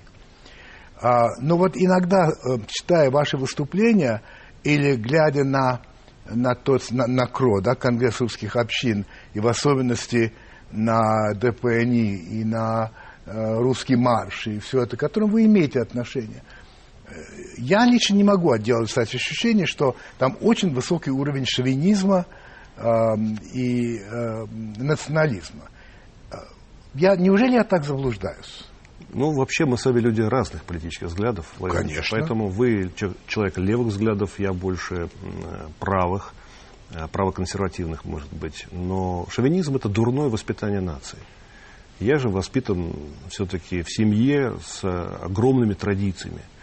А, 1.01 1.29
но 1.41 1.57
вот 1.57 1.77
иногда, 1.77 2.29
э, 2.29 2.59
читая 2.69 3.11
ваши 3.11 3.37
выступления 3.37 4.23
или 4.65 4.97
глядя 4.97 5.45
на, 5.45 5.83
на, 6.29 6.55
тот, 6.55 6.91
на, 6.91 7.07
на 7.07 7.27
КРО, 7.27 7.61
да, 7.61 7.75
Конгресс 7.75 8.21
русских 8.21 8.57
общин, 8.57 9.05
и 9.35 9.41
в 9.41 9.47
особенности 9.47 10.33
на 10.73 11.35
ДПНИ 11.35 12.17
и 12.17 12.45
на 12.45 12.93
э, 13.27 13.59
русский 13.59 13.97
марш, 13.97 14.47
и 14.47 14.59
все 14.59 14.83
это, 14.83 14.97
к 14.97 15.01
которым 15.01 15.31
вы 15.31 15.45
имеете 15.45 15.81
отношение, 15.81 16.43
э, 17.09 17.13
я 17.59 17.85
лично 17.85 18.15
не 18.15 18.25
могу 18.25 18.51
отделать, 18.51 18.89
кстати, 18.89 19.17
ощущение, 19.17 19.67
что 19.67 19.97
там 20.19 20.39
очень 20.41 20.73
высокий 20.73 21.11
уровень 21.11 21.45
шовинизма 21.47 22.25
и 22.79 23.99
э, 23.99 24.47
национализма. 24.77 25.65
Э, 26.31 26.37
я, 26.95 27.17
неужели 27.17 27.55
я 27.55 27.65
так 27.65 27.85
заблуждаюсь? 27.85 28.67
Ну, 29.13 29.33
вообще 29.33 29.65
мы 29.65 29.79
с 29.79 29.85
вами 29.85 30.01
люди 30.01 30.21
разных 30.21 30.65
политических 30.65 31.07
взглядов. 31.07 31.53
Конечно. 31.59 32.03
Поэтому 32.11 32.49
вы 32.49 32.93
человек 33.27 33.57
левых 33.57 33.89
взглядов, 33.89 34.39
я 34.39 34.53
больше 34.53 35.09
правых, 35.79 36.35
э, 36.91 37.07
правоконсервативных, 37.09 38.05
может 38.05 38.33
быть. 38.33 38.67
Но 38.73 39.27
шовинизм– 39.31 39.77
это 39.77 39.89
дурное 39.89 40.29
воспитание 40.29 40.81
нации. 40.81 41.19
Я 41.99 42.19
же 42.19 42.29
воспитан 42.29 42.93
все-таки 43.31 43.83
в 43.83 43.91
семье 43.91 44.59
с 44.63 44.85
огромными 44.85 45.73
традициями, 45.73 46.43
э, 46.43 46.56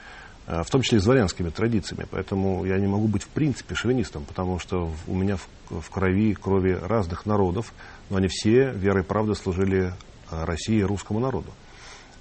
в 0.45 0.69
том 0.69 0.81
числе 0.81 0.97
и 0.97 1.01
дворянскими 1.01 1.49
традициями. 1.49 2.05
Поэтому 2.09 2.65
я 2.65 2.77
не 2.77 2.87
могу 2.87 3.07
быть 3.07 3.23
в 3.23 3.29
принципе 3.29 3.75
шовинистом, 3.75 4.25
потому 4.25 4.59
что 4.59 4.91
у 5.07 5.15
меня 5.15 5.37
в 5.69 5.89
крови 5.89 6.33
крови 6.33 6.77
разных 6.81 7.25
народов, 7.25 7.73
но 8.09 8.17
они 8.17 8.27
все 8.27 8.71
верой 8.71 9.03
и 9.03 9.05
правдой 9.05 9.35
служили 9.35 9.93
э, 10.31 10.43
России 10.43 10.79
и 10.79 10.83
русскому 10.83 11.19
народу. 11.19 11.51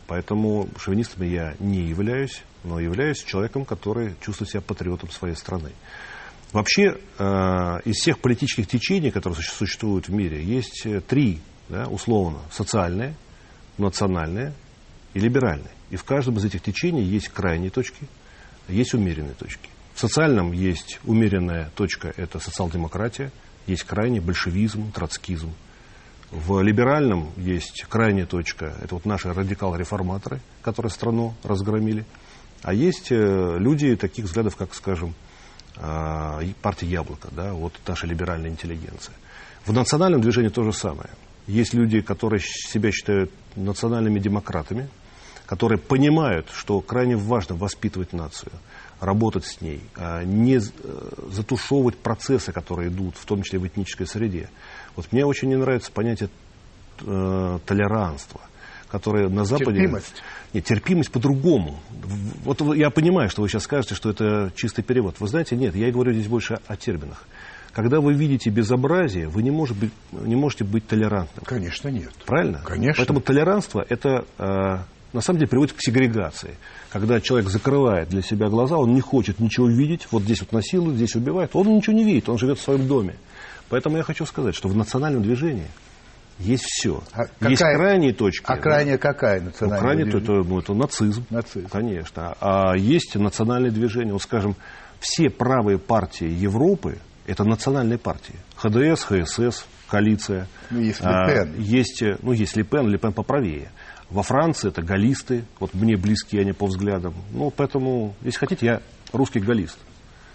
Поэтому 0.06 0.68
шовинистом 0.78 1.22
я 1.22 1.54
не 1.58 1.80
являюсь, 1.80 2.42
но 2.64 2.78
являюсь 2.78 3.22
человеком, 3.22 3.64
который 3.64 4.14
чувствует 4.20 4.50
себя 4.50 4.60
патриотом 4.60 5.10
своей 5.10 5.34
страны. 5.34 5.72
Вообще, 6.52 6.98
э, 7.18 7.80
из 7.84 7.96
всех 7.96 8.18
политических 8.18 8.66
течений, 8.66 9.10
которые 9.10 9.40
существуют 9.42 10.08
в 10.08 10.12
мире, 10.12 10.44
есть 10.44 10.84
э, 10.84 11.00
три, 11.00 11.40
да, 11.68 11.86
условно, 11.86 12.40
социальные, 12.50 13.14
национальные 13.78 14.52
и 15.14 15.20
либеральные. 15.20 15.70
И 15.90 15.96
в 15.96 16.04
каждом 16.04 16.36
из 16.38 16.44
этих 16.44 16.62
течений 16.62 17.02
есть 17.02 17.28
крайние 17.28 17.70
точки, 17.70 18.06
есть 18.68 18.94
умеренные 18.94 19.34
точки. 19.34 19.68
В 19.94 20.00
социальном 20.00 20.52
есть 20.52 21.00
умеренная 21.04 21.70
точка, 21.74 22.12
это 22.16 22.38
социал-демократия, 22.38 23.30
есть 23.66 23.84
крайний 23.84 24.20
большевизм, 24.20 24.90
троцкизм. 24.92 25.52
В 26.30 26.62
либеральном 26.62 27.30
есть 27.36 27.84
крайняя 27.88 28.24
точка, 28.24 28.74
это 28.82 28.94
вот 28.94 29.04
наши 29.04 29.32
радикал-реформаторы, 29.32 30.40
которые 30.62 30.90
страну 30.90 31.34
разгромили. 31.42 32.06
А 32.62 32.72
есть 32.72 33.12
э, 33.12 33.58
люди 33.58 33.94
таких 33.96 34.24
взглядов, 34.24 34.56
как, 34.56 34.72
скажем, 34.74 35.14
а, 35.76 36.40
партия 36.60 36.86
Яблоко, 36.86 37.28
да, 37.32 37.52
вот 37.54 37.72
наша 37.86 38.06
либеральная 38.06 38.50
интеллигенция. 38.50 39.14
В 39.64 39.72
национальном 39.72 40.20
движении 40.20 40.48
то 40.48 40.62
же 40.64 40.72
самое. 40.72 41.10
Есть 41.46 41.74
люди, 41.74 42.00
которые 42.00 42.40
себя 42.40 42.90
считают 42.92 43.32
национальными 43.56 44.18
демократами, 44.18 44.88
которые 45.52 45.76
понимают, 45.76 46.48
что 46.50 46.80
крайне 46.80 47.14
важно 47.14 47.54
воспитывать 47.54 48.14
нацию, 48.14 48.52
работать 49.00 49.44
с 49.44 49.60
ней, 49.60 49.82
а 49.96 50.24
не 50.24 50.56
э, 50.56 50.60
затушевывать 51.30 51.98
процессы, 51.98 52.52
которые 52.52 52.88
идут, 52.88 53.16
в 53.18 53.26
том 53.26 53.42
числе 53.42 53.58
в 53.58 53.66
этнической 53.66 54.06
среде. 54.06 54.48
Вот 54.96 55.12
мне 55.12 55.26
очень 55.26 55.50
не 55.50 55.56
нравится 55.56 55.92
понятие 55.92 56.30
э, 57.02 57.58
толеранства, 57.66 58.40
которое 58.88 59.28
на 59.28 59.44
Западе... 59.44 59.80
Терпимость. 59.80 60.22
Нет, 60.54 60.64
терпимость 60.64 61.12
по-другому. 61.12 61.78
Вот 62.44 62.62
я 62.74 62.88
понимаю, 62.88 63.28
что 63.28 63.42
вы 63.42 63.50
сейчас 63.50 63.64
скажете, 63.64 63.94
что 63.94 64.08
это 64.08 64.52
чистый 64.56 64.80
перевод. 64.80 65.16
Вы 65.20 65.28
знаете, 65.28 65.54
нет, 65.54 65.76
я 65.76 65.90
говорю 65.90 66.14
здесь 66.14 66.28
больше 66.28 66.60
о 66.66 66.76
терминах. 66.78 67.26
Когда 67.74 68.00
вы 68.00 68.14
видите 68.14 68.48
безобразие, 68.48 69.28
вы 69.28 69.42
не, 69.42 69.50
может 69.50 69.76
быть, 69.76 69.92
не 70.12 70.34
можете 70.34 70.64
быть 70.64 70.86
толерантным. 70.86 71.44
Конечно, 71.44 71.88
нет. 71.88 72.14
Правильно? 72.24 72.62
Конечно. 72.64 73.02
Поэтому 73.02 73.20
толерантство 73.20 73.84
это 73.86 74.24
э, 74.38 74.78
на 75.12 75.20
самом 75.20 75.38
деле 75.38 75.48
приводит 75.48 75.74
к 75.74 75.80
сегрегации. 75.80 76.56
Когда 76.90 77.20
человек 77.20 77.50
закрывает 77.50 78.08
для 78.08 78.22
себя 78.22 78.48
глаза, 78.48 78.76
он 78.76 78.94
не 78.94 79.00
хочет 79.00 79.40
ничего 79.40 79.68
видеть, 79.68 80.08
вот 80.10 80.22
здесь 80.22 80.40
вот 80.40 80.52
насилует, 80.52 80.96
здесь 80.96 81.14
убивает, 81.14 81.50
он 81.54 81.76
ничего 81.76 81.96
не 81.96 82.04
видит, 82.04 82.28
он 82.28 82.38
живет 82.38 82.58
в 82.58 82.62
своем 82.62 82.86
доме. 82.86 83.16
Поэтому 83.68 83.96
я 83.96 84.02
хочу 84.02 84.26
сказать, 84.26 84.54
что 84.54 84.68
в 84.68 84.76
национальном 84.76 85.22
движении 85.22 85.68
есть 86.38 86.64
все. 86.64 87.02
А 87.12 87.22
есть 87.48 87.60
какая, 87.60 87.76
крайние 87.76 88.12
точки. 88.12 88.44
А 88.46 88.56
крайняя 88.56 88.96
да? 88.96 89.12
какая 89.12 89.40
национальная? 89.40 89.80
Ну, 89.80 89.82
крайняя, 89.82 90.08
это, 90.08 90.32
ну, 90.32 90.58
это 90.58 90.74
нацизм. 90.74 91.24
Нацизм. 91.30 91.68
Конечно. 91.68 92.36
А 92.40 92.76
есть 92.76 93.14
национальные 93.14 93.70
движения. 93.70 94.12
Вот, 94.12 94.22
скажем, 94.22 94.56
все 95.00 95.30
правые 95.30 95.78
партии 95.78 96.28
Европы– 96.28 96.98
это 97.26 97.44
национальные 97.44 97.98
партии. 97.98 98.34
ХДС, 98.56 99.04
ХСС, 99.04 99.66
коалиция. 99.88 100.48
Ну, 100.70 100.80
есть 100.80 101.00
Лепен. 101.00 101.08
А, 101.08 101.46
есть, 101.58 102.02
ну, 102.22 102.32
есть 102.32 102.56
Лепен, 102.56 102.88
Лепен 102.88 103.12
поправее. 103.12 103.70
Во 104.12 104.22
Франции 104.22 104.68
это 104.68 104.82
галлисты, 104.82 105.46
вот 105.58 105.72
мне 105.72 105.96
близкие 105.96 106.42
они 106.42 106.52
по 106.52 106.66
взглядам. 106.66 107.14
Ну, 107.30 107.50
поэтому, 107.50 108.14
если 108.20 108.40
хотите, 108.40 108.66
я 108.66 108.82
русский 109.10 109.40
галлист. 109.40 109.78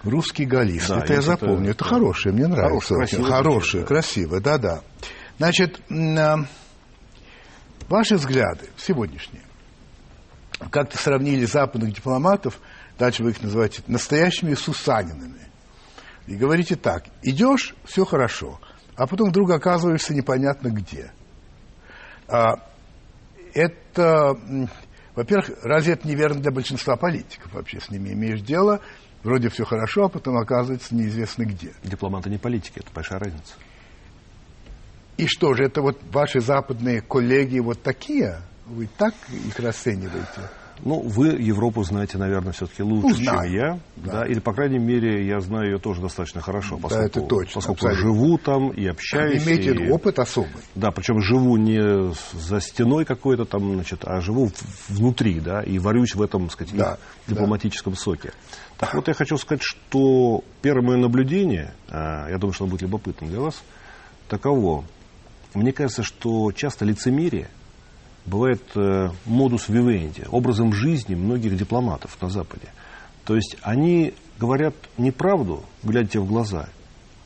Русский 0.04 0.46
галлист. 0.46 0.90
Да, 0.90 1.00
это 1.00 1.14
я 1.14 1.22
запомню. 1.22 1.70
Это, 1.70 1.72
это 1.72 1.84
хорошее, 1.84 2.34
мне 2.34 2.48
нравится. 2.48 2.96
Хорошее, 2.96 3.24
хорошее 3.24 3.86
красивое, 3.86 4.40
да-да. 4.42 4.82
Значит, 5.38 5.80
а, 5.92 6.38
ваши 7.88 8.16
взгляды 8.16 8.66
сегодняшние. 8.78 9.44
Как-то 10.72 10.98
сравнили 10.98 11.46
западных 11.46 11.94
дипломатов, 11.94 12.60
дальше 12.98 13.24
вы 13.24 13.30
их 13.30 13.44
называете 13.44 13.84
настоящими 13.86 14.56
Сусанинами. 14.56 15.42
И 16.26 16.36
говорите 16.36 16.76
так, 16.76 17.04
идешь, 17.22 17.76
все 17.86 18.06
хорошо, 18.06 18.60
а 18.96 19.06
потом 19.06 19.30
вдруг 19.30 19.52
оказываешься 19.52 20.16
непонятно 20.16 20.70
где. 20.70 21.12
А, 22.28 22.56
это, 23.58 24.38
во-первых, 25.16 25.52
разве 25.64 25.94
это 25.94 26.08
неверно 26.08 26.42
для 26.42 26.52
большинства 26.52 26.96
политиков 26.96 27.52
вообще 27.54 27.80
с 27.80 27.90
ними 27.90 28.14
имеешь 28.14 28.42
дело? 28.42 28.82
Вроде 29.24 29.50
все 29.50 29.66
хорошо, 29.66 30.06
а 30.06 30.10
потом 30.10 30.38
оказывается 30.38 30.94
неизвестно 30.94 31.44
где. 31.44 31.74
Дипломаты 31.84 32.30
не 32.30 32.38
политики, 32.38 32.80
это 32.80 32.90
большая 32.94 33.20
разница. 33.20 33.56
И 35.18 35.26
что 35.26 35.56
же, 35.56 35.64
это 35.64 35.82
вот 35.82 36.00
ваши 36.12 36.40
западные 36.40 37.02
коллеги 37.02 37.58
вот 37.58 37.82
такие? 37.82 38.42
Вы 38.68 38.88
так 38.96 39.16
их 39.32 39.60
расцениваете? 39.60 40.42
Ну, 40.84 41.02
вы 41.02 41.30
Европу 41.30 41.84
знаете, 41.84 42.18
наверное, 42.18 42.54
все-таки 42.54 42.84
лучше, 42.84 43.08
ну, 43.08 43.14
знаю. 43.16 43.50
чем 43.50 43.60
я. 43.60 43.80
Да. 43.96 44.12
Да, 44.12 44.26
или, 44.26 44.40
по 44.40 44.54
крайней 44.54 44.80
мере, 44.80 45.28
я 45.28 45.40
знаю 45.40 45.72
ее 45.72 45.80
тоже 45.80 46.02
достаточно 46.02 46.42
хорошо. 46.42 46.78
Поскольку, 46.78 47.14
да, 47.14 47.20
это 47.20 47.22
точно. 47.22 47.54
Поскольку 47.56 47.88
абсолютно. 47.88 48.14
живу 48.14 48.38
там 48.38 48.70
и 48.70 48.86
общаюсь. 48.88 49.44
Вы 49.44 49.52
имеете 49.52 49.74
и... 49.74 49.90
опыт 49.90 50.20
особый. 50.20 50.62
Да, 50.76 50.92
причем 50.92 51.22
живу 51.22 51.58
не 51.58 52.14
за 52.34 52.62
стеной 52.62 53.06
какой-то 53.06 53.46
там, 53.46 53.74
значит, 53.74 54.02
а 54.06 54.22
живу 54.22 54.52
внутри, 54.90 55.40
да, 55.40 55.62
и 55.62 55.80
варюсь 55.80 56.16
в 56.16 56.22
этом, 56.22 56.44
так 56.44 56.52
сказать, 56.54 56.76
да, 56.76 56.98
дипломатическом 57.28 57.94
да. 57.94 58.00
соке. 58.00 58.32
Так 58.78 58.94
вот, 58.94 59.08
я 59.08 59.14
хочу 59.14 59.38
сказать, 59.38 59.64
что 59.64 60.44
первое 60.62 60.84
мое 60.84 60.98
наблюдение, 60.98 61.74
а, 61.90 62.30
я 62.30 62.38
думаю, 62.38 62.54
что 62.54 62.66
оно 62.66 62.72
будет 62.72 62.84
любопытным 62.84 63.30
для 63.30 63.40
вас, 63.40 63.62
таково. 64.30 64.86
Мне 65.54 65.72
кажется, 65.72 66.04
что 66.04 66.52
часто 66.52 66.86
лицемерие 66.86 67.50
бывает 68.28 68.62
э, 68.76 69.10
модус 69.26 69.70
вивенди, 69.70 70.26
образом 70.30 70.74
жизни 70.74 71.16
многих 71.16 71.58
дипломатов 71.58 72.18
на 72.22 72.30
Западе. 72.30 72.68
То 73.26 73.36
есть 73.36 73.58
они 73.62 74.14
говорят 74.38 74.76
неправду, 74.98 75.64
глядя 75.82 76.10
тебе 76.10 76.22
в 76.22 76.28
глаза, 76.28 76.70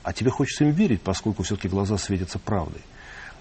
а 0.03 0.13
тебе 0.13 0.29
хочется 0.29 0.63
им 0.63 0.71
верить, 0.71 1.01
поскольку 1.01 1.43
все-таки 1.43 1.67
глаза 1.67 1.97
светятся 1.97 2.39
правдой. 2.39 2.81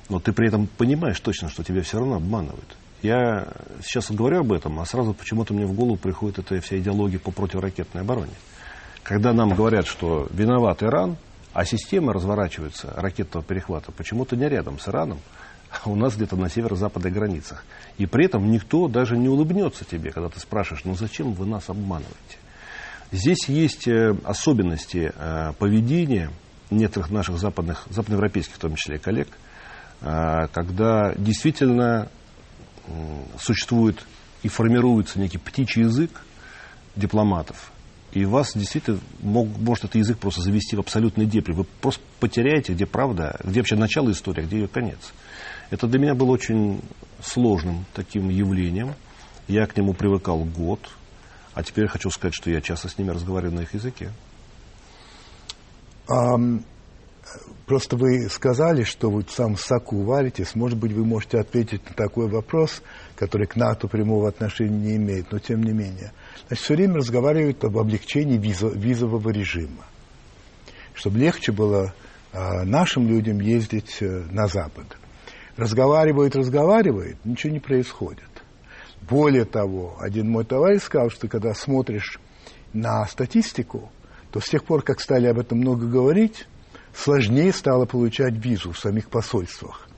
Но 0.08 0.18
ты 0.18 0.32
при 0.32 0.48
этом 0.48 0.66
понимаешь 0.66 1.20
точно, 1.20 1.48
что 1.48 1.62
тебя 1.62 1.82
все 1.82 1.98
равно 1.98 2.16
обманывают. 2.16 2.76
Я 3.02 3.48
сейчас 3.82 4.10
говорю 4.10 4.40
об 4.40 4.52
этом, 4.52 4.80
а 4.80 4.84
сразу 4.84 5.14
почему-то 5.14 5.54
мне 5.54 5.64
в 5.64 5.72
голову 5.72 5.96
приходит 5.96 6.40
эта 6.40 6.60
вся 6.60 6.78
идеология 6.78 7.18
по 7.18 7.30
противоракетной 7.30 8.02
обороне. 8.02 8.34
Когда 9.02 9.32
нам 9.32 9.54
говорят, 9.54 9.86
что 9.86 10.26
виноват 10.30 10.82
Иран, 10.82 11.16
а 11.52 11.64
система 11.64 12.12
разворачивается 12.12 12.92
ракетного 12.96 13.44
перехвата 13.44 13.92
почему-то 13.92 14.36
не 14.36 14.48
рядом 14.48 14.78
с 14.78 14.88
Ираном, 14.88 15.18
у 15.84 15.94
нас 15.94 16.16
где-то 16.16 16.36
на 16.36 16.48
северо-западных 16.48 17.12
границах. 17.12 17.64
И 17.98 18.06
при 18.06 18.26
этом 18.26 18.50
никто 18.50 18.88
даже 18.88 19.16
не 19.16 19.28
улыбнется 19.28 19.84
тебе, 19.84 20.10
когда 20.10 20.28
ты 20.28 20.40
спрашиваешь, 20.40 20.84
ну 20.84 20.94
зачем 20.94 21.32
вы 21.32 21.46
нас 21.46 21.68
обманываете? 21.68 22.38
Здесь 23.12 23.48
есть 23.48 23.88
э, 23.88 24.14
особенности 24.24 25.12
э, 25.14 25.52
поведения 25.58 26.30
некоторых 26.70 27.10
наших 27.10 27.38
западных, 27.38 27.86
западноевропейских, 27.90 28.54
в 28.54 28.58
том 28.58 28.76
числе, 28.76 28.98
коллег, 28.98 29.28
э, 30.00 30.46
когда 30.52 31.14
действительно 31.16 32.08
существует 33.38 34.04
и 34.42 34.48
формируется 34.48 35.20
некий 35.20 35.38
птичий 35.38 35.82
язык 35.82 36.22
дипломатов, 36.96 37.70
и 38.12 38.24
вас 38.24 38.56
действительно 38.56 38.98
мог, 39.20 39.48
может 39.58 39.84
этот 39.84 39.96
язык 39.96 40.18
просто 40.18 40.40
завести 40.40 40.74
в 40.74 40.80
абсолютный 40.80 41.26
депри. 41.26 41.54
Вы 41.54 41.64
просто 41.64 42.02
потеряете, 42.18 42.72
где 42.72 42.86
правда, 42.86 43.38
где 43.44 43.60
вообще 43.60 43.76
начало 43.76 44.10
истории, 44.10 44.42
а 44.42 44.46
где 44.46 44.58
ее 44.58 44.68
конец. 44.68 44.98
Это 45.70 45.86
для 45.86 46.00
меня 46.00 46.14
было 46.14 46.32
очень 46.32 46.80
сложным 47.22 47.84
таким 47.94 48.28
явлением. 48.28 48.94
Я 49.46 49.66
к 49.66 49.76
нему 49.76 49.94
привыкал 49.94 50.44
год, 50.44 50.80
а 51.54 51.62
теперь 51.62 51.86
хочу 51.86 52.10
сказать, 52.10 52.34
что 52.34 52.50
я 52.50 52.60
часто 52.60 52.88
с 52.88 52.98
ними 52.98 53.10
разговариваю 53.10 53.56
на 53.56 53.60
их 53.62 53.74
языке. 53.74 54.10
Um, 56.08 56.64
просто 57.66 57.96
вы 57.96 58.28
сказали, 58.28 58.82
что 58.82 59.10
вы 59.10 59.24
сам 59.28 59.56
соку 59.56 60.02
варитесь. 60.02 60.56
Может 60.56 60.76
быть, 60.78 60.92
вы 60.92 61.04
можете 61.04 61.38
ответить 61.38 61.88
на 61.88 61.94
такой 61.94 62.28
вопрос, 62.28 62.82
который 63.14 63.46
к 63.46 63.54
НАТО 63.54 63.86
прямого 63.86 64.28
отношения 64.28 64.76
не 64.76 64.96
имеет, 64.96 65.30
но 65.30 65.38
тем 65.38 65.62
не 65.62 65.72
менее. 65.72 66.12
Значит, 66.48 66.64
все 66.64 66.74
время 66.74 66.96
разговаривают 66.96 67.62
об 67.62 67.78
облегчении 67.78 68.38
визо, 68.38 68.68
визового 68.68 69.30
режима, 69.30 69.84
чтобы 70.94 71.18
легче 71.18 71.52
было 71.52 71.94
а, 72.32 72.64
нашим 72.64 73.06
людям 73.06 73.38
ездить 73.38 73.98
а, 74.02 74.26
на 74.30 74.48
Запад. 74.48 74.96
Разговаривают, 75.56 76.36
разговаривают, 76.36 77.18
ничего 77.24 77.52
не 77.52 77.60
происходит. 77.60 78.24
Более 79.02 79.44
того, 79.44 79.96
один 79.98 80.30
мой 80.30 80.44
товарищ 80.44 80.82
сказал, 80.82 81.10
что 81.10 81.28
когда 81.28 81.54
смотришь 81.54 82.20
на 82.72 83.04
статистику, 83.06 83.90
то 84.30 84.40
с 84.40 84.44
тех 84.44 84.64
пор, 84.64 84.82
как 84.82 85.00
стали 85.00 85.26
об 85.26 85.38
этом 85.38 85.58
много 85.58 85.86
говорить, 85.86 86.46
сложнее 86.94 87.52
стало 87.52 87.86
получать 87.86 88.34
визу 88.34 88.72
в 88.72 88.78
самих 88.78 89.08
посольствах. 89.08 89.88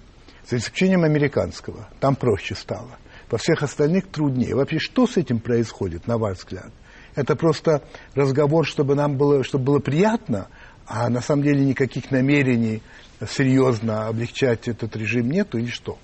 За 0.49 0.57
исключением 0.57 1.05
американского. 1.05 1.89
Там 2.01 2.17
проще 2.17 2.55
стало. 2.55 2.91
Во 3.31 3.39
всех 3.39 3.63
остальных 3.63 4.09
труднее. 4.09 4.55
Вообще, 4.55 4.79
что 4.79 5.07
с 5.07 5.17
этим 5.17 5.39
происходит, 5.41 6.07
на 6.07 6.19
ваш 6.19 6.39
взгляд? 6.39 6.71
Это 7.15 7.37
просто 7.37 7.83
разговор, 8.15 8.67
чтобы 8.67 8.95
нам 8.95 9.17
было, 9.17 9.45
чтобы 9.45 9.65
было 9.65 9.79
приятно, 9.79 10.49
а 10.87 11.09
на 11.11 11.21
самом 11.21 11.43
деле 11.43 11.65
никаких 11.65 12.11
намерений 12.11 12.83
серьезно 13.29 14.09
облегчать 14.09 14.69
этот 14.69 14.97
режим 14.97 15.31
нету 15.31 15.59
или 15.59 15.69
что? 15.69 15.99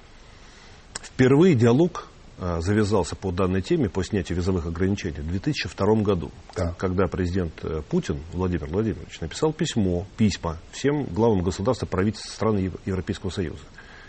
Впервые 1.03 1.55
диалог 1.55 2.09
а, 2.39 2.61
завязался 2.61 3.17
по 3.17 3.33
данной 3.33 3.63
теме 3.63 3.89
по 3.89 4.03
снятию 4.05 4.37
визовых 4.37 4.67
ограничений 4.67 5.21
в 5.21 5.29
2002 5.29 5.95
году, 6.03 6.31
да. 6.55 6.75
когда 6.79 7.07
президент 7.07 7.53
э, 7.65 7.83
Путин 7.89 8.21
Владимир 8.33 8.67
Владимирович 8.67 9.21
написал 9.21 9.53
письмо, 9.53 10.07
письма 10.17 10.59
всем 10.73 11.05
главам 11.05 11.43
государств 11.43 11.83
и 11.85 11.87
правительств 11.87 12.31
стран 12.31 12.59
Европейского 12.85 13.31
Союза. 13.31 13.63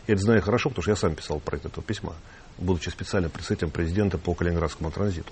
Я 0.07 0.15
это 0.15 0.23
знаю 0.23 0.41
хорошо, 0.41 0.69
потому 0.69 0.83
что 0.83 0.91
я 0.91 0.95
сам 0.95 1.15
писал 1.15 1.39
проект 1.39 1.65
этого 1.65 1.83
письма 1.83 2.15
будучи 2.59 2.89
специальным 2.89 3.31
представителем 3.31 3.71
президента 3.71 4.17
по 4.17 4.33
Калининградскому 4.33 4.91
транзиту. 4.91 5.31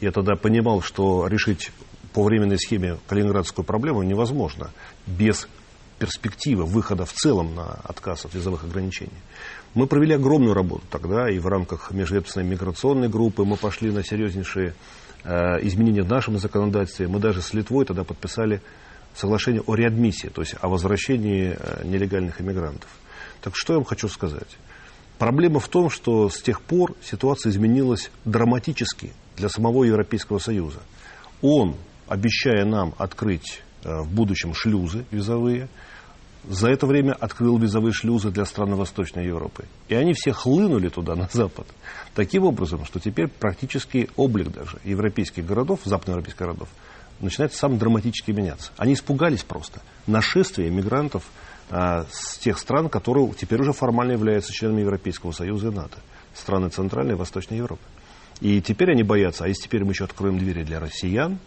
Я 0.00 0.12
тогда 0.12 0.34
понимал, 0.34 0.80
что 0.82 1.26
решить 1.26 1.72
по 2.12 2.22
временной 2.24 2.58
схеме 2.58 2.98
калининградскую 3.06 3.64
проблему 3.64 4.02
невозможно 4.02 4.70
без 5.06 5.46
перспективы 6.00 6.64
выхода 6.64 7.04
в 7.04 7.12
целом 7.12 7.54
на 7.54 7.78
отказ 7.84 8.24
от 8.24 8.34
визовых 8.34 8.64
ограничений. 8.64 9.12
Мы 9.74 9.86
провели 9.86 10.14
огромную 10.14 10.54
работу 10.54 10.82
тогда, 10.90 11.30
и 11.30 11.38
в 11.38 11.46
рамках 11.46 11.92
межведомственной 11.92 12.46
миграционной 12.46 13.08
группы 13.08 13.44
мы 13.44 13.56
пошли 13.56 13.92
на 13.92 14.02
серьезнейшие 14.02 14.74
э, 15.22 15.30
изменения 15.62 16.02
в 16.02 16.08
нашем 16.08 16.38
законодательстве. 16.38 17.06
Мы 17.06 17.20
даже 17.20 17.42
с 17.42 17.52
Литвой 17.52 17.84
тогда 17.84 18.02
подписали 18.02 18.62
соглашение 19.14 19.62
о 19.66 19.74
реадмиссии, 19.74 20.28
то 20.28 20.40
есть 20.40 20.54
о 20.60 20.68
возвращении 20.68 21.54
э, 21.56 21.82
нелегальных 21.84 22.40
иммигрантов. 22.40 22.88
Так 23.42 23.54
что 23.54 23.74
я 23.74 23.78
вам 23.78 23.84
хочу 23.84 24.08
сказать? 24.08 24.56
Проблема 25.18 25.60
в 25.60 25.68
том, 25.68 25.90
что 25.90 26.30
с 26.30 26.40
тех 26.40 26.62
пор 26.62 26.96
ситуация 27.02 27.50
изменилась 27.50 28.10
драматически 28.24 29.12
для 29.36 29.50
самого 29.50 29.84
Европейского 29.84 30.38
Союза. 30.38 30.80
Он, 31.42 31.76
обещая 32.08 32.64
нам 32.64 32.94
открыть 32.96 33.60
э, 33.84 34.00
в 34.00 34.10
будущем 34.10 34.54
шлюзы 34.54 35.04
визовые, 35.10 35.68
за 36.48 36.68
это 36.68 36.86
время 36.86 37.12
открыл 37.12 37.58
визовые 37.58 37.92
шлюзы 37.92 38.30
для 38.30 38.44
стран 38.44 38.74
Восточной 38.74 39.26
Европы. 39.26 39.64
И 39.88 39.94
они 39.94 40.14
все 40.14 40.32
хлынули 40.32 40.88
туда, 40.88 41.14
на 41.14 41.28
Запад. 41.32 41.66
Таким 42.14 42.44
образом, 42.44 42.84
что 42.86 42.98
теперь 43.00 43.28
практически 43.28 44.08
облик 44.16 44.48
даже 44.48 44.78
европейских 44.84 45.44
городов, 45.46 45.80
западноевропейских 45.84 46.40
городов, 46.40 46.68
начинает 47.20 47.52
сам 47.52 47.78
драматически 47.78 48.30
меняться. 48.30 48.72
Они 48.76 48.94
испугались 48.94 49.42
просто. 49.42 49.82
Нашествие 50.06 50.70
мигрантов– 50.70 51.24
а, 51.70 52.04
с 52.10 52.36
тех 52.38 52.58
стран, 52.58 52.88
которые 52.88 53.32
теперь 53.34 53.60
уже 53.60 53.72
формально 53.72 54.12
являются 54.12 54.52
членами 54.52 54.80
Европейского 54.80 55.30
Союза 55.30 55.68
и 55.68 55.70
НАТО. 55.70 55.98
Страны 56.34 56.68
Центральной 56.68 57.14
и 57.14 57.16
Восточной 57.16 57.58
Европы. 57.58 57.82
И 58.40 58.60
теперь 58.60 58.90
они 58.90 59.04
боятся, 59.04 59.44
а 59.44 59.48
если 59.48 59.64
теперь 59.64 59.84
мы 59.84 59.92
еще 59.92 60.04
откроем 60.04 60.38
двери 60.38 60.64
для 60.64 60.80
россиян, 60.80 61.38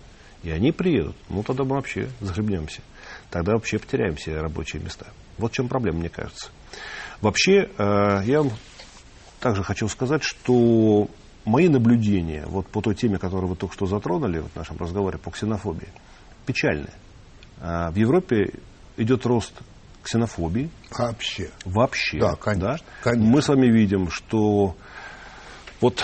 и 0.44 0.52
они 0.52 0.72
приедут, 0.72 1.16
ну 1.30 1.42
тогда 1.44 1.64
мы 1.64 1.76
вообще 1.76 2.10
захлебнемся. 2.20 2.82
Тогда 3.30 3.54
вообще 3.54 3.80
потеряем 3.80 4.16
все 4.16 4.40
рабочие 4.40 4.82
места. 4.82 5.08
Вот 5.38 5.52
в 5.52 5.56
чем 5.56 5.68
проблема, 5.68 6.00
мне 6.00 6.10
кажется. 6.10 6.50
Вообще, 7.22 7.70
э, 7.78 8.22
я 8.26 8.42
вам 8.44 8.52
также 9.40 9.64
хочу 9.64 9.88
сказать, 9.88 10.24
что 10.24 11.10
мои 11.46 11.70
наблюдения 11.70 12.46
вот 12.46 12.68
по 12.68 12.82
той 12.82 12.96
теме, 12.96 13.18
которую 13.18 13.50
вы 13.50 13.56
только 13.56 13.74
что 13.74 13.86
затронули 13.86 14.40
в 14.40 14.56
нашем 14.56 14.78
разговоре 14.78 15.18
по 15.18 15.32
ксенофобии, 15.32 15.90
печальные. 16.46 16.94
Э, 17.60 17.90
в 17.90 17.96
Европе 17.96 18.54
идет 18.98 19.26
рост 19.26 19.54
ксенофобии. 20.04 20.70
Вообще. 20.92 21.50
Вообще. 21.64 22.20
Да, 22.20 22.36
конечно, 22.36 22.78
да? 22.78 22.78
конечно. 23.02 23.32
Мы 23.32 23.42
с 23.42 23.48
вами 23.48 23.68
видим, 23.68 24.12
что 24.12 24.76
вот 25.80 26.04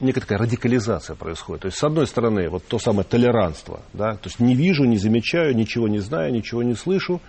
некая 0.00 0.20
такая 0.20 0.38
радикализация 0.38 1.16
происходит. 1.16 1.62
То 1.62 1.66
есть, 1.66 1.78
с 1.78 1.84
одной 1.84 2.06
стороны, 2.06 2.48
вот 2.48 2.64
то 2.66 2.78
самое 2.78 3.04
толерантство, 3.04 3.80
да, 3.92 4.12
то 4.12 4.26
есть 4.26 4.40
не 4.40 4.54
вижу, 4.54 4.84
не 4.84 4.96
замечаю, 4.96 5.54
ничего 5.54 5.88
не 5.88 5.98
знаю, 5.98 6.32
ничего 6.32 6.62
не 6.62 6.74
слышу. 6.74 7.20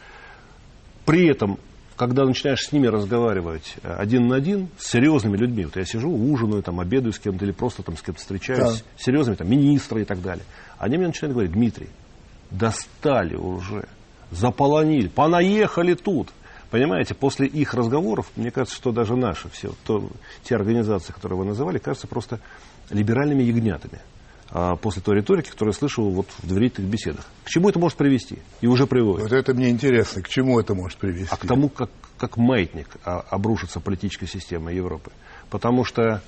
При 1.06 1.28
этом, 1.28 1.60
когда 1.96 2.26
начинаешь 2.26 2.62
с 2.62 2.72
ними 2.72 2.88
разговаривать 2.88 3.76
э, 3.84 3.94
один 3.94 4.28
на 4.28 4.36
один, 4.36 4.70
с 4.78 4.90
серьезными 4.90 5.38
людьми, 5.38 5.66
вот 5.66 5.76
я 5.76 5.86
сижу, 5.86 6.10
ужинаю, 6.10 6.64
там, 6.64 6.80
обедаю 6.80 7.14
с 7.14 7.20
кем-то 7.20 7.46
или 7.46 7.52
просто 7.52 7.84
там 7.84 7.98
с 7.98 8.02
кем-то 8.02 8.20
встречаюсь, 8.20 8.80
да. 8.80 8.86
серьезными, 8.98 9.36
там, 9.36 9.50
министры 9.50 10.02
и 10.02 10.06
так 10.06 10.22
далее, 10.22 10.46
они 10.78 10.98
мне 10.98 11.08
начинают 11.08 11.34
говорить, 11.34 11.54
Дмитрий, 11.54 11.90
достали 12.50 13.36
уже, 13.36 13.88
заполонили, 14.32 15.08
понаехали 15.08 15.94
тут. 15.94 16.30
Понимаете, 16.72 17.14
после 17.14 17.48
их 17.48 17.74
разговоров, 17.74 18.32
мне 18.38 18.50
кажется, 18.50 18.78
что 18.78 18.94
даже 18.94 19.18
наши, 19.18 19.50
все, 19.50 19.74
то, 19.84 20.10
те 20.44 20.56
организации, 20.56 21.12
которые 21.12 21.38
вы 21.38 21.46
называли, 21.46 21.78
кажутся 21.80 22.08
просто 22.08 22.40
либеральными 22.90 23.44
ягнятами. 23.44 24.00
А 24.50 24.76
после 24.78 25.02
той 25.02 25.18
риторики, 25.18 25.50
которую 25.50 25.74
я 25.74 25.78
слышал 25.78 26.10
вот 26.10 26.28
в 26.40 26.48
доверительных 26.48 26.90
беседах. 26.90 27.26
К 27.44 27.50
чему 27.50 27.70
это 27.70 27.80
может 27.80 27.98
привести? 27.98 28.40
И 28.62 28.68
уже 28.68 28.88
приводит. 28.88 29.24
Вот 29.24 29.34
это 29.34 29.54
мне 29.54 29.70
интересно. 29.70 30.22
К 30.22 30.30
чему 30.30 30.60
это 30.60 30.74
может 30.74 30.98
привести? 30.98 31.30
А 31.30 31.38
к 31.38 31.46
тому, 31.46 31.70
как, 31.70 31.90
как 32.18 32.38
маятник 32.38 32.88
а, 33.06 33.20
обрушится 33.20 33.80
политическая 33.80 34.28
система 34.28 34.74
Европы. 34.74 35.12
Потому 35.50 35.86
что 35.86 36.22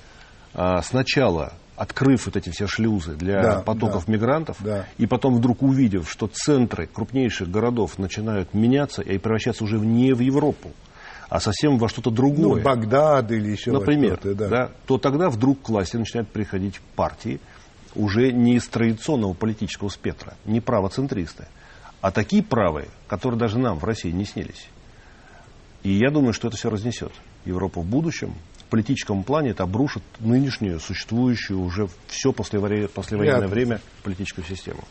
а, 0.54 0.80
сначала 0.82 1.54
открыв 1.76 2.26
вот 2.26 2.36
эти 2.36 2.50
все 2.50 2.66
шлюзы 2.66 3.16
для 3.16 3.42
да, 3.42 3.60
потоков 3.60 4.06
да, 4.06 4.12
мигрантов, 4.12 4.56
да. 4.60 4.86
и 4.98 5.06
потом 5.06 5.34
вдруг 5.34 5.62
увидев, 5.62 6.10
что 6.10 6.28
центры 6.28 6.86
крупнейших 6.86 7.50
городов 7.50 7.98
начинают 7.98 8.54
меняться 8.54 9.02
и 9.02 9.18
превращаться 9.18 9.64
уже 9.64 9.78
не 9.78 10.12
в 10.12 10.20
Европу, 10.20 10.70
а 11.28 11.40
совсем 11.40 11.78
во 11.78 11.88
что-то 11.88 12.10
другое. 12.10 12.56
Ну, 12.56 12.62
Багдад 12.62 13.30
или 13.32 13.50
еще 13.50 13.72
Например, 13.72 14.20
да. 14.22 14.48
Да, 14.48 14.70
то 14.86 14.98
тогда 14.98 15.30
вдруг 15.30 15.62
к 15.62 15.68
власти 15.68 15.96
начинают 15.96 16.28
приходить 16.28 16.80
партии 16.94 17.40
уже 17.94 18.32
не 18.32 18.56
из 18.56 18.66
традиционного 18.68 19.34
политического 19.34 19.88
спектра, 19.88 20.34
не 20.44 20.60
правоцентристы, 20.60 21.46
а 22.00 22.10
такие 22.10 22.42
правые, 22.42 22.88
которые 23.08 23.38
даже 23.38 23.58
нам 23.58 23.78
в 23.78 23.84
России 23.84 24.10
не 24.10 24.24
снились. 24.24 24.68
И 25.82 25.90
я 25.90 26.10
думаю, 26.10 26.32
что 26.32 26.48
это 26.48 26.56
все 26.56 26.70
разнесет 26.70 27.12
Европу 27.44 27.82
в 27.82 27.86
будущем, 27.86 28.34
политическом 28.74 29.22
плане 29.22 29.50
это 29.50 29.62
обрушит 29.62 30.02
нынешнюю, 30.18 30.80
существующую 30.80 31.60
уже 31.60 31.86
все 32.08 32.32
послевоенное, 32.32 32.88
послевоенное 32.88 33.46
время 33.46 33.80
политическую 34.02 34.44
систему. 34.44 34.82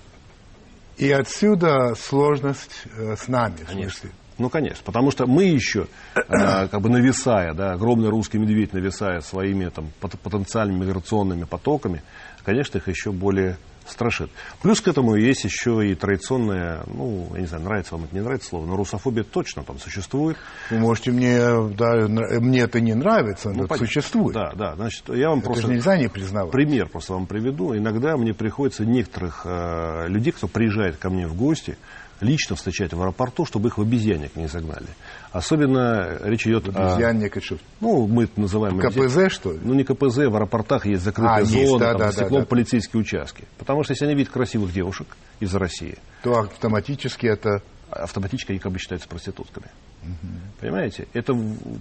И 0.95 1.11
отсюда 1.11 1.93
сложность 1.95 2.85
э, 2.95 3.17
с 3.17 3.27
нами. 3.27 3.57
Конечно. 3.67 4.09
Ну, 4.37 4.49
конечно, 4.49 4.81
потому 4.85 5.11
что 5.11 5.27
мы 5.27 5.43
еще, 5.43 5.87
э, 6.15 6.67
как 6.69 6.79
бы 6.79 6.89
нависая, 6.89 7.53
да, 7.53 7.73
огромный 7.73 8.07
русский 8.07 8.37
медведь 8.37 8.71
нависая 8.71 9.19
своими 9.19 9.67
там, 9.67 9.91
потенциальными 9.99 10.85
миграционными 10.85 11.43
потоками, 11.43 12.03
конечно, 12.45 12.77
их 12.77 12.87
еще 12.87 13.11
более 13.11 13.57
страшит. 13.87 14.29
Плюс 14.61 14.81
к 14.81 14.87
этому 14.87 15.15
есть 15.15 15.43
еще 15.43 15.87
и 15.87 15.95
традиционная, 15.95 16.83
ну, 16.87 17.29
я 17.33 17.41
не 17.41 17.47
знаю, 17.47 17.63
нравится 17.63 17.95
вам 17.95 18.05
это, 18.05 18.15
не 18.15 18.21
нравится 18.21 18.49
слово, 18.49 18.65
но 18.65 18.75
русофобия 18.75 19.23
точно 19.23 19.63
там 19.63 19.79
существует. 19.79 20.37
Вы 20.69 20.79
можете 20.79 21.11
мне, 21.11 21.39
да, 21.75 22.07
мне 22.07 22.61
это 22.61 22.79
не 22.79 22.93
нравится, 22.93 23.49
но 23.49 23.59
ну, 23.59 23.65
это 23.65 23.75
существует. 23.75 24.33
Да, 24.33 24.53
да, 24.55 24.75
значит, 24.75 25.09
я 25.09 25.29
вам 25.29 25.39
это 25.39 25.47
просто... 25.47 25.67
нельзя 25.67 25.97
не 25.97 26.07
признавать. 26.07 26.51
Пример 26.51 26.89
просто 26.89 27.13
вам 27.13 27.25
приведу. 27.25 27.75
Иногда 27.75 28.17
мне 28.17 28.33
приходится 28.33 28.85
некоторых 28.85 29.41
э, 29.45 30.07
людей, 30.07 30.31
кто 30.31 30.47
приезжает 30.47 30.97
ко 30.97 31.09
мне 31.09 31.27
в 31.27 31.35
гости, 31.35 31.77
лично 32.23 32.55
встречать 32.55 32.93
в 32.93 33.01
аэропорту, 33.01 33.45
чтобы 33.45 33.69
их 33.69 33.77
в 33.77 33.81
обезьянник 33.81 34.35
не 34.35 34.47
загнали. 34.47 34.87
Особенно 35.31 36.17
речь 36.23 36.47
идет 36.47 36.67
обезьянник, 36.69 37.37
о... 37.37 37.41
Что? 37.41 37.57
Ну, 37.81 38.07
мы 38.07 38.23
это 38.23 38.39
называем... 38.39 38.79
КПЗ, 38.79 39.31
что 39.31 39.51
ли? 39.51 39.59
Ну, 39.63 39.73
не 39.73 39.83
КПЗ, 39.83 40.17
в 40.17 40.35
аэропортах 40.35 40.85
есть 40.85 41.03
закрытые 41.03 41.41
а, 41.41 41.45
зоны, 41.45 41.59
есть, 41.59 41.77
да, 41.79 41.91
там, 41.91 41.97
да, 41.99 42.11
стеклом 42.11 42.41
да, 42.41 42.47
полицейские 42.47 43.01
участки. 43.01 43.45
Потому 43.57 43.83
что 43.83 43.93
если 43.93 44.05
они 44.05 44.15
видят 44.15 44.31
красивых 44.31 44.73
девушек 44.73 45.07
из 45.39 45.53
России... 45.53 45.97
То 46.23 46.39
автоматически 46.39 47.27
это... 47.27 47.61
Автоматически 47.91 48.53
они 48.53 48.59
как 48.59 48.71
бы 48.71 48.79
считаются 48.79 49.07
проститутками. 49.07 49.67
Угу. 50.01 50.31
Понимаете? 50.61 51.07
Это 51.13 51.33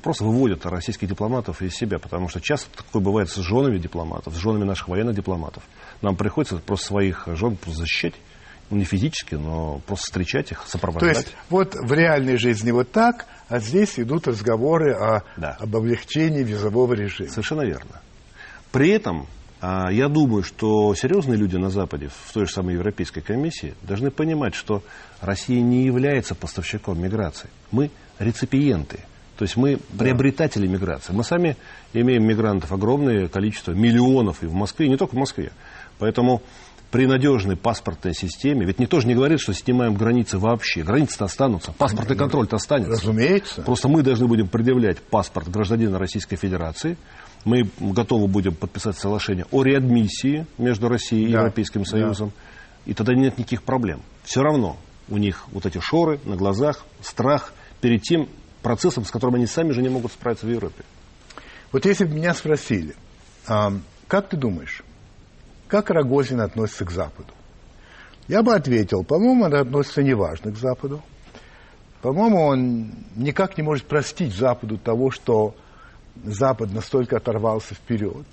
просто 0.02 0.24
выводит 0.24 0.66
российских 0.66 1.08
дипломатов 1.08 1.62
из 1.62 1.74
себя, 1.74 1.98
потому 1.98 2.28
что 2.28 2.40
часто 2.40 2.68
такое 2.76 3.02
бывает 3.02 3.30
с 3.30 3.36
женами 3.36 3.78
дипломатов, 3.78 4.34
с 4.34 4.36
женами 4.36 4.64
наших 4.64 4.88
военных 4.88 5.16
дипломатов. 5.16 5.62
Нам 6.02 6.16
приходится 6.16 6.58
просто 6.58 6.88
своих 6.88 7.26
жен 7.28 7.56
защищать 7.66 8.14
ну, 8.72 8.78
не 8.78 8.84
физически, 8.84 9.34
но 9.34 9.80
просто 9.86 10.06
встречать 10.06 10.50
их, 10.50 10.64
сопровождать. 10.66 11.12
То 11.12 11.20
есть 11.20 11.36
вот 11.50 11.74
в 11.74 11.92
реальной 11.92 12.38
жизни 12.38 12.70
вот 12.70 12.90
так, 12.90 13.26
а 13.48 13.58
здесь 13.58 14.00
идут 14.00 14.26
разговоры 14.26 14.94
о, 14.94 15.24
да. 15.36 15.58
об 15.60 15.76
облегчении 15.76 16.42
визового 16.42 16.94
режима. 16.94 17.28
Совершенно 17.28 17.62
верно. 17.62 18.00
При 18.70 18.88
этом 18.88 19.26
а, 19.60 19.92
я 19.92 20.08
думаю, 20.08 20.42
что 20.42 20.94
серьезные 20.94 21.36
люди 21.36 21.56
на 21.56 21.68
Западе, 21.68 22.08
в 22.08 22.32
той 22.32 22.46
же 22.46 22.52
самой 22.52 22.74
Европейской 22.74 23.20
комиссии, 23.20 23.74
должны 23.82 24.10
понимать, 24.10 24.54
что 24.54 24.82
Россия 25.20 25.60
не 25.60 25.84
является 25.84 26.34
поставщиком 26.34 26.98
миграции. 26.98 27.50
Мы 27.70 27.90
реципиенты. 28.18 29.00
То 29.36 29.42
есть 29.42 29.56
мы 29.56 29.78
приобретатели 29.98 30.66
миграции. 30.66 31.12
Мы 31.12 31.24
сами 31.24 31.58
имеем 31.92 32.26
мигрантов 32.26 32.72
огромное 32.72 33.28
количество, 33.28 33.72
миллионов 33.72 34.42
и 34.42 34.46
в 34.46 34.54
Москве, 34.54 34.86
и 34.86 34.88
не 34.88 34.96
только 34.96 35.14
в 35.14 35.18
Москве. 35.18 35.52
Поэтому 35.98 36.42
при 36.92 37.06
надежной 37.06 37.56
паспортной 37.56 38.14
системе, 38.14 38.66
ведь 38.66 38.78
никто 38.78 39.00
же 39.00 39.08
не 39.08 39.14
говорит, 39.14 39.40
что 39.40 39.54
снимаем 39.54 39.94
границы 39.94 40.38
вообще. 40.38 40.82
Границы-то 40.82 41.24
останутся, 41.24 41.72
паспортный 41.72 42.16
контроль-то 42.16 42.56
останется. 42.56 42.92
Разумеется. 42.92 43.62
Просто 43.62 43.88
мы 43.88 44.02
должны 44.02 44.28
будем 44.28 44.46
предъявлять 44.46 45.00
паспорт 45.00 45.48
гражданина 45.48 45.98
Российской 45.98 46.36
Федерации. 46.36 46.98
Мы 47.46 47.68
готовы 47.80 48.28
будем 48.28 48.54
подписать 48.54 48.98
соглашение 48.98 49.46
о 49.50 49.62
реадмиссии 49.62 50.46
между 50.58 50.88
Россией 50.88 51.30
и 51.30 51.32
да. 51.32 51.38
Европейским 51.38 51.86
Союзом. 51.86 52.28
Да. 52.28 52.92
И 52.92 52.94
тогда 52.94 53.14
нет 53.14 53.38
никаких 53.38 53.62
проблем. 53.62 54.02
Все 54.22 54.42
равно 54.42 54.76
у 55.08 55.16
них 55.16 55.46
вот 55.50 55.64
эти 55.64 55.80
шоры 55.80 56.20
на 56.26 56.36
глазах, 56.36 56.84
страх 57.00 57.54
перед 57.80 58.02
тем 58.02 58.28
процессом, 58.60 59.06
с 59.06 59.10
которым 59.10 59.36
они 59.36 59.46
сами 59.46 59.72
же 59.72 59.80
не 59.80 59.88
могут 59.88 60.12
справиться 60.12 60.44
в 60.44 60.50
Европе. 60.50 60.84
Вот 61.72 61.86
если 61.86 62.04
бы 62.04 62.12
меня 62.12 62.34
спросили, 62.34 62.94
а, 63.48 63.72
как 64.08 64.28
ты 64.28 64.36
думаешь, 64.36 64.82
как 65.72 65.88
Рогозин 65.88 66.42
относится 66.42 66.84
к 66.84 66.90
Западу? 66.90 67.32
Я 68.28 68.42
бы 68.42 68.54
ответил, 68.54 69.04
по-моему, 69.04 69.44
он 69.44 69.54
относится 69.54 70.02
неважно 70.02 70.52
к 70.52 70.58
Западу. 70.58 71.00
По-моему, 72.02 72.42
он 72.42 72.90
никак 73.16 73.56
не 73.56 73.62
может 73.62 73.86
простить 73.86 74.34
Западу 74.34 74.76
того, 74.76 75.10
что 75.10 75.54
Запад 76.24 76.74
настолько 76.74 77.16
оторвался 77.16 77.74
вперед, 77.74 78.26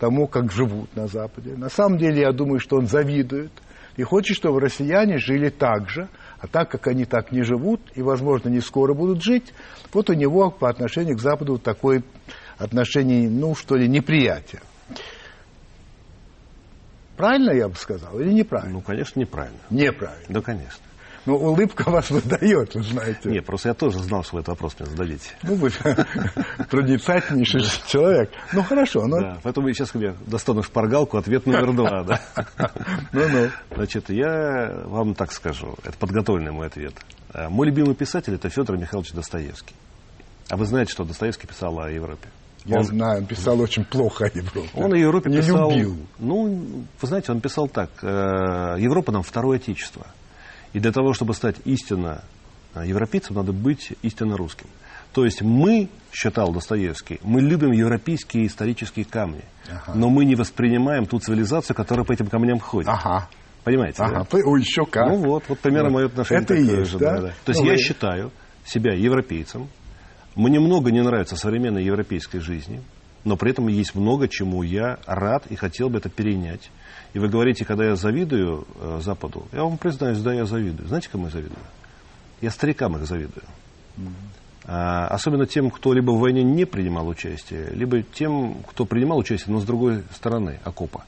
тому, 0.00 0.26
как 0.26 0.50
живут 0.50 0.96
на 0.96 1.06
Западе. 1.06 1.54
На 1.56 1.68
самом 1.68 1.96
деле, 1.96 2.22
я 2.22 2.32
думаю, 2.32 2.58
что 2.58 2.76
он 2.76 2.88
завидует 2.88 3.52
и 3.96 4.02
хочет, 4.02 4.36
чтобы 4.36 4.58
россияне 4.58 5.18
жили 5.18 5.48
так 5.48 5.88
же, 5.88 6.08
а 6.40 6.48
так 6.48 6.72
как 6.72 6.88
они 6.88 7.04
так 7.04 7.30
не 7.30 7.44
живут 7.44 7.80
и, 7.94 8.02
возможно, 8.02 8.48
не 8.48 8.60
скоро 8.60 8.94
будут 8.94 9.22
жить, 9.22 9.54
вот 9.92 10.10
у 10.10 10.14
него 10.14 10.50
по 10.50 10.68
отношению 10.68 11.16
к 11.16 11.20
Западу 11.20 11.56
такое 11.56 12.02
отношение, 12.58 13.30
ну, 13.30 13.54
что 13.54 13.76
ли, 13.76 13.86
неприятие. 13.86 14.60
Правильно 17.20 17.50
я 17.50 17.68
бы 17.68 17.74
сказал 17.74 18.18
или 18.18 18.32
неправильно? 18.32 18.72
Ну, 18.76 18.80
конечно, 18.80 19.20
неправильно. 19.20 19.58
Неправильно. 19.68 20.24
Да, 20.30 20.40
конечно. 20.40 20.80
Но 21.26 21.36
улыбка 21.36 21.90
вас 21.90 22.08
выдает, 22.08 22.74
вы 22.74 22.82
знаете. 22.82 23.28
Нет, 23.28 23.44
просто 23.44 23.68
я 23.68 23.74
тоже 23.74 23.98
знал, 23.98 24.24
что 24.24 24.36
вы 24.36 24.40
этот 24.40 24.48
вопрос 24.48 24.74
мне 24.80 24.88
зададите. 24.88 25.30
Ну, 25.42 25.54
вы 25.56 25.70
проницательнейший 26.70 27.60
человек. 27.86 28.30
Ну, 28.54 28.62
хорошо. 28.62 29.06
Но... 29.06 29.20
Да, 29.20 29.38
поэтому 29.42 29.68
я 29.68 29.74
сейчас 29.74 29.94
я 29.96 30.14
достану 30.26 30.62
шпаргалку, 30.62 31.18
ответ 31.18 31.44
номер 31.44 31.74
два. 31.74 32.04
Да. 32.04 32.20
Ну-ну. 33.12 33.50
Значит, 33.74 34.08
я 34.08 34.80
вам 34.86 35.14
так 35.14 35.32
скажу, 35.32 35.74
это 35.84 35.98
подготовленный 35.98 36.52
мой 36.52 36.68
ответ. 36.68 36.94
Э, 37.34 37.50
мой 37.50 37.66
любимый 37.66 37.94
писатель– 37.94 38.34
это 38.36 38.48
Федор 38.48 38.78
Михайлович 38.78 39.12
Достоевский. 39.12 39.74
А 40.48 40.56
вы 40.56 40.64
знаете, 40.64 40.92
что 40.92 41.04
Достоевский 41.04 41.46
писал 41.46 41.78
о 41.80 41.90
Европе? 41.90 42.28
Я 42.70 42.78
он, 42.78 42.84
знаю, 42.84 43.18
он 43.18 43.26
писал 43.26 43.60
очень 43.60 43.84
плохо 43.84 44.26
о 44.26 44.28
Европе. 44.28 44.70
Он 44.74 44.92
о 44.92 44.96
Европе 44.96 45.30
не 45.30 45.38
писал... 45.38 45.70
любил. 45.70 45.96
Ну, 46.18 46.84
вы 47.00 47.08
знаете, 47.08 47.32
он 47.32 47.40
писал 47.40 47.68
так. 47.68 47.90
Э, 48.02 48.76
Европа 48.78 49.12
нам 49.12 49.22
второе 49.22 49.58
отечество. 49.58 50.06
И 50.72 50.78
для 50.78 50.92
того, 50.92 51.12
чтобы 51.12 51.34
стать 51.34 51.56
истинно 51.64 52.22
э, 52.74 52.86
европейцем, 52.86 53.36
надо 53.36 53.52
быть 53.52 53.92
истинно 54.02 54.36
русским. 54.36 54.66
То 55.12 55.24
есть 55.24 55.42
мы, 55.42 55.88
считал 56.12 56.52
Достоевский, 56.52 57.18
мы 57.24 57.40
любим 57.40 57.72
европейские 57.72 58.46
исторические 58.46 59.04
камни, 59.04 59.42
ага. 59.68 59.92
но 59.94 60.08
мы 60.08 60.24
не 60.24 60.36
воспринимаем 60.36 61.06
ту 61.06 61.18
цивилизацию, 61.18 61.74
которая 61.74 62.04
по 62.04 62.12
этим 62.12 62.28
камням 62.28 62.60
ходит. 62.60 62.88
Ага. 62.88 63.28
Понимаете? 63.64 64.02
Ага. 64.02 64.26
Да? 64.30 64.38
Ой, 64.44 64.60
еще 64.60 64.86
как. 64.86 65.08
Ну 65.08 65.16
вот, 65.16 65.44
вот 65.48 65.58
примерно 65.58 65.90
вот. 65.90 65.94
мое 65.94 66.06
отношение 66.06 66.44
Это 66.44 66.54
такое 66.54 66.78
есть, 66.78 66.90
же. 66.90 66.98
Да, 66.98 67.20
да. 67.20 67.28
То 67.44 67.50
есть 67.50 67.60
ну, 67.60 67.66
я 67.66 67.72
вы... 67.72 67.78
считаю 67.78 68.30
себя 68.64 68.94
европейцем, 68.94 69.68
мне 70.34 70.60
много 70.60 70.90
не 70.90 71.02
нравится 71.02 71.36
современной 71.36 71.84
европейской 71.84 72.38
жизни, 72.38 72.82
но 73.24 73.36
при 73.36 73.50
этом 73.50 73.68
есть 73.68 73.94
много 73.94 74.28
чему 74.28 74.62
я 74.62 74.98
рад 75.06 75.46
и 75.48 75.56
хотел 75.56 75.90
бы 75.90 75.98
это 75.98 76.08
перенять. 76.08 76.70
И 77.12 77.18
вы 77.18 77.28
говорите, 77.28 77.64
когда 77.64 77.84
я 77.84 77.96
завидую 77.96 78.66
э, 78.76 79.00
Западу, 79.02 79.46
я 79.52 79.64
вам 79.64 79.78
признаюсь, 79.78 80.20
да, 80.20 80.32
я 80.32 80.46
завидую. 80.46 80.88
Знаете, 80.88 81.08
кому 81.10 81.26
я 81.26 81.30
завидую? 81.30 81.58
Я 82.40 82.50
старикам 82.50 82.96
их 82.96 83.06
завидую. 83.06 83.44
Mm-hmm. 83.96 84.40
А, 84.66 85.08
особенно 85.08 85.46
тем, 85.46 85.70
кто 85.70 85.92
либо 85.92 86.12
в 86.12 86.20
войне 86.20 86.42
не 86.42 86.64
принимал 86.64 87.08
участие, 87.08 87.70
либо 87.70 88.02
тем, 88.02 88.62
кто 88.68 88.84
принимал 88.84 89.18
участие, 89.18 89.52
но 89.52 89.60
с 89.60 89.64
другой 89.64 90.04
стороны 90.14 90.60
окопа. 90.64 91.04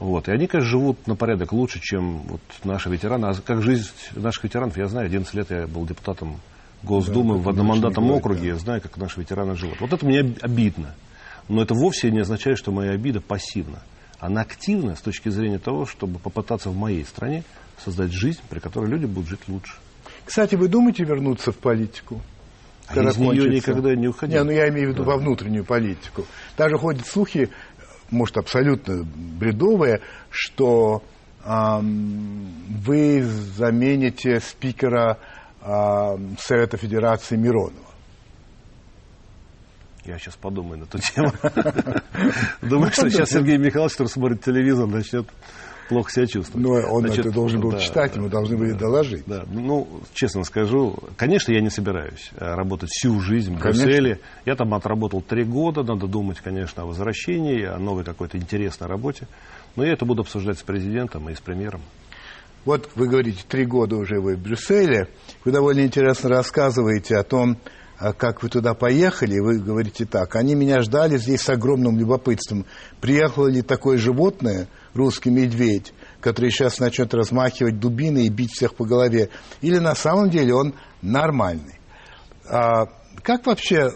Вот. 0.00 0.28
И 0.28 0.32
они, 0.32 0.46
конечно, 0.46 0.70
живут 0.70 1.06
на 1.06 1.14
порядок 1.14 1.52
лучше, 1.52 1.78
чем 1.80 2.22
вот 2.22 2.40
наши 2.64 2.88
ветераны. 2.88 3.26
А 3.26 3.34
как 3.34 3.62
жизнь 3.62 3.90
наших 4.14 4.44
ветеранов, 4.44 4.76
я 4.78 4.88
знаю, 4.88 5.06
11 5.06 5.34
лет 5.34 5.50
я 5.50 5.66
был 5.66 5.86
депутатом 5.86 6.40
Госдумы 6.82 7.36
да, 7.36 7.42
в 7.42 7.48
одномандатном 7.48 8.10
округе, 8.10 8.40
да. 8.40 8.46
я 8.46 8.56
знаю, 8.56 8.80
как 8.80 8.96
наши 8.96 9.20
ветераны 9.20 9.54
живут. 9.56 9.80
Вот 9.80 9.92
это 9.92 10.04
мне 10.06 10.20
обидно. 10.40 10.94
Но 11.48 11.62
это 11.62 11.74
вовсе 11.74 12.10
не 12.10 12.20
означает, 12.20 12.58
что 12.58 12.72
моя 12.72 12.92
обида 12.92 13.20
пассивна. 13.20 13.82
Она 14.18 14.42
активна 14.42 14.96
с 14.96 15.00
точки 15.00 15.28
зрения 15.30 15.58
того, 15.58 15.86
чтобы 15.86 16.18
попытаться 16.18 16.70
в 16.70 16.76
моей 16.76 17.04
стране 17.04 17.42
создать 17.82 18.12
жизнь, 18.12 18.40
при 18.48 18.60
которой 18.60 18.90
люди 18.90 19.06
будут 19.06 19.28
жить 19.28 19.40
лучше. 19.48 19.74
Кстати, 20.24 20.54
вы 20.54 20.68
думаете 20.68 21.04
вернуться 21.04 21.52
в 21.52 21.56
политику? 21.56 22.20
А 22.86 23.02
из 23.02 23.16
нее 23.16 23.48
никогда 23.48 23.94
не 23.94 24.08
уходил. 24.08 24.38
Не, 24.38 24.44
ну 24.44 24.50
я 24.50 24.68
имею 24.68 24.88
в 24.88 24.92
виду 24.92 25.04
да. 25.04 25.12
во 25.12 25.16
внутреннюю 25.16 25.64
политику. 25.64 26.26
Даже 26.56 26.76
ходят 26.76 27.06
слухи, 27.06 27.50
может, 28.10 28.36
абсолютно 28.36 29.04
бредовые, 29.04 30.00
что 30.30 31.02
эм, 31.44 32.48
вы 32.84 33.22
замените 33.22 34.40
спикера 34.40 35.18
э, 35.62 36.16
Совета 36.38 36.76
Федерации 36.76 37.36
Миронова. 37.36 37.90
Я 40.04 40.18
сейчас 40.18 40.34
подумаю 40.36 40.78
на 40.78 40.84
эту 40.84 40.98
тему. 40.98 41.32
Думаю, 42.62 42.90
что 42.92 43.08
сейчас 43.10 43.30
Сергей 43.30 43.58
Михайлович, 43.58 43.92
который 43.92 44.08
смотрит 44.08 44.42
телевизор, 44.42 44.86
начнет 44.86 45.26
плохо 45.90 46.10
себя 46.10 46.26
чувствовать. 46.26 46.66
Но 46.66 46.72
он 46.92 47.00
Значит, 47.02 47.26
это 47.26 47.34
должен 47.34 47.60
был 47.60 47.72
да, 47.72 47.78
читать, 47.78 48.16
ему 48.16 48.28
должны 48.28 48.56
были 48.56 48.72
доложить. 48.72 49.24
Да, 49.26 49.44
ну, 49.50 49.88
честно 50.14 50.44
скажу, 50.44 50.96
конечно, 51.16 51.52
я 51.52 51.60
не 51.60 51.68
собираюсь 51.68 52.30
э, 52.36 52.54
работать 52.54 52.90
всю 52.90 53.20
жизнь 53.20 53.54
в. 53.54 53.60
Брюсселе. 53.60 54.20
Я 54.46 54.54
там 54.54 54.72
отработал 54.72 55.20
три 55.20 55.44
года, 55.44 55.82
надо 55.82 56.06
думать, 56.06 56.38
конечно, 56.40 56.84
о 56.84 56.86
возвращении, 56.86 57.64
о 57.64 57.78
новой 57.78 58.04
какой-то 58.04 58.38
интересной 58.38 58.86
работе. 58.86 59.26
Но 59.76 59.84
я 59.84 59.92
это 59.92 60.04
буду 60.04 60.22
обсуждать 60.22 60.58
с 60.58 60.62
президентом 60.62 61.28
и 61.28 61.34
с 61.34 61.40
премьером. 61.40 61.82
Вот 62.64 62.90
вы 62.94 63.08
говорите, 63.08 63.42
три 63.48 63.64
года 63.64 63.96
уже 63.96 64.20
вы 64.20 64.36
в 64.36 64.40
Брюсселе. 64.40 65.08
Вы 65.44 65.52
довольно 65.52 65.80
интересно 65.80 66.28
рассказываете 66.28 67.16
о 67.16 67.22
том, 67.22 67.56
а 67.98 68.12
как 68.12 68.42
вы 68.42 68.48
туда 68.48 68.74
поехали, 68.74 69.38
вы 69.40 69.58
говорите 69.58 70.06
так, 70.06 70.34
они 70.36 70.54
меня 70.54 70.80
ждали 70.80 71.18
здесь 71.18 71.42
с 71.42 71.50
огромным 71.50 71.98
любопытством. 71.98 72.64
Приехало 73.00 73.46
ли 73.48 73.60
такое 73.60 73.98
животное, 73.98 74.68
русский 74.94 75.30
медведь, 75.30 75.92
который 76.20 76.50
сейчас 76.50 76.78
начнет 76.78 77.12
размахивать 77.12 77.78
дубины 77.78 78.24
и 78.24 78.30
бить 78.30 78.52
всех 78.52 78.74
по 78.74 78.86
голове, 78.86 79.28
или 79.60 79.78
на 79.78 79.94
самом 79.94 80.30
деле 80.30 80.54
он 80.54 80.74
нормальный. 81.02 81.78
А 82.48 82.86
как 83.22 83.46
вообще 83.46 83.92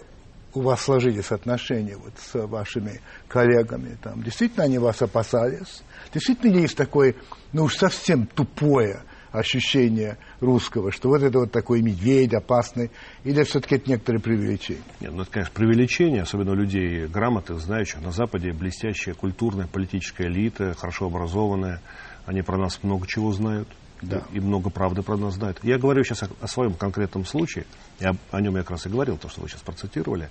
у 0.55 0.61
вас 0.61 0.83
сложились 0.83 1.31
отношения 1.31 1.97
вот 1.97 2.13
с 2.19 2.47
вашими 2.47 3.01
коллегами? 3.29 3.97
Там, 4.03 4.23
действительно 4.23 4.65
они 4.65 4.79
вас 4.79 5.03
опасались? 5.03 5.83
Действительно 6.13 6.59
есть 6.59 6.77
такое, 6.77 7.15
ну 7.53 7.65
уж 7.65 7.77
совсем 7.77 8.27
тупое 8.27 9.03
ощущение 9.33 10.17
русского, 10.41 10.93
что 10.93 11.09
вот 11.09 11.23
это 11.23 11.41
вот 11.41 11.51
такой 11.51 11.83
медведь 11.83 12.33
опасный, 12.35 12.93
или 13.25 13.43
все-таки 13.43 13.77
это 13.77 13.91
некоторые 13.91 14.23
преувеличение? 14.23 14.85
Нет, 15.01 15.13
ну 15.13 15.23
это, 15.23 15.31
конечно, 15.33 15.53
преувеличение, 15.55 16.23
особенно 16.23 16.53
людей 16.53 17.07
грамотных, 17.09 17.59
знающих. 17.59 18.01
На 18.01 18.13
Западе 18.13 18.53
блестящая 18.53 19.15
культурная 19.15 19.67
политическая 19.67 20.29
элита, 20.29 20.75
хорошо 20.75 21.07
образованная, 21.07 21.81
они 22.27 22.43
про 22.43 22.57
нас 22.57 22.79
много 22.83 23.09
чего 23.09 23.33
знают. 23.33 23.69
Да. 24.03 24.23
и 24.33 24.41
много 24.41 24.71
правды 24.71 25.03
про 25.03 25.17
нас 25.17 25.35
знают. 25.35 25.59
Я 25.63 25.79
говорю 25.79 26.05
сейчас 26.05 26.23
о, 26.25 26.29
о 26.41 26.49
своем 26.49 26.75
конкретном 26.75 27.25
случае, 27.25 27.67
я, 28.01 28.15
о 28.31 28.41
нем 28.41 28.57
я 28.57 28.63
как 28.63 28.73
раз 28.73 28.87
и 28.87 28.89
говорил, 28.89 29.17
то, 29.17 29.29
что 29.29 29.41
вы 29.41 29.49
сейчас 29.49 29.63
процитировали. 29.63 30.29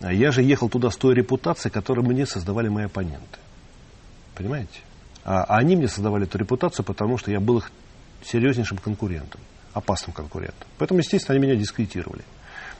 Я 0.00 0.32
же 0.32 0.42
ехал 0.42 0.68
туда 0.68 0.90
с 0.90 0.96
той 0.96 1.14
репутацией, 1.14 1.72
которую 1.72 2.06
мне 2.06 2.26
создавали 2.26 2.68
мои 2.68 2.84
оппоненты. 2.86 3.38
Понимаете? 4.34 4.80
А, 5.24 5.44
а 5.44 5.58
они 5.58 5.76
мне 5.76 5.88
создавали 5.88 6.24
эту 6.24 6.38
репутацию, 6.38 6.84
потому 6.84 7.16
что 7.16 7.30
я 7.30 7.40
был 7.40 7.58
их 7.58 7.70
серьезнейшим 8.24 8.78
конкурентом, 8.78 9.40
опасным 9.72 10.12
конкурентом. 10.12 10.66
Поэтому, 10.78 11.00
естественно, 11.00 11.36
они 11.36 11.46
меня 11.46 11.56
дискредитировали, 11.56 12.22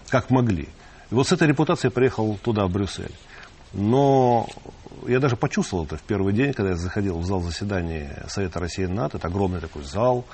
как 0.09 0.31
могли. 0.31 0.69
И 1.11 1.15
вот 1.15 1.29
с 1.29 1.33
этой 1.33 1.49
репутацией 1.49 1.91
я 1.91 1.95
приехал 1.95 2.37
туда, 2.43 2.67
в 2.67 2.71
Брюссель. 2.71 3.13
Но 3.73 4.49
я 5.07 5.21
даже 5.21 5.37
почувствовал 5.37 5.85
это 5.85 5.97
в 5.97 6.03
первый 6.03 6.33
день, 6.33 6.53
когда 6.53 6.71
я 6.71 6.77
заходил 6.77 7.19
в 7.19 7.25
зал 7.25 7.41
заседания 7.41 8.25
Совета 8.29 8.61
России 8.61 8.87
НАТО. 8.87 9.19
Это 9.19 9.29
огромный 9.29 9.61
такой 9.61 9.85
зал. 9.85 10.25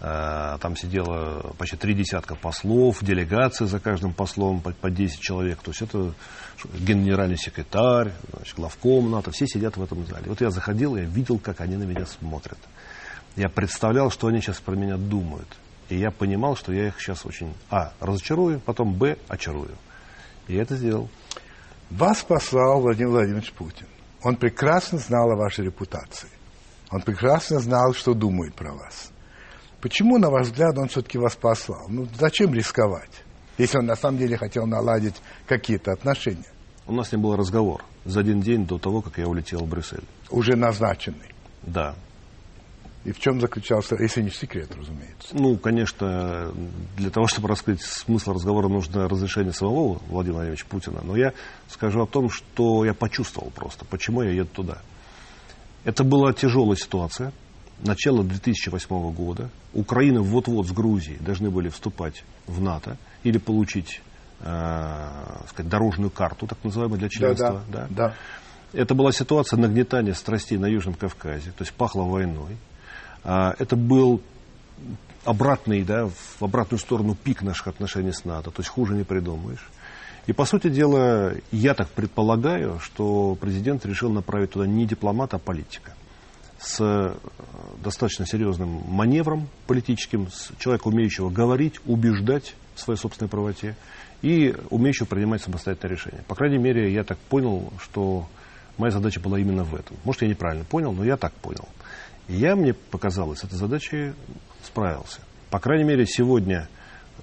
Э, 0.00 0.56
там 0.60 0.76
сидело 0.76 1.54
почти 1.58 1.76
три 1.76 1.94
десятка 1.94 2.34
послов, 2.34 3.02
делегации 3.04 3.66
за 3.66 3.80
каждым 3.80 4.14
послом 4.14 4.60
по, 4.60 4.72
по 4.72 4.90
10 4.90 5.20
человек. 5.20 5.60
То 5.62 5.70
есть 5.70 5.82
это 5.82 6.14
генеральный 6.74 7.36
секретарь, 7.36 8.12
значит, 8.32 8.56
главком 8.56 9.10
НАТО, 9.10 9.30
все 9.30 9.46
сидят 9.46 9.76
в 9.76 9.82
этом 9.82 10.06
зале. 10.06 10.24
Вот 10.26 10.40
я 10.40 10.50
заходил, 10.50 10.96
я 10.96 11.04
видел, 11.04 11.38
как 11.38 11.60
они 11.60 11.76
на 11.76 11.84
меня 11.84 12.06
смотрят. 12.06 12.58
Я 13.36 13.48
представлял, 13.48 14.10
что 14.10 14.28
они 14.28 14.40
сейчас 14.40 14.58
про 14.60 14.74
меня 14.74 14.96
думают. 14.96 15.48
И 15.90 15.98
я 15.98 16.10
понимал, 16.10 16.56
что 16.56 16.72
я 16.72 16.88
их 16.88 17.00
сейчас 17.00 17.26
очень, 17.26 17.52
а, 17.68 17.92
разочарую, 18.00 18.60
потом, 18.60 18.94
б, 18.94 19.18
очарую. 19.28 19.76
И 20.48 20.54
я 20.54 20.62
это 20.62 20.76
сделал. 20.76 21.10
Вас 21.90 22.22
послал 22.22 22.80
Владимир 22.80 23.10
Владимирович 23.10 23.52
Путин. 23.52 23.86
Он 24.22 24.36
прекрасно 24.36 24.98
знал 24.98 25.30
о 25.30 25.36
вашей 25.36 25.64
репутации. 25.64 26.28
Он 26.90 27.02
прекрасно 27.02 27.60
знал, 27.60 27.94
что 27.94 28.14
думает 28.14 28.54
про 28.54 28.72
вас. 28.72 29.10
Почему, 29.80 30.18
на 30.18 30.30
ваш 30.30 30.48
взгляд, 30.48 30.76
он 30.76 30.88
все-таки 30.88 31.18
вас 31.18 31.36
послал? 31.36 31.86
Ну, 31.88 32.06
зачем 32.18 32.52
рисковать, 32.52 33.24
если 33.56 33.78
он 33.78 33.86
на 33.86 33.96
самом 33.96 34.18
деле 34.18 34.36
хотел 34.36 34.66
наладить 34.66 35.14
какие-то 35.46 35.92
отношения? 35.92 36.44
У 36.86 36.92
нас 36.92 37.12
не 37.12 37.18
было 37.18 37.36
разговора 37.36 37.84
за 38.04 38.20
один 38.20 38.40
день 38.40 38.66
до 38.66 38.78
того, 38.78 39.00
как 39.00 39.18
я 39.18 39.26
улетел 39.26 39.60
в 39.60 39.68
Брюссель. 39.68 40.04
Уже 40.28 40.56
назначенный? 40.56 41.32
Да. 41.62 41.94
И 43.04 43.12
в 43.12 43.18
чем 43.18 43.40
заключался, 43.40 43.96
если 43.98 44.20
не 44.20 44.30
секрет, 44.30 44.70
разумеется? 44.76 45.34
Ну, 45.34 45.56
конечно, 45.56 46.52
для 46.98 47.08
того, 47.08 47.26
чтобы 47.26 47.48
раскрыть 47.48 47.80
смысл 47.80 48.34
разговора, 48.34 48.68
нужно 48.68 49.08
разрешение 49.08 49.54
самого 49.54 50.00
Владимира 50.08 50.36
Владимировича 50.36 50.66
Путина. 50.68 51.00
Но 51.02 51.16
я 51.16 51.32
скажу 51.68 52.02
о 52.02 52.06
том, 52.06 52.28
что 52.28 52.84
я 52.84 52.92
почувствовал 52.92 53.50
просто, 53.50 53.86
почему 53.86 54.22
я 54.22 54.32
еду 54.32 54.50
туда. 54.52 54.78
Это 55.84 56.04
была 56.04 56.34
тяжелая 56.34 56.76
ситуация. 56.76 57.32
Начало 57.82 58.22
2008 58.22 59.12
года. 59.14 59.48
Украина 59.72 60.20
вот-вот 60.20 60.66
с 60.66 60.70
Грузией 60.72 61.18
должны 61.20 61.50
были 61.50 61.70
вступать 61.70 62.22
в 62.46 62.60
НАТО 62.60 62.98
или 63.22 63.38
получить 63.38 64.02
э, 64.40 65.44
сказать, 65.48 65.70
дорожную 65.70 66.10
карту, 66.10 66.46
так 66.46 66.62
называемую, 66.62 66.98
для 66.98 67.08
членства. 67.08 67.62
Да, 67.68 67.78
да, 67.78 67.86
да. 67.88 68.08
да. 68.08 68.14
Это 68.72 68.94
была 68.94 69.12
ситуация 69.12 69.58
нагнетания 69.58 70.12
страстей 70.12 70.58
на 70.58 70.66
Южном 70.66 70.94
Кавказе, 70.94 71.50
то 71.50 71.62
есть 71.62 71.72
пахло 71.72 72.02
войной. 72.02 72.56
А, 73.24 73.54
это 73.58 73.76
был 73.76 74.20
обратный, 75.24 75.82
да, 75.82 76.08
в 76.08 76.42
обратную 76.42 76.78
сторону 76.78 77.14
пик 77.14 77.42
наших 77.42 77.68
отношений 77.68 78.12
с 78.12 78.24
НАТО, 78.24 78.50
то 78.50 78.60
есть 78.60 78.70
хуже 78.70 78.94
не 78.94 79.04
придумаешь. 79.04 79.68
И, 80.26 80.32
по 80.32 80.44
сути 80.44 80.68
дела, 80.68 81.34
я 81.50 81.74
так 81.74 81.88
предполагаю, 81.88 82.78
что 82.80 83.36
президент 83.40 83.84
решил 83.86 84.10
направить 84.10 84.50
туда 84.52 84.66
не 84.66 84.86
дипломата, 84.86 85.36
а 85.36 85.38
политика. 85.38 85.94
С 86.58 86.78
э, 86.80 87.14
достаточно 87.82 88.26
серьезным 88.26 88.82
маневром 88.86 89.48
политическим, 89.66 90.30
с 90.30 90.50
человека, 90.58 90.88
умеющего 90.88 91.30
говорить, 91.30 91.80
убеждать 91.86 92.54
в 92.74 92.80
своей 92.80 92.98
собственной 92.98 93.30
правоте 93.30 93.76
и 94.20 94.54
умеющего 94.68 95.06
принимать 95.06 95.42
самостоятельное 95.42 95.96
решение. 95.96 96.22
По 96.28 96.34
крайней 96.34 96.58
мере, 96.58 96.92
я 96.92 97.02
так 97.02 97.18
понял, 97.18 97.72
что 97.80 98.28
моя 98.76 98.90
задача 98.90 99.20
была 99.20 99.38
именно 99.38 99.64
в 99.64 99.74
этом. 99.74 99.96
Может, 100.04 100.22
я 100.22 100.28
неправильно 100.28 100.64
понял, 100.64 100.92
но 100.92 101.02
я 101.02 101.16
так 101.16 101.32
понял. 101.32 101.66
Я, 102.30 102.54
мне 102.54 102.74
показалось, 102.74 103.40
с 103.40 103.44
этой 103.44 103.56
задачей 103.56 104.12
справился. 104.62 105.20
По 105.50 105.58
крайней 105.58 105.82
мере, 105.82 106.06
сегодня, 106.06 106.68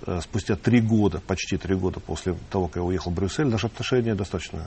э, 0.05 0.19
спустя 0.21 0.57
три 0.57 0.81
года, 0.81 1.21
почти 1.25 1.55
три 1.55 1.75
года 1.75 2.01
после 2.01 2.35
того, 2.51 2.67
как 2.67 2.75
я 2.75 2.83
уехал 2.83 3.11
в 3.11 3.15
Брюссель, 3.15 3.47
наши 3.47 3.67
отношения 3.67 4.15
достаточно 4.15 4.65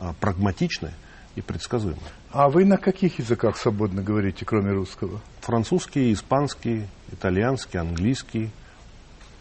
а, 0.00 0.12
прагматичны 0.18 0.90
и 1.36 1.40
предсказуемы. 1.40 2.00
А 2.32 2.48
вы 2.48 2.64
на 2.64 2.78
каких 2.78 3.20
языках 3.20 3.56
свободно 3.56 4.02
говорите, 4.02 4.44
кроме 4.44 4.72
русского? 4.72 5.20
Французский, 5.42 6.12
испанский, 6.12 6.88
итальянский, 7.12 7.78
английский. 7.78 8.50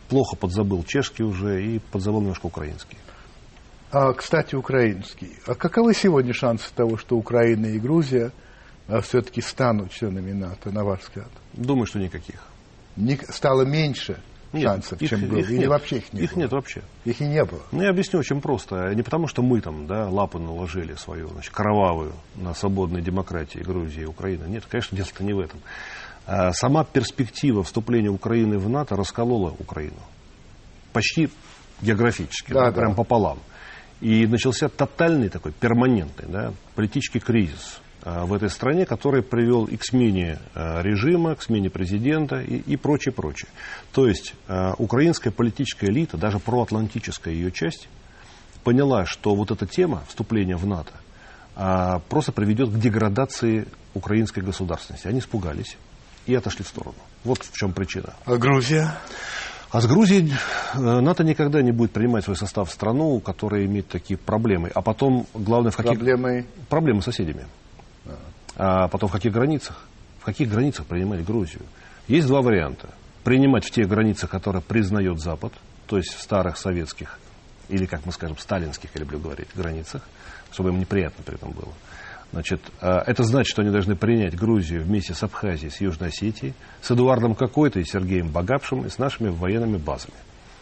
Плохо 0.09 0.35
подзабыл 0.35 0.83
чешский 0.83 1.23
уже 1.23 1.65
и 1.65 1.79
подзабыл 1.79 2.21
немножко 2.21 2.45
украинский. 2.45 2.99
А, 3.89 4.13
кстати, 4.13 4.53
украинский. 4.53 5.39
А 5.47 5.55
каковы 5.55 5.95
сегодня 5.95 6.33
шансы 6.33 6.71
того, 6.75 6.97
что 6.97 7.17
Украина 7.17 7.65
и 7.65 7.79
Грузия– 7.79 8.31
все-таки 9.01 9.41
станут 9.41 9.91
членами 9.91 10.31
НАТО, 10.31 10.71
на 10.71 10.83
ваш 10.83 11.01
взгляд? 11.01 11.29
Думаю, 11.53 11.85
что 11.85 11.99
никаких. 11.99 12.43
Не, 12.95 13.17
стало 13.29 13.63
меньше 13.63 14.21
нет, 14.53 14.63
шансов, 14.63 15.01
их, 15.01 15.09
чем 15.09 15.27
было? 15.27 15.39
Их 15.39 15.49
Или 15.49 15.57
нет, 15.59 15.69
вообще 15.69 15.97
их 15.97 16.13
не 16.13 16.21
их 16.21 16.33
было? 16.33 16.39
нет 16.39 16.51
вообще. 16.51 16.81
Их 17.03 17.21
и 17.21 17.25
не 17.25 17.43
было? 17.43 17.61
Ну, 17.71 17.81
я 17.81 17.89
объясню 17.89 18.19
очень 18.19 18.41
просто. 18.41 18.93
Не 18.93 19.03
потому, 19.03 19.27
что 19.27 19.41
мы 19.41 19.61
там, 19.61 19.87
да, 19.87 20.07
лапы 20.07 20.39
наложили 20.39 20.93
свою, 20.95 21.29
значит, 21.29 21.53
кровавую 21.53 22.13
на 22.35 22.53
свободной 22.53 23.01
демократии 23.01 23.59
Грузии 23.59 24.03
и 24.03 24.05
Украины. 24.05 24.45
Нет, 24.47 24.63
конечно, 24.69 24.95
дело-то 24.95 25.23
не 25.23 25.33
в 25.33 25.39
этом. 25.39 25.59
А 26.25 26.53
сама 26.53 26.83
перспектива 26.83 27.63
вступления 27.63 28.09
Украины 28.09 28.57
в 28.57 28.69
НАТО 28.69 28.95
расколола 28.95 29.53
Украину. 29.59 29.99
Почти 30.93 31.29
географически, 31.81 32.53
да, 32.53 32.67
да, 32.67 32.71
прям 32.71 32.91
да. 32.91 32.95
пополам. 32.95 33.39
И 34.01 34.25
начался 34.27 34.69
тотальный 34.69 35.29
такой, 35.29 35.51
перманентный, 35.51 36.25
да, 36.27 36.53
политический 36.75 37.19
кризис 37.19 37.79
в 38.05 38.33
этой 38.33 38.49
стране, 38.49 38.85
который 38.85 39.23
привел 39.23 39.65
и 39.65 39.77
к 39.77 39.83
смене 39.83 40.37
э, 40.53 40.83
режима, 40.83 41.35
к 41.35 41.41
смене 41.41 41.71
президента 41.71 42.39
и, 42.39 42.57
и 42.57 42.77
прочее, 42.77 43.11
прочее. 43.11 43.49
То 43.93 44.07
есть 44.07 44.35
э, 44.47 44.73
украинская 44.77 45.33
политическая 45.33 45.87
элита, 45.87 46.15
даже 46.15 46.37
проатлантическая 46.37 47.33
ее 47.33 47.51
часть, 47.51 47.89
поняла, 48.63 49.05
что 49.05 49.33
вот 49.35 49.49
эта 49.49 49.65
тема 49.65 50.03
вступления 50.07 50.55
в 50.55 50.65
НАТО 50.65 50.91
просто 52.09 52.33
приведет 52.33 52.69
к 52.69 52.77
деградации 52.77 53.65
украинской 53.93 54.41
государственности. 54.41 55.07
Они 55.07 55.19
испугались 55.19 55.77
и 56.25 56.35
отошли 56.35 56.65
в 56.65 56.67
сторону. 56.67 56.97
Вот 57.23 57.43
в 57.43 57.53
чем 57.53 57.71
причина. 57.71 58.13
А 58.25 58.35
Грузия? 58.35 58.91
А 59.71 59.81
с 59.81 59.87
Грузией 59.87 60.33
НАТО 60.73 61.23
никогда 61.23 61.61
не 61.61 61.71
будет 61.71 61.91
принимать 61.91 62.25
свой 62.25 62.35
состав 62.35 62.69
в 62.69 62.73
страну, 62.73 63.19
которая 63.21 63.65
имеет 63.65 63.87
такие 63.87 64.17
проблемы. 64.17 64.69
А 64.75 64.81
потом, 64.81 65.27
главное, 65.33 65.71
в 65.71 65.77
каких... 65.77 65.93
Проблемы? 65.93 66.45
Проблемы 66.67 67.01
с 67.01 67.05
соседями. 67.05 67.45
А 68.55 68.87
потом 68.87 69.09
в 69.09 69.11
каких 69.11 69.33
границах? 69.33 69.83
В 70.19 70.25
каких 70.25 70.49
границах 70.49 70.85
принимать 70.85 71.25
Грузию? 71.25 71.63
Есть 72.07 72.27
два 72.27 72.41
варианта. 72.41 72.89
Принимать 73.23 73.65
в 73.65 73.71
тех 73.71 73.87
границах, 73.87 74.29
которые 74.29 74.61
признает 74.61 75.19
Запад, 75.19 75.53
то 75.87 75.97
есть 75.97 76.13
в 76.13 76.21
старых 76.21 76.57
советских, 76.57 77.19
или, 77.69 77.85
как 77.85 78.05
мы 78.05 78.11
скажем, 78.11 78.37
сталинских, 78.37 78.91
я 78.93 79.01
люблю 79.01 79.19
говорить, 79.19 79.47
границах, 79.55 80.03
чтобы 80.51 80.69
им 80.69 80.79
неприятно 80.79 81.23
при 81.23 81.35
этом 81.35 81.51
было. 81.51 81.73
Значит, 82.31 82.61
а, 82.81 83.03
это 83.05 83.23
значит, 83.23 83.51
что 83.51 83.61
они 83.61 83.71
должны 83.71 83.95
принять 83.95 84.35
Грузию 84.35 84.83
вместе 84.83 85.13
с 85.13 85.23
Абхазией, 85.23 85.71
с 85.71 85.81
Южной 85.81 86.09
Осетией, 86.09 86.53
с 86.81 86.91
Эдуардом 86.91 87.33
Какой-то 87.33 87.79
и 87.79 87.83
Сергеем 87.83 88.29
Багапшим 88.29 88.85
и 88.85 88.89
с 88.89 88.97
нашими 88.97 89.29
военными 89.29 89.77
базами. 89.77 90.15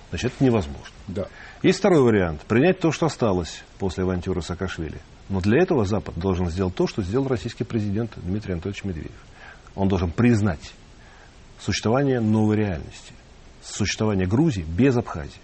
Значит, 0.10 0.34
это 0.36 0.44
невозможно. 0.44 0.94
Да. 1.08 1.28
Есть 1.64 1.80
второй 1.80 2.02
вариант. 2.02 2.42
Принять 2.42 2.80
то, 2.80 2.92
что 2.92 3.08
осталось 3.08 3.64
после 3.80 4.04
авантюры 4.04 4.42
Саакашвили. 4.42 5.00
Но 5.34 5.42
для 5.42 5.64
этого 5.64 5.84
Запад 5.84 6.14
должен 6.16 6.48
сделать 6.52 6.76
то, 6.76 6.86
что 6.86 7.02
сделал 7.02 7.28
российский 7.28 7.64
президент 7.64 8.12
Дмитрий 8.18 8.54
Анатольевич 8.54 8.84
Медведев. 8.84 9.18
Он 9.74 9.88
должен 9.88 10.12
признать 10.12 10.76
существование 11.60 12.20
новой 12.20 12.58
реальности. 12.58 13.14
Существование 13.64 14.28
Грузии 14.28 14.62
без 14.62 14.96
Абхазии 14.96 15.42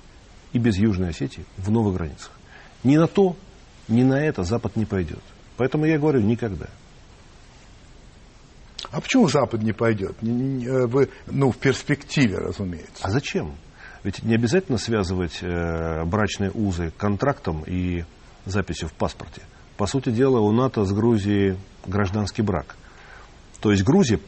и 0.54 0.60
без 0.60 0.78
Южной 0.78 1.10
Осетии 1.10 1.44
в 1.58 1.72
новых 1.72 1.96
границах. 1.96 2.30
Ни 2.84 2.98
на 2.98 3.08
то, 3.08 3.36
ни 3.88 4.04
на 4.04 4.24
это 4.24 4.44
Запад 4.44 4.76
не 4.76 4.86
пойдет. 4.86 5.24
Поэтому 5.58 5.86
я 5.86 5.98
говорю, 5.98 6.22
никогда. 6.22 6.68
А 8.92 9.02
почему 9.02 9.28
Запад 9.28 9.64
не 9.64 9.74
пойдет? 9.74 10.18
Э, 10.22 10.86
вы, 10.86 11.10
ну, 11.26 11.50
в 11.50 11.58
перспективе, 11.58 12.38
разумеется. 12.38 13.02
А 13.02 13.10
зачем? 13.10 13.56
Ведь 14.04 14.22
не 14.22 14.36
обязательно 14.36 14.78
связывать 14.78 15.40
э, 15.42 16.06
брачные 16.06 16.52
узы 16.52 16.94
контрактом 16.96 17.64
и 17.66 18.04
записью 18.46 18.88
в 18.88 18.94
паспорте. 18.94 19.42
По 19.80 19.88
сути 19.88 20.10
дела, 20.10 20.42
у 20.42 20.52
НАТО 20.52 20.84
с 20.84 20.92
Грузией 20.92 21.58
гражданский 21.88 22.42
брак. 22.42 22.76
То 23.62 23.72
есть 23.72 23.86
Грузия 23.86 24.20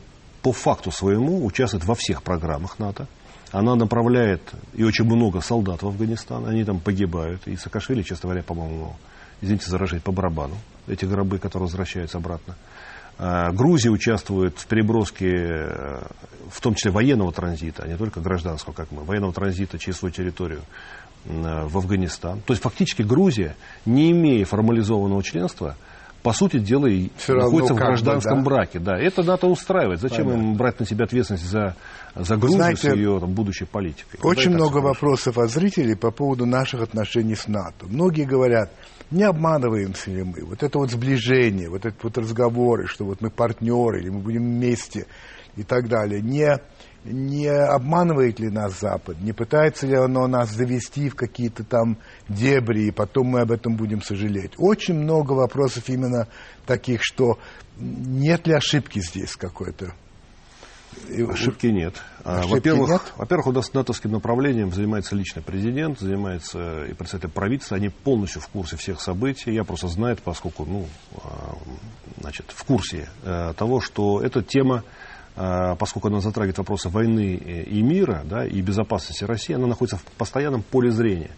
по 0.41 0.53
факту 0.53 0.91
своему 0.91 1.45
участвует 1.45 1.83
во 1.83 1.93
всех 1.93 2.23
программах 2.23 2.79
НАТО. 2.79 3.05
Она 3.51 3.75
направляет 3.75 4.41
и 4.73 4.85
очень 4.85 5.03
много 5.03 5.41
солдат 5.41 5.83
в 5.83 5.87
Афганистан, 5.87 6.47
они 6.47 6.63
там 6.63 6.79
погибают. 6.79 7.45
И 7.49 7.57
Саакашвили, 7.57 8.01
честно 8.01 8.29
говоря, 8.29 8.43
по-моему, 8.43 8.95
извините 9.41 9.65
за 9.65 9.73
выражение, 9.73 10.01
по 10.01 10.13
барабану. 10.13 10.55
Эти 10.87 11.03
гробы, 11.03 11.37
которые 11.37 11.65
возвращаются 11.65 12.19
обратно. 12.19 12.55
Э, 13.17 13.51
Грузия 13.51 13.89
участвует 13.89 14.57
в 14.57 14.65
переброске, 14.67 15.35
э, 15.35 16.03
в 16.49 16.61
том 16.61 16.75
числе 16.75 16.91
военного 16.91 17.33
транзита, 17.33 17.83
а 17.83 17.87
не 17.89 17.97
только 17.97 18.21
гражданского, 18.21 18.73
как 18.73 18.89
мы, 18.91 19.03
военного 19.03 19.33
транзита 19.33 19.77
через 19.77 19.97
свою 19.97 20.13
территорию 20.13 20.61
в 21.25 21.77
Афганистан. 21.77 22.41
То 22.41 22.53
есть 22.53 22.63
фактически 22.63 23.03
Грузия, 23.03 23.55
не 23.85 24.11
имея 24.11 24.45
формализованного 24.45 25.23
членства, 25.23 25.75
по 26.23 26.33
сути 26.33 26.59
дела, 26.59 26.85
и 26.85 27.09
Все 27.17 27.33
находится 27.33 27.73
в 27.73 27.77
гражданском 27.77 28.39
бы, 28.39 28.43
да? 28.43 28.55
браке. 28.55 28.79
Да, 28.79 28.97
это 28.97 29.23
надо 29.23 29.47
устраивать. 29.47 30.01
Зачем 30.01 30.25
Понятно. 30.25 30.43
им 30.43 30.55
брать 30.55 30.79
на 30.79 30.85
себя 30.85 31.05
ответственность 31.05 31.45
за, 31.45 31.75
за 32.15 32.35
Грузию 32.37 32.57
Знаете, 32.57 32.91
с 32.91 32.95
ее 32.95 33.19
там, 33.19 33.33
будущей 33.33 33.65
политикой? 33.65 34.19
Очень 34.21 34.51
много 34.51 34.77
вопросов 34.77 35.37
от 35.37 35.49
зрителей 35.49 35.95
по 35.95 36.11
поводу 36.11 36.45
наших 36.45 36.81
отношений 36.81 37.35
с 37.35 37.47
НАТО. 37.47 37.87
Многие 37.87 38.25
говорят, 38.25 38.71
не 39.09 39.23
обманываемся 39.23 40.11
ли 40.11 40.23
мы? 40.23 40.45
Вот 40.45 40.61
это 40.61 40.77
вот 40.77 40.91
сближение, 40.91 41.69
вот 41.69 41.85
это 41.85 41.95
вот 42.03 42.17
разговоры, 42.17 42.85
что 42.85 43.05
вот 43.05 43.21
мы 43.21 43.31
партнеры, 43.31 44.01
или 44.01 44.09
мы 44.09 44.19
будем 44.19 44.43
вместе 44.43 45.07
и 45.55 45.63
так 45.63 45.89
далее. 45.89 46.21
Не 46.21 46.59
не 47.03 47.47
обманывает 47.47 48.39
ли 48.39 48.49
нас 48.49 48.79
Запад, 48.79 49.19
не 49.21 49.33
пытается 49.33 49.87
ли 49.87 49.95
оно 49.95 50.27
нас 50.27 50.51
завести 50.51 51.09
в 51.09 51.15
какие-то 51.15 51.63
там 51.63 51.97
дебри, 52.29 52.87
и 52.87 52.91
потом 52.91 53.27
мы 53.27 53.41
об 53.41 53.51
этом 53.51 53.75
будем 53.75 54.01
сожалеть. 54.01 54.53
Очень 54.57 54.95
много 54.95 55.33
вопросов 55.33 55.89
именно 55.89 56.27
таких, 56.65 57.01
что 57.03 57.39
нет 57.77 58.45
ли 58.45 58.53
ошибки 58.53 58.99
здесь 58.99 59.35
какой-то. 59.35 59.93
Ошибки 61.29 61.67
нет. 61.67 61.95
А, 62.23 62.39
Ошибки 62.39 62.53
во-первых, 62.53 62.89
нет? 62.89 63.13
во-первых, 63.15 63.47
у 63.47 63.51
нас 63.53 63.73
натовским 63.73 64.11
направлением 64.11 64.71
занимается 64.71 65.15
лично 65.15 65.41
президент, 65.41 65.99
занимается 65.99 66.85
и 66.85 66.93
представитель 66.93 67.29
правительства. 67.29 67.77
Они 67.77 67.89
полностью 67.89 68.41
в 68.41 68.47
курсе 68.49 68.75
всех 68.75 69.01
событий. 69.01 69.53
Я 69.53 69.63
просто 69.63 69.87
знаю, 69.87 70.17
поскольку 70.23 70.65
ну, 70.65 70.87
а, 71.23 71.55
значит, 72.19 72.47
в 72.49 72.63
курсе 72.65 73.07
э, 73.23 73.53
того, 73.57 73.79
что 73.79 74.21
эта 74.21 74.43
тема 74.43 74.83
поскольку 75.35 76.09
она 76.09 76.19
затрагивает 76.19 76.57
вопросы 76.57 76.89
войны 76.89 77.35
и 77.35 77.81
мира, 77.81 78.23
да, 78.25 78.45
и 78.45 78.61
безопасности 78.61 79.23
России, 79.23 79.55
она 79.55 79.67
находится 79.67 79.97
в 79.97 80.03
постоянном 80.17 80.61
поле 80.61 80.91
зрения 80.91 81.31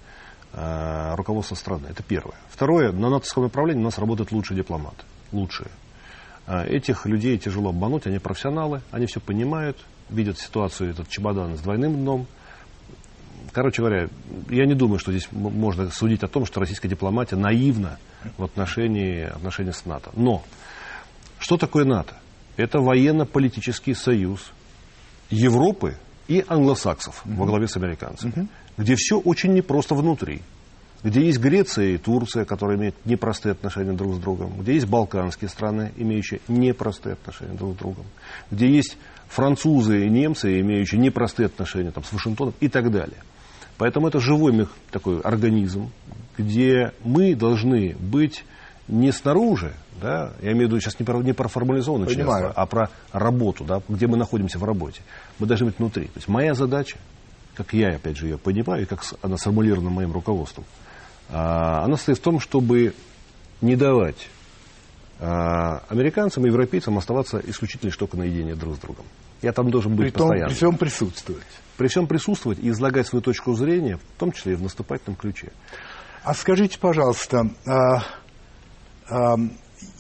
а, 0.56 1.16
руководства 1.16 1.56
страны. 1.56 1.88
Это 1.90 2.04
первое. 2.04 2.36
Второе, 2.48 2.92
на 2.92 3.10
натовском 3.10 3.44
направлении 3.44 3.82
у 3.82 3.86
нас 3.86 3.98
работают 3.98 4.32
лучшие 4.32 4.56
дипломаты. 4.56 5.04
Лучшие. 5.32 5.70
А, 6.46 6.64
этих 6.64 7.08
людей 7.08 7.40
тяжело 7.40 7.70
обмануть, 7.70 8.06
они 8.06 8.20
профессионалы, 8.20 8.82
они 8.92 9.08
все 9.08 9.20
понимают, 9.20 9.78
видят 10.10 10.38
ситуацию, 10.38 10.92
этот 10.92 11.10
чемодан 11.10 11.58
с 11.58 11.62
двойным 11.62 11.96
дном. 11.96 12.28
Короче 13.52 13.82
говоря, 13.82 14.10
я 14.50 14.66
не 14.66 14.76
думаю, 14.76 15.00
что 15.00 15.12
здесь 15.12 15.28
можно 15.32 15.90
судить 15.90 16.22
о 16.22 16.28
том, 16.28 16.46
что 16.46 16.60
российская 16.60 16.88
дипломатия 16.88 17.36
наивна 17.36 17.98
в 18.38 18.44
отношении, 18.44 19.24
отношении 19.24 19.72
с 19.72 19.86
НАТО. 19.86 20.12
Но 20.16 20.44
что 21.40 21.58
такое 21.58 21.84
НАТО? 21.84 22.14
Это 22.58 22.80
военно-политический 22.80 23.94
союз 23.94 24.52
Европы 25.30 25.98
и 26.28 26.44
англосаксов 26.48 27.26
угу. 27.26 27.36
во 27.36 27.46
главе 27.46 27.68
с 27.68 27.76
американцами, 27.78 28.32
угу. 28.32 28.48
где 28.78 28.96
все 28.96 29.20
очень 29.20 29.54
непросто 29.54 29.96
внутри, 29.96 30.42
где 31.04 31.26
есть 31.26 31.40
Греция 31.40 31.96
и 31.96 31.98
Турция, 31.98 32.46
которые 32.46 32.78
имеют 32.78 32.96
непростые 33.06 33.52
отношения 33.52 33.94
друг 33.94 34.16
с 34.16 34.18
другом, 34.18 34.62
где 34.62 34.74
есть 34.76 34.88
балканские 34.88 35.50
страны, 35.50 35.92
имеющие 35.98 36.40
непростые 36.48 37.14
отношения 37.14 37.54
друг 37.54 37.76
с 37.76 37.78
другом, 37.78 38.06
где 38.52 38.70
есть 38.70 38.98
французы 39.28 40.06
и 40.06 40.10
немцы, 40.10 40.60
имеющие 40.62 41.02
непростые 41.02 41.48
отношения 41.48 41.92
там, 41.92 42.04
с 42.04 42.14
Вашингтоном 42.14 42.54
и 42.60 42.70
так 42.70 42.92
далее. 42.92 43.18
Поэтому 43.78 44.08
это 44.08 44.20
живой 44.20 44.68
такой 44.92 45.20
организм, 45.22 45.90
где 46.38 46.94
мы 47.04 47.36
должны 47.36 47.96
быть 48.00 48.46
не 48.88 49.12
снаружи, 49.12 49.74
да, 50.02 50.34
я 50.42 50.52
имею 50.52 50.68
в 50.68 50.72
виду 50.72 50.80
сейчас 50.80 51.00
не 51.00 51.06
про, 51.06 51.22
не 51.22 51.34
про 51.34 51.48
формализованное 51.48 52.08
членство, 52.08 52.52
а 52.52 52.66
про 52.66 52.90
работу, 53.12 53.64
да, 53.64 53.82
где 53.88 54.08
мы 54.08 54.18
находимся 54.18 54.60
в 54.60 54.64
работе. 54.64 55.02
Мы 55.40 55.48
должны 55.48 55.68
быть 55.68 55.80
внутри. 55.80 56.06
То 56.06 56.18
есть 56.18 56.28
моя 56.28 56.54
задача, 56.54 56.98
как 57.56 57.74
я, 57.74 57.96
опять 57.96 58.18
же, 58.18 58.28
ее 58.28 58.38
понимаю, 58.38 58.84
и 58.84 58.86
как 58.86 59.04
она 59.22 59.38
сформулирована 59.38 59.90
моим 59.90 60.12
руководством, 60.12 60.66
а, 61.30 61.84
она 61.86 61.96
состоит 61.96 62.18
в 62.18 62.22
том, 62.22 62.40
чтобы 62.40 62.94
не 63.62 63.76
давать 63.76 64.28
а, 65.20 65.84
американцам 65.88 66.46
и 66.46 66.50
европейцам 66.50 66.98
оставаться 66.98 67.42
исключительно 67.46 67.92
только 67.92 68.18
наедине 68.18 68.56
друг 68.56 68.76
с 68.76 68.80
другом. 68.80 69.06
Я 69.42 69.54
там 69.54 69.72
должен 69.72 69.96
быть 69.96 70.14
при 70.14 70.18
том, 70.18 70.28
постоянно. 70.28 70.50
При 70.50 70.56
всем 70.56 70.78
присутствовать. 70.78 71.44
При 71.78 71.88
всем 71.88 72.08
присутствовать 72.08 72.60
и 72.60 72.70
излагать 72.70 73.08
свою 73.08 73.22
точку 73.22 73.54
зрения, 73.54 73.98
в 73.98 74.20
том 74.20 74.32
числе 74.32 74.54
и 74.54 74.56
в 74.56 74.62
наступательном 74.62 75.16
ключе. 75.16 75.52
А 76.24 76.34
скажите, 76.34 76.80
пожалуйста, 76.80 77.50
а, 77.66 78.04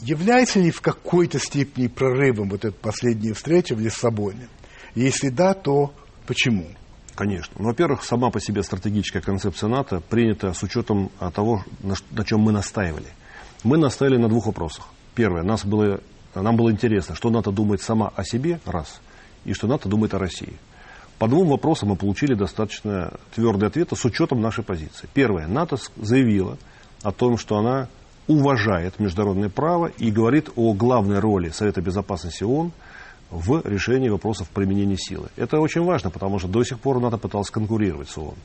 является 0.01 0.59
ли 0.59 0.71
в 0.71 0.81
какой-то 0.81 1.39
степени 1.39 1.87
прорывом 1.87 2.49
вот 2.49 2.65
эта 2.65 2.75
последняя 2.75 3.33
встреча 3.33 3.75
в 3.75 3.79
Лиссабоне? 3.79 4.47
Если 4.95 5.29
да, 5.29 5.53
то 5.53 5.93
почему? 6.27 6.67
Конечно. 7.15 7.55
Ну, 7.59 7.65
во-первых, 7.65 8.03
сама 8.03 8.31
по 8.31 8.39
себе 8.39 8.63
стратегическая 8.63 9.21
концепция 9.21 9.67
НАТО 9.67 10.01
принята 10.01 10.53
с 10.53 10.63
учетом 10.63 11.11
того, 11.33 11.63
на, 11.81 11.95
на 12.11 12.25
чем 12.25 12.39
мы 12.39 12.51
настаивали. 12.51 13.07
Мы 13.63 13.77
настаивали 13.77 14.17
на 14.17 14.29
двух 14.29 14.47
вопросах. 14.47 14.87
Первое, 15.15 15.43
нас 15.43 15.63
было, 15.63 16.01
нам 16.33 16.55
было 16.55 16.71
интересно, 16.71 17.15
что 17.15 17.29
НАТО 17.29 17.51
думает 17.51 17.81
сама 17.81 18.11
о 18.15 18.23
себе, 18.23 18.59
раз, 18.65 18.99
и 19.45 19.53
что 19.53 19.67
НАТО 19.67 19.89
думает 19.89 20.13
о 20.15 20.19
России. 20.19 20.53
По 21.19 21.27
двум 21.27 21.47
вопросам 21.47 21.89
мы 21.89 21.95
получили 21.95 22.33
достаточно 22.33 23.13
твердые 23.35 23.67
ответы 23.67 23.95
с 23.95 24.03
учетом 24.03 24.41
нашей 24.41 24.63
позиции. 24.63 25.07
Первое, 25.13 25.47
НАТО 25.47 25.77
заявила 25.95 26.57
о 27.03 27.11
том, 27.11 27.37
что 27.37 27.57
она 27.57 27.87
уважает 28.27 28.99
международное 28.99 29.49
право 29.49 29.87
и 29.87 30.11
говорит 30.11 30.49
о 30.55 30.73
главной 30.73 31.19
роли 31.19 31.49
Совета 31.49 31.81
Безопасности 31.81 32.43
ООН 32.43 32.71
в 33.29 33.61
решении 33.65 34.09
вопросов 34.09 34.49
применения 34.49 34.97
силы. 34.97 35.29
Это 35.35 35.59
очень 35.59 35.83
важно, 35.83 36.09
потому 36.09 36.39
что 36.39 36.47
до 36.47 36.63
сих 36.63 36.79
пор 36.79 36.99
НАТО 36.99 37.17
пыталась 37.17 37.49
конкурировать 37.49 38.09
с 38.09 38.17
ООН. 38.17 38.35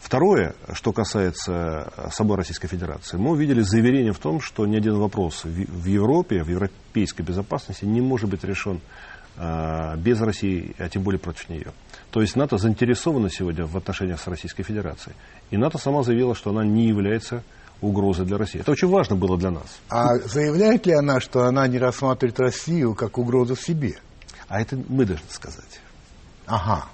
Второе, 0.00 0.54
что 0.72 0.92
касается 0.92 1.92
самой 2.12 2.36
Российской 2.36 2.68
Федерации, 2.68 3.16
мы 3.16 3.32
увидели 3.32 3.62
заверение 3.62 4.12
в 4.12 4.18
том, 4.18 4.40
что 4.40 4.64
ни 4.64 4.76
один 4.76 4.98
вопрос 4.98 5.42
в 5.44 5.84
Европе, 5.84 6.44
в 6.44 6.48
европейской 6.48 7.22
безопасности 7.22 7.84
не 7.84 8.00
может 8.00 8.30
быть 8.30 8.44
решен 8.44 8.80
а, 9.36 9.96
без 9.96 10.20
России, 10.20 10.76
а 10.78 10.88
тем 10.88 11.02
более 11.02 11.18
против 11.18 11.48
нее. 11.48 11.72
То 12.10 12.20
есть 12.20 12.36
НАТО 12.36 12.56
заинтересована 12.56 13.28
сегодня 13.30 13.66
в 13.66 13.76
отношениях 13.76 14.20
с 14.20 14.26
Российской 14.28 14.62
Федерацией. 14.62 15.16
И 15.50 15.56
НАТО 15.56 15.76
сама 15.78 16.04
заявила, 16.04 16.34
что 16.34 16.50
она 16.50 16.64
не 16.64 16.86
является 16.86 17.42
угрозы 17.80 18.24
для 18.24 18.38
России. 18.38 18.60
Это 18.60 18.72
очень 18.72 18.88
важно 18.88 19.16
было 19.16 19.36
для 19.38 19.50
нас. 19.50 19.78
А 19.88 20.14
заявляет 20.16 20.86
ли 20.86 20.94
она, 20.94 21.20
что 21.20 21.44
она 21.44 21.66
не 21.68 21.78
рассматривает 21.78 22.40
Россию 22.40 22.94
как 22.94 23.18
угрозу 23.18 23.56
себе? 23.56 23.98
А 24.48 24.60
это 24.60 24.76
мы 24.88 25.04
должны 25.04 25.28
сказать. 25.28 25.80
Ага. 26.46 26.86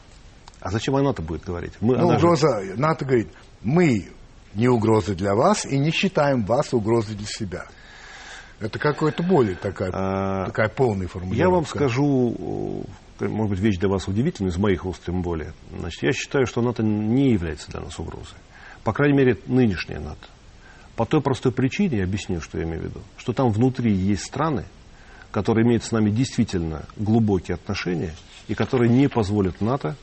А 0.61 0.71
зачем 0.71 0.97
она 0.97 1.11
это 1.11 1.23
будет 1.23 1.45
говорить? 1.45 1.73
Мы, 1.81 1.97
ну, 1.97 2.09
угроза, 2.09 2.63
же... 2.63 2.75
НАТО 2.77 3.05
говорит, 3.05 3.29
мы 3.63 4.09
не 4.55 4.69
угроза 4.69 5.15
для 5.15 5.35
вас 5.35 5.67
и 5.67 5.79
не 5.79 5.91
считаем 5.91 6.45
вас 6.45 6.73
угрозой 6.73 7.17
для 7.17 7.27
себя. 7.27 7.65
Это 8.61 8.79
какая-то 8.79 9.25
более 9.25 9.57
такая, 9.57 9.91
а, 9.93 10.47
такая 10.47 10.69
полная 10.69 11.09
формулировка. 11.09 11.43
Я 11.43 11.51
вам 11.51 11.67
скажу, 11.67 12.87
может 13.19 13.51
быть, 13.51 13.61
вещь 13.61 13.79
для 13.79 13.89
вас 13.89 14.07
удивительная, 14.07 14.53
из 14.53 14.57
моих 14.57 14.87
уст 14.87 15.05
тем 15.05 15.21
более. 15.21 15.53
Значит, 15.77 16.03
я 16.03 16.13
считаю, 16.13 16.47
что 16.47 16.63
НАТО 16.63 16.85
не 16.85 17.33
является 17.33 17.71
для 17.73 17.81
нас 17.81 17.99
угрозой. 17.99 18.37
По 18.85 18.93
крайней 18.93 19.17
мере, 19.17 19.39
нынешняя 19.47 20.01
НАТО. 20.01 20.29
По 20.97 21.07
той 21.07 21.21
простой 21.21 21.53
причине, 21.53 21.99
я 21.99 22.05
объясню, 22.05 22.41
что 22.41 22.59
я 22.59 22.65
имею 22.65 22.81
в 22.81 22.85
виду, 22.85 23.01
что 23.17 23.33
там 23.33 23.51
внутри 23.51 23.93
есть 23.93 24.25
страны, 24.25 24.65
которые 25.31 25.67
имеют 25.67 25.85
с 25.85 25.93
нами 25.93 26.11
действительно 26.11 26.85
глубокие 26.97 27.55
отношения 27.55 28.15
и 28.49 28.55
которые 28.55 28.91
не 28.91 29.09
позволят 29.09 29.61
НАТО 29.61 29.97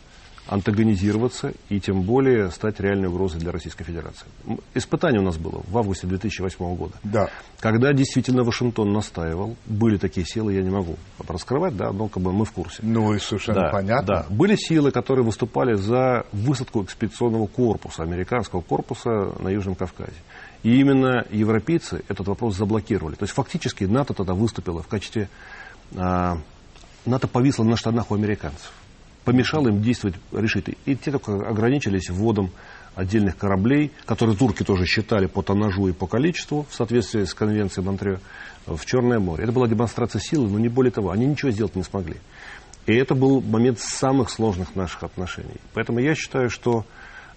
антагонизироваться 0.50 1.54
и 1.70 1.80
тем 1.80 2.02
более 2.02 2.50
стать 2.50 2.80
реальной 2.80 3.08
угрозой 3.08 3.40
для 3.40 3.52
Российской 3.52 3.84
Федерации. 3.84 4.26
Испытание 4.74 5.22
у 5.22 5.24
нас 5.24 5.38
было 5.38 5.62
в 5.68 5.78
августе 5.78 6.08
2008 6.08 6.76
года. 6.76 6.94
Да. 7.04 7.30
Когда 7.60 7.94
действительно 7.94 8.44
Вашингтон 8.44 8.92
настаивал, 8.92 9.56
были 9.68 9.98
такие 9.98 10.26
силы, 10.26 10.54
я 10.54 10.64
не 10.64 10.72
могу 10.72 10.96
раскрывать, 11.28 11.78
да, 11.78 11.92
но 11.92 12.08
как 12.08 12.24
бы 12.24 12.34
мы 12.34 12.46
в 12.46 12.52
курсе. 12.52 12.80
Ну 12.82 13.14
и 13.14 13.20
совершенно 13.20 13.62
да, 13.62 13.70
понятно. 13.70 14.08
Да. 14.08 14.26
Были 14.30 14.56
силы, 14.56 14.92
которые 14.92 15.24
выступали 15.24 15.76
за 15.76 16.26
высадку 16.32 16.84
экспедиционного 16.84 17.46
корпуса, 17.46 18.02
американского 18.04 18.62
корпуса 18.62 19.10
на 19.40 19.50
Южном 19.50 19.76
Кавказе. 19.76 20.14
И 20.64 20.80
именно 20.80 21.26
европейцы 21.30 22.04
этот 22.08 22.28
вопрос 22.28 22.58
заблокировали. 22.58 23.16
То 23.16 23.24
есть 23.24 23.34
фактически 23.34 23.86
НАТО 23.86 24.14
тогда 24.14 24.34
выступило 24.34 24.82
в 24.82 24.88
качестве... 24.88 25.30
А, 25.96 26.38
НАТО 27.06 27.28
повисло 27.28 27.64
на 27.64 27.78
штанах 27.78 28.12
у 28.12 28.16
американцев. 28.16 28.72
Помешало 29.24 29.70
им 29.70 29.82
действовать 29.82 30.18
решительно. 30.32 30.76
И 30.86 30.96
те 30.96 31.12
только 31.12 31.34
ограничились 31.34 32.10
вводом 32.10 32.52
отдельных 32.96 33.38
кораблей, 33.38 33.92
которые 34.06 34.36
турки 34.36 34.64
тоже 34.64 34.86
считали 34.86 35.28
по 35.28 35.42
тоннажу 35.42 35.88
и 35.88 35.94
по 35.94 36.08
количеству, 36.08 36.66
в 36.70 36.76
соответствии 36.76 37.24
с 37.24 37.34
конвенцией 37.34 37.86
Монтрео, 37.86 38.20
в 38.66 38.86
Черное 38.86 39.20
море. 39.20 39.44
Это 39.44 39.54
была 39.54 39.68
демонстрация 39.68 40.20
силы, 40.20 40.50
но 40.50 40.60
не 40.60 40.68
более 40.68 40.92
того. 40.92 41.12
Они 41.12 41.26
ничего 41.26 41.52
сделать 41.52 41.76
не 41.76 41.84
смогли. 41.84 42.18
И 42.86 42.94
это 42.94 43.16
был 43.16 43.42
момент 43.42 43.80
самых 43.80 44.30
сложных 44.30 44.76
наших 44.76 45.04
отношений. 45.04 45.60
Поэтому 45.74 46.00
я 46.00 46.16
считаю, 46.16 46.50
что 46.50 46.86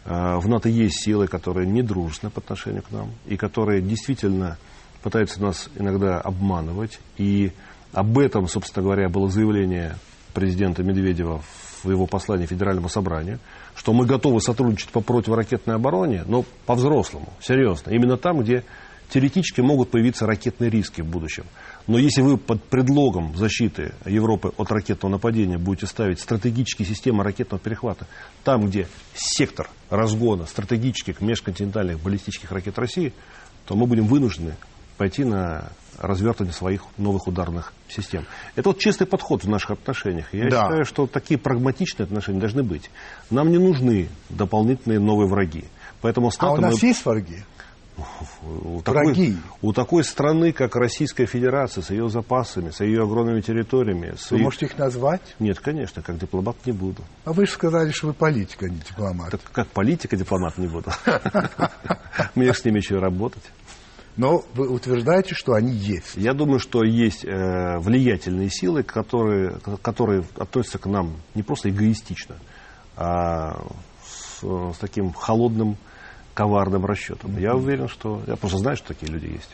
в 0.04 0.48
НАТО 0.48 0.68
есть 0.68 1.02
силы, 1.02 1.28
которые 1.28 1.66
недружественны 1.66 2.30
по 2.30 2.40
отношению 2.40 2.82
к 2.82 2.90
нам, 2.90 3.10
и 3.26 3.36
которые 3.36 3.80
действительно 3.80 4.58
пытаются 5.02 5.40
нас 5.40 5.68
иногда 5.76 6.20
обманывать 6.20 6.98
и 7.18 7.52
Об 7.92 8.18
этом, 8.18 8.48
собственно 8.48 8.84
говоря, 8.84 9.08
было 9.08 9.28
заявление 9.28 9.96
президента 10.32 10.82
Медведева 10.82 11.42
в 11.82 11.90
его 11.90 12.06
послании 12.06 12.46
Федеральному 12.46 12.88
собранию, 12.88 13.38
что 13.74 13.92
мы 13.92 14.06
готовы 14.06 14.40
сотрудничать 14.40 14.88
по 14.90 15.00
противоракетной 15.00 15.74
обороне, 15.74 16.24
но 16.26 16.44
по-взрослому, 16.64 17.32
серьезно. 17.40 17.90
Именно 17.90 18.16
там, 18.16 18.40
где 18.40 18.64
теоретически 19.10 19.60
могут 19.60 19.90
появиться 19.90 20.26
ракетные 20.26 20.70
риски 20.70 21.02
в 21.02 21.06
будущем. 21.06 21.44
Но 21.86 21.98
если 21.98 22.22
вы 22.22 22.38
под 22.38 22.62
предлогом 22.64 23.36
защиты 23.36 23.94
Европы 24.04 24.52
от 24.56 24.70
ракетного 24.70 25.12
нападения 25.12 25.58
будете 25.58 25.86
ставить 25.86 26.20
стратегические 26.20 26.86
системы 26.86 27.24
ракетного 27.24 27.60
перехвата, 27.60 28.06
там, 28.44 28.66
где 28.66 28.86
сектор 29.14 29.68
разгона 29.90 30.46
стратегических 30.46 31.20
межконтинентальных 31.20 32.00
баллистических 32.00 32.52
ракет 32.52 32.78
России, 32.78 33.12
то 33.66 33.74
мы 33.74 33.86
будем 33.86 34.06
вынуждены 34.06 34.56
пойти 34.96 35.24
на 35.24 35.72
развертывание 35.98 36.52
своих 36.52 36.84
новых 36.96 37.26
ударных 37.26 37.72
систем. 37.88 38.24
Это 38.54 38.70
вот 38.70 38.78
чистый 38.78 39.06
подход 39.06 39.44
в 39.44 39.48
наших 39.48 39.72
отношениях. 39.72 40.32
Я 40.32 40.48
да. 40.48 40.62
считаю, 40.62 40.84
что 40.84 41.06
такие 41.06 41.38
прагматичные 41.38 42.04
отношения 42.04 42.40
должны 42.40 42.62
быть. 42.62 42.90
Нам 43.30 43.50
не 43.50 43.58
нужны 43.58 44.08
дополнительные 44.30 44.98
новые 44.98 45.28
враги. 45.28 45.64
Поэтому 46.00 46.30
а 46.36 46.52
у 46.52 46.56
нас 46.56 46.82
мы... 46.82 46.88
есть 46.88 47.04
враги? 47.04 47.44
У 48.42 48.80
такой, 48.82 49.36
у 49.60 49.72
такой 49.72 50.04
страны, 50.04 50.52
как 50.52 50.76
Российская 50.76 51.26
Федерация, 51.26 51.82
с 51.82 51.90
ее 51.90 52.08
запасами, 52.08 52.70
с 52.70 52.80
ее 52.80 53.02
огромными 53.02 53.40
территориями. 53.40 54.14
С 54.16 54.30
вы 54.30 54.38
ее... 54.38 54.44
можете 54.44 54.66
их 54.66 54.78
назвать? 54.78 55.20
Нет, 55.38 55.60
конечно, 55.60 56.02
как 56.02 56.18
дипломат 56.18 56.56
не 56.64 56.72
буду. 56.72 57.02
А 57.24 57.32
вы 57.32 57.46
же 57.46 57.52
сказали, 57.52 57.90
что 57.90 58.08
вы 58.08 58.14
политик, 58.14 58.62
а 58.62 58.68
не 58.68 58.78
дипломат. 58.78 59.30
Так 59.30 59.40
как 59.52 59.68
политик, 59.68 60.12
а 60.14 60.16
дипломат 60.16 60.58
не 60.58 60.68
буду. 60.68 60.90
Мне 62.34 62.52
с 62.52 62.64
ними 62.64 62.78
еще 62.78 62.98
работать. 62.98 63.44
Но 64.16 64.44
вы 64.54 64.68
утверждаете, 64.68 65.34
что 65.34 65.54
они 65.54 65.72
есть. 65.72 66.16
Я 66.16 66.34
думаю, 66.34 66.58
что 66.58 66.84
есть 66.84 67.24
э, 67.24 67.78
влиятельные 67.78 68.50
силы, 68.50 68.82
которые, 68.82 69.58
которые 69.80 70.24
относятся 70.36 70.78
к 70.78 70.86
нам 70.86 71.16
не 71.34 71.42
просто 71.42 71.70
эгоистично, 71.70 72.36
а 72.94 73.64
с, 74.04 74.42
с 74.42 74.78
таким 74.78 75.12
холодным, 75.12 75.78
коварным 76.34 76.84
расчетом. 76.86 77.38
Я 77.38 77.54
уверен, 77.54 77.88
что... 77.88 78.22
Я 78.26 78.36
просто 78.36 78.58
знаю, 78.58 78.76
что 78.76 78.88
такие 78.88 79.10
люди 79.10 79.26
есть. 79.26 79.50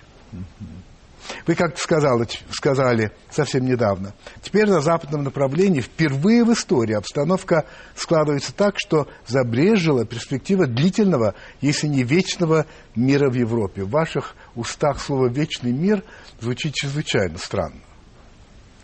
Вы 1.47 1.55
как-то 1.55 1.81
сказали, 1.81 2.27
сказали 2.51 3.11
совсем 3.31 3.67
недавно. 3.67 4.15
Теперь 4.43 4.69
на 4.69 4.81
западном 4.81 5.25
направлении 5.25 5.81
впервые 5.81 6.45
в 6.45 6.53
истории 6.53 6.95
обстановка 6.95 7.67
складывается 7.95 8.55
так, 8.55 8.75
что 8.77 9.09
забрежила 9.27 10.05
перспектива 10.05 10.67
длительного, 10.67 11.35
если 11.61 11.87
не 11.87 12.03
вечного 12.03 12.67
мира 12.95 13.31
в 13.31 13.35
Европе. 13.35 13.85
В 13.85 13.91
ваших 13.91 14.35
устах 14.55 15.01
слово 15.01 15.29
«вечный 15.29 15.73
мир» 15.73 16.03
звучит 16.41 16.75
чрезвычайно 16.75 17.39
странно. 17.39 17.81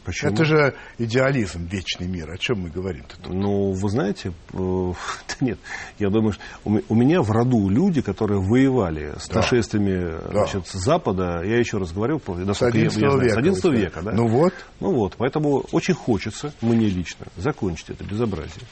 Почему? 0.04 0.32
Это 0.32 0.44
же 0.44 0.74
идеализм, 0.98 1.66
вечный 1.66 2.06
мир. 2.06 2.30
О 2.30 2.36
чем 2.36 2.60
мы 2.60 2.68
говорим 2.68 3.04
тут? 3.08 3.32
Ну, 3.32 3.72
вы 3.72 3.88
знаете, 3.88 4.32
э, 4.52 4.92
нет, 5.40 5.58
я 5.98 6.10
думаю, 6.10 6.32
что 6.32 6.42
у 6.64 6.94
меня 6.94 7.22
в 7.22 7.30
роду 7.30 7.68
люди, 7.68 8.02
которые 8.02 8.40
воевали 8.40 9.14
с 9.18 9.28
да. 9.28 9.36
нашествиями 9.36 10.18
да. 10.32 10.44
Значит, 10.44 10.66
с 10.68 10.72
Запада, 10.72 11.42
я 11.42 11.58
еще 11.58 11.78
раз 11.78 11.92
говорю, 11.92 12.20
с 12.20 12.62
11 12.62 13.00
я, 13.00 13.08
века. 13.08 13.34
С 13.34 13.36
11 13.36 13.64
века, 13.72 14.02
да. 14.02 14.12
Ну 14.12 14.28
вот. 14.28 14.52
Ну 14.80 14.92
вот, 14.92 15.14
поэтому 15.16 15.64
очень 15.72 15.94
хочется, 15.94 16.52
мне 16.60 16.88
лично, 16.88 17.26
закончить 17.36 17.90
это 17.90 18.04
безобразие. 18.04 18.64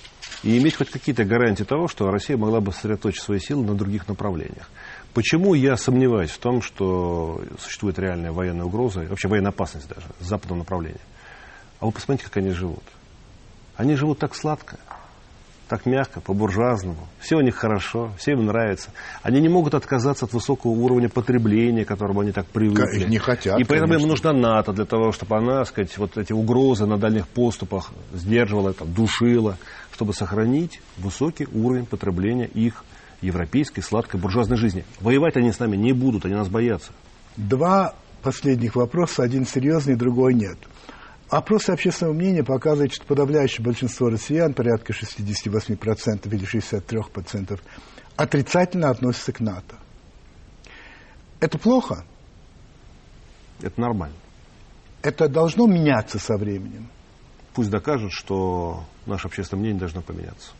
И 0.43 0.59
иметь 0.59 0.77
хоть 0.77 0.91
какие-то 0.91 1.25
гарантии 1.25 1.63
того, 1.63 1.87
что 1.87 2.11
Россия 2.11 2.37
могла 2.37 2.61
бы 2.61 2.73
сосредоточить 2.73 3.23
свои 3.23 3.39
силы 3.39 3.65
на 3.65 3.75
других 3.75 4.09
направлениях. 4.09 4.69
Почему 5.15 5.55
я 5.55 5.77
сомневаюсь 5.77 6.31
в 6.31 6.39
том, 6.39 6.63
что 6.63 7.43
существует 7.61 7.99
реальная 7.99 8.33
военная 8.33 8.65
угроза, 8.65 9.01
вообще 9.01 9.29
военная 9.29 9.51
опасность 9.51 9.89
даже, 9.89 10.07
с 10.21 10.27
западного 10.27 10.61
направления? 10.61 11.01
А 11.83 11.87
вы 11.87 11.91
посмотрите, 11.91 12.29
как 12.29 12.37
они 12.37 12.53
живут. 12.53 12.85
Они 13.75 13.97
живут 13.97 14.21
так 14.21 14.37
сладко, 14.37 14.79
так 15.67 15.85
мягко, 15.85 16.21
по-буржуазному. 16.21 17.09
Все 17.19 17.35
у 17.35 17.41
них 17.41 17.57
хорошо, 17.57 18.13
все 18.19 18.33
им 18.33 18.47
нравится. 18.47 18.91
Они 19.25 19.41
не 19.41 19.49
могут 19.49 19.75
отказаться 19.75 20.27
от 20.27 20.33
высокого 20.33 20.71
уровня 20.71 21.09
потребления, 21.09 21.85
к 21.85 21.89
которому 21.89 22.21
они 22.21 22.31
так 22.31 22.47
привыкли. 22.47 23.07
Не 23.09 23.19
хотят. 23.19 23.59
И 23.59 23.65
поэтому 23.65 23.95
конечно. 23.95 24.05
им 24.05 24.11
нужна 24.11 24.33
НАТО 24.33 24.73
для 24.73 24.85
того, 24.85 25.11
чтобы 25.11 25.37
она, 25.37 25.65
сказать, 25.65 25.99
вот 25.99 26.17
эти 26.19 26.33
угрозы 26.33 26.87
на 26.87 26.99
дальних 26.99 27.27
поступах 27.27 27.91
сдерживала, 28.13 28.75
там, 28.75 28.93
душила, 28.95 29.59
чтобы 29.91 30.15
сохранить 30.15 30.81
высокий 30.99 31.49
уровень 31.53 31.87
потребления 31.87 32.47
их 32.47 32.85
европейской 33.23 33.81
сладкой 33.81 34.21
буржуазной 34.21 34.57
жизни. 34.57 34.85
Воевать 35.01 35.37
они 35.37 35.51
с 35.51 35.59
нами 35.59 35.77
не 35.77 35.93
будут, 35.93 36.27
они 36.27 36.37
нас 36.37 36.49
боятся. 36.49 36.93
Два 37.37 37.97
последних 38.23 38.77
вопроса, 38.77 39.25
один 39.25 39.45
серьезный, 39.45 39.97
другой 39.97 40.35
нет. 40.35 40.59
Опросы 41.33 41.71
общественного 41.71 42.13
мнения 42.13 42.45
показывают, 42.45 42.93
что 42.93 43.07
подавляющее 43.07 43.65
большинство 43.65 44.11
россиян, 44.11 44.53
порядка 44.53 44.93
68% 44.93 46.29
или 46.31 46.47
63%, 46.47 47.59
отрицательно 48.17 48.91
относятся 48.91 49.33
к 49.33 49.41
НАТО. 49.41 49.77
Это 51.41 51.57
плохо? 51.57 52.05
Это 53.63 53.81
нормально. 53.81 54.15
Это 55.01 55.27
должно 55.27 55.67
меняться 55.67 56.19
со 56.19 56.37
временем? 56.37 56.91
Пусть 57.55 57.71
докажут, 57.71 58.13
что 58.13 58.85
наше 59.07 59.29
общественное 59.29 59.63
мнение 59.63 59.81
должно 59.81 60.03
поменяться. 60.03 60.51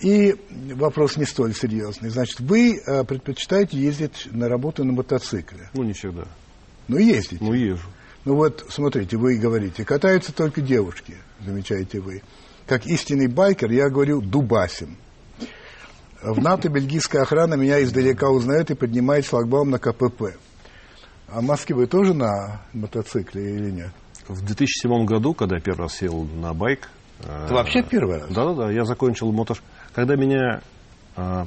И 0.00 0.36
вопрос 0.74 1.16
не 1.16 1.24
столь 1.24 1.54
серьезный. 1.54 2.10
Значит, 2.10 2.38
вы 2.40 2.76
э, 2.76 3.02
предпочитаете 3.04 3.78
ездить 3.78 4.28
на 4.30 4.50
работу 4.50 4.84
на 4.84 4.92
мотоцикле? 4.92 5.70
Ну, 5.72 5.84
не 5.84 5.94
всегда. 5.94 6.26
Ну, 6.86 6.98
ездите? 6.98 7.42
Ну, 7.42 7.54
езжу. 7.54 7.88
Ну 8.24 8.36
вот, 8.36 8.64
смотрите, 8.68 9.16
вы 9.16 9.36
говорите, 9.36 9.84
катаются 9.84 10.32
только 10.32 10.60
девушки, 10.60 11.16
замечаете 11.40 12.00
вы. 12.00 12.22
Как 12.66 12.86
истинный 12.86 13.26
байкер, 13.26 13.70
я 13.70 13.88
говорю, 13.88 14.20
дубасим. 14.20 14.96
В 16.22 16.40
НАТО 16.40 16.68
бельгийская 16.68 17.22
охрана 17.22 17.54
меня 17.54 17.82
издалека 17.82 18.28
узнает 18.30 18.70
и 18.70 18.74
поднимает 18.74 19.26
шлагбаум 19.26 19.70
на 19.70 19.80
КПП. 19.80 20.36
А 21.26 21.40
в 21.40 21.44
Москве 21.44 21.74
вы 21.74 21.86
тоже 21.86 22.14
на 22.14 22.62
мотоцикле 22.72 23.56
или 23.56 23.70
нет? 23.70 23.90
В 24.28 24.44
2007 24.44 25.04
году, 25.04 25.34
когда 25.34 25.56
я 25.56 25.60
первый 25.60 25.82
раз 25.82 25.94
сел 25.94 26.22
на 26.22 26.54
байк... 26.54 26.88
Это 27.18 27.54
вообще 27.54 27.82
первый 27.82 28.20
раз? 28.20 28.30
Да-да-да, 28.30 28.70
я 28.70 28.84
закончил 28.84 29.32
мотош... 29.32 29.62
Когда 29.94 30.14
меня 30.14 30.60
э, 31.16 31.44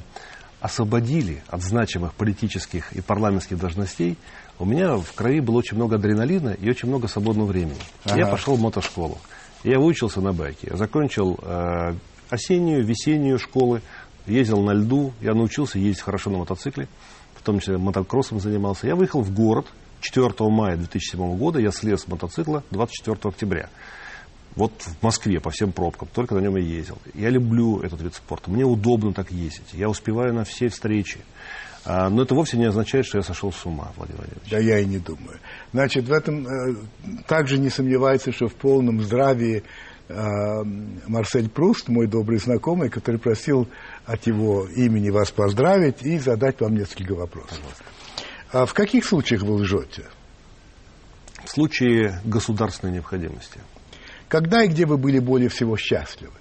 освободили 0.66 1.42
от 1.46 1.62
значимых 1.62 2.12
политических 2.14 2.92
и 2.92 3.00
парламентских 3.00 3.56
должностей, 3.58 4.18
у 4.58 4.64
меня 4.64 4.96
в 4.96 5.12
крови 5.14 5.40
было 5.40 5.58
очень 5.58 5.76
много 5.76 5.94
адреналина 5.94 6.50
и 6.50 6.68
очень 6.68 6.88
много 6.88 7.06
свободного 7.06 7.46
времени. 7.46 7.78
Ага. 8.04 8.18
Я 8.18 8.26
пошел 8.26 8.56
в 8.56 8.60
мотошколу. 8.60 9.18
Я 9.62 9.78
выучился 9.78 10.20
на 10.20 10.32
байке. 10.32 10.68
Я 10.70 10.76
закончил 10.76 11.38
э, 11.40 11.94
осеннюю, 12.30 12.84
весеннюю 12.84 13.38
школы, 13.38 13.80
ездил 14.26 14.60
на 14.60 14.72
льду, 14.72 15.12
я 15.20 15.34
научился 15.34 15.78
ездить 15.78 16.02
хорошо 16.02 16.30
на 16.30 16.38
мотоцикле, 16.38 16.88
в 17.34 17.42
том 17.42 17.60
числе 17.60 17.78
мотокроссом 17.78 18.40
занимался. 18.40 18.88
Я 18.88 18.96
выехал 18.96 19.22
в 19.22 19.32
город 19.32 19.66
4 20.00 20.32
мая 20.50 20.76
2007 20.76 21.36
года, 21.36 21.60
я 21.60 21.70
слез 21.70 22.02
с 22.02 22.08
мотоцикла 22.08 22.64
24 22.72 23.16
октября. 23.22 23.68
Вот 24.56 24.72
в 24.80 25.02
Москве 25.02 25.38
по 25.38 25.50
всем 25.50 25.70
пробкам, 25.70 26.08
только 26.12 26.34
на 26.34 26.38
нем 26.38 26.56
я 26.56 26.62
ездил. 26.62 26.98
Я 27.14 27.28
люблю 27.28 27.82
этот 27.82 28.00
вид 28.00 28.14
спорта, 28.14 28.50
мне 28.50 28.64
удобно 28.64 29.12
так 29.12 29.30
ездить. 29.30 29.74
Я 29.74 29.90
успеваю 29.90 30.32
на 30.32 30.44
все 30.44 30.68
встречи. 30.68 31.20
А, 31.84 32.08
но 32.08 32.22
это 32.22 32.34
вовсе 32.34 32.56
не 32.56 32.64
означает, 32.64 33.06
что 33.06 33.18
я 33.18 33.22
сошел 33.22 33.52
с 33.52 33.64
ума, 33.66 33.92
Владимир 33.96 34.22
Владимирович. 34.22 34.50
Да 34.50 34.58
я 34.58 34.80
и 34.80 34.86
не 34.86 34.98
думаю. 34.98 35.38
Значит, 35.72 36.06
в 36.06 36.12
этом 36.12 36.46
э, 36.46 36.74
также 37.28 37.58
не 37.58 37.68
сомневается, 37.68 38.32
что 38.32 38.48
в 38.48 38.54
полном 38.54 39.02
здравии 39.02 39.62
э, 40.08 40.14
Марсель 41.06 41.48
Пруст, 41.48 41.88
мой 41.88 42.08
добрый 42.08 42.38
знакомый, 42.38 42.88
который 42.88 43.20
просил 43.20 43.68
от 44.04 44.26
его 44.26 44.66
имени 44.66 45.10
вас 45.10 45.30
поздравить 45.30 46.02
и 46.02 46.18
задать 46.18 46.60
вам 46.60 46.74
несколько 46.74 47.14
вопросов. 47.14 47.60
А 48.50 48.64
в 48.64 48.74
каких 48.74 49.04
случаях 49.04 49.42
вы 49.42 49.54
лжете? 49.54 50.06
В 51.44 51.50
случае 51.50 52.20
государственной 52.24 52.94
необходимости. 52.94 53.60
Когда 54.28 54.64
и 54.64 54.68
где 54.68 54.86
вы 54.86 54.96
были 54.96 55.18
более 55.18 55.48
всего 55.48 55.76
счастливы? 55.76 56.34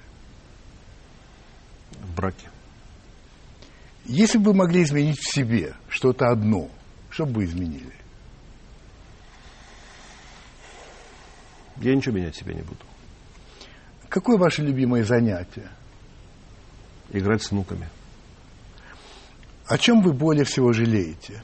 В 1.92 2.16
браке. 2.16 2.50
Если 4.06 4.38
бы 4.38 4.52
вы 4.52 4.58
могли 4.58 4.84
изменить 4.84 5.20
в 5.20 5.34
себе 5.34 5.76
что-то 5.90 6.28
одно, 6.28 6.70
что 7.10 7.26
бы 7.26 7.34
вы 7.34 7.46
изменили? 7.46 7.94
Я 11.78 11.96
ничего 11.96 12.16
менять 12.16 12.36
в 12.36 12.40
себе 12.40 12.54
не 12.56 12.62
буду. 12.62 12.80
Какое 14.10 14.38
ваше 14.38 14.62
любимое 14.62 15.04
занятие? 15.04 15.70
Играть 17.12 17.44
с 17.44 17.52
внуками. 17.52 17.90
О 19.68 19.78
чем 19.78 20.02
вы 20.02 20.14
более 20.14 20.46
всего 20.46 20.72
жалеете? 20.74 21.44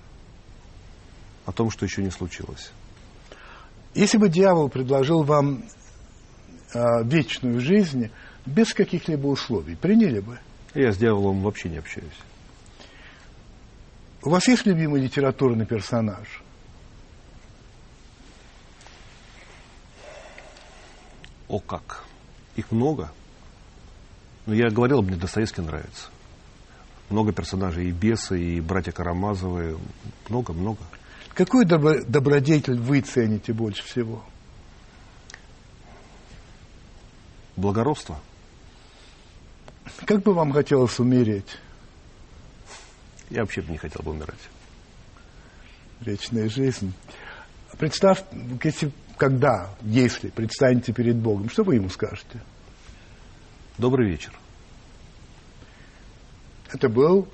О 1.46 1.52
том, 1.52 1.70
что 1.70 1.86
еще 1.86 2.04
не 2.04 2.12
случилось. 2.12 2.72
Если 3.94 4.18
бы 4.18 4.30
дьявол 4.30 4.70
предложил 4.70 5.24
вам 5.24 5.66
э, 6.74 7.04
вечную 7.04 7.60
жизнь 7.60 8.10
без 8.46 8.74
каких-либо 8.74 9.28
условий, 9.28 9.76
приняли 9.76 10.20
бы? 10.20 10.40
Я 10.74 10.92
с 10.92 10.98
дьяволом 10.98 11.42
вообще 11.42 11.70
не 11.70 11.78
общаюсь. 11.78 12.10
У 14.24 14.30
вас 14.30 14.48
есть 14.48 14.66
любимый 14.66 15.02
литературный 15.02 15.66
персонаж? 15.66 16.44
О 21.48 21.60
как! 21.60 22.06
Их 22.56 22.72
много. 22.72 23.12
Но 24.46 24.54
я 24.54 24.70
говорил, 24.70 25.02
мне 25.02 25.16
Достоевский 25.16 25.62
нравится. 25.62 26.10
Много 27.10 27.34
персонажей, 27.34 27.90
и 27.90 27.92
бесы, 27.92 28.40
и 28.40 28.62
братья 28.62 28.92
Карамазовы. 28.92 29.78
Много-много. 30.30 30.80
Какой 31.34 31.66
добро- 31.66 32.04
добродетель 32.06 32.80
вы 32.80 33.02
цените 33.02 33.54
больше 33.54 33.84
всего? 33.84 34.24
Благородство. 37.56 38.20
Как 40.06 40.22
бы 40.22 40.34
вам 40.34 40.52
хотелось 40.52 41.00
умереть? 41.00 41.58
Я 43.30 43.42
вообще 43.42 43.62
бы 43.62 43.72
не 43.72 43.78
хотел 43.78 44.02
бы 44.04 44.12
умирать. 44.12 44.40
Вечная 46.02 46.50
жизнь. 46.50 46.94
Представь, 47.78 48.24
если, 48.64 48.92
когда, 49.18 49.70
если 49.82 50.30
предстанете 50.30 50.94
перед 50.94 51.16
Богом, 51.16 51.50
что 51.50 51.64
вы 51.64 51.76
ему 51.76 51.90
скажете? 51.90 52.42
Добрый 53.78 54.10
вечер. 54.10 54.34
Это 56.72 56.90
был 56.90 57.28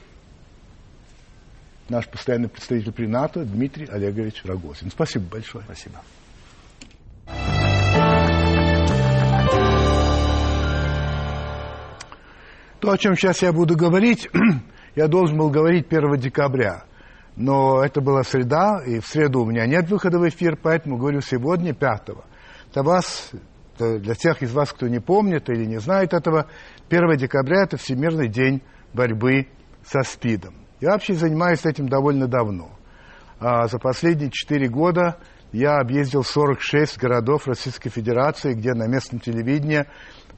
наш 1.90 2.08
постоянный 2.08 2.50
представитель 2.50 2.92
при 2.92 3.08
НАТО 3.08 3.46
Дмитрий 3.46 3.86
Олегович 3.86 4.44
Рогозин. 4.46 4.92
Спасибо 4.92 5.26
большое. 5.26 5.64
Спасибо. 5.66 6.02
То, 12.80 12.92
о 12.92 12.98
чем 12.98 13.16
сейчас 13.16 13.42
я 13.42 13.52
буду 13.52 13.76
говорить, 13.76 14.30
я 14.96 15.08
должен 15.08 15.38
был 15.38 15.50
говорить 15.50 15.88
1 15.90 16.18
декабря. 16.18 16.84
Но 17.36 17.84
это 17.84 18.02
была 18.02 18.24
среда, 18.24 18.82
и 18.86 19.00
в 19.00 19.08
среду 19.08 19.42
у 19.42 19.46
меня 19.46 19.66
нет 19.66 19.90
выхода 19.90 20.20
в 20.20 20.28
эфир, 20.28 20.58
поэтому 20.62 20.98
говорю 20.98 21.22
сегодня, 21.22 21.74
5 21.74 22.10
Для 22.74 22.84
вас, 22.84 23.32
для 23.80 24.14
тех 24.14 24.42
из 24.44 24.54
вас, 24.54 24.72
кто 24.74 24.88
не 24.88 25.00
помнит 25.00 25.50
или 25.50 25.66
не 25.66 25.80
знает 25.80 26.14
этого, 26.14 26.48
1 26.90 27.18
декабря– 27.18 27.64
это 27.64 27.78
Всемирный 27.78 28.28
день 28.28 28.62
борьбы 28.94 29.48
со 29.84 30.02
СПИДом. 30.02 30.56
Я 30.80 30.92
вообще 30.92 31.14
занимаюсь 31.14 31.66
этим 31.66 31.90
довольно 31.90 32.28
давно. 32.28 32.70
А 33.40 33.68
за 33.68 33.80
последние 33.80 34.30
4 34.32 34.68
года 34.68 35.18
я 35.52 35.78
объездил 35.78 36.24
46 36.24 37.00
городов 37.00 37.48
Российской 37.48 37.90
Федерации, 37.90 38.54
где 38.54 38.74
на 38.74 38.88
местном 38.88 39.20
телевидении 39.20 39.86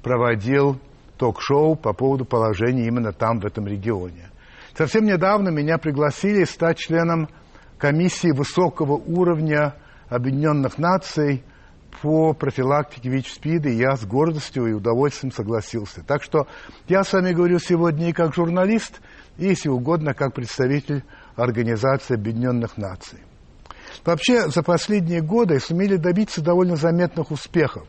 проводил 0.02 0.80
ток-шоу 1.20 1.76
по 1.76 1.94
поводу 1.94 2.26
положения 2.26 2.88
именно 2.88 3.12
там, 3.12 3.40
в 3.40 3.46
этом 3.46 3.68
регионе. 3.68 4.30
Совсем 4.76 5.04
недавно 5.04 5.50
меня 5.50 5.78
пригласили 5.78 6.46
стать 6.46 6.78
членом 6.78 7.28
комиссии 7.78 8.32
высокого 8.32 8.94
уровня 8.94 9.76
Объединенных 10.08 10.78
Наций 10.78 11.44
по 12.02 12.34
профилактике 12.34 13.10
ВИЧ-СПИДа, 13.10 13.70
и 13.70 13.76
я 13.76 13.96
с 13.96 14.06
гордостью 14.06 14.68
и 14.68 14.74
удовольствием 14.74 15.32
согласился. 15.32 16.04
Так 16.04 16.24
что 16.24 16.48
я 16.88 17.04
с 17.04 17.12
вами 17.12 17.34
говорю 17.34 17.60
сегодня 17.60 18.10
и 18.10 18.14
как 18.14 18.34
журналист, 18.34 19.02
и, 19.38 19.48
если 19.48 19.70
угодно, 19.70 20.14
как 20.14 20.34
представитель 20.34 21.04
Организации 21.36 22.16
Объединенных 22.16 22.78
Наций. 22.78 23.20
Вообще, 24.06 24.48
за 24.50 24.64
последние 24.64 25.22
годы 25.22 25.60
сумели 25.60 25.98
добиться 25.98 26.42
довольно 26.42 26.76
заметных 26.76 27.32
успехов 27.32 27.88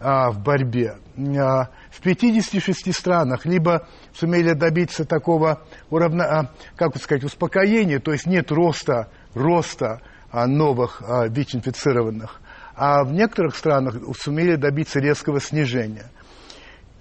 а, 0.00 0.30
в 0.30 0.42
борьбе. 0.42 0.96
А, 1.16 1.70
в 1.90 2.00
56 2.00 2.92
странах 2.92 3.46
либо 3.46 3.86
сумели 4.12 4.52
добиться 4.52 5.04
такого 5.04 5.62
уравна, 5.88 6.24
а, 6.24 6.50
как 6.76 6.96
сказать, 6.96 7.22
успокоения, 7.22 8.00
то 8.00 8.12
есть 8.12 8.26
нет 8.26 8.50
роста, 8.50 9.08
роста 9.32 10.00
а, 10.32 10.46
новых 10.46 11.02
ВИЧ-инфицированных, 11.28 12.40
а 12.74 13.04
в 13.04 13.12
некоторых 13.12 13.54
странах 13.54 13.96
сумели 14.18 14.56
добиться 14.56 14.98
резкого 14.98 15.40
снижения. 15.40 16.10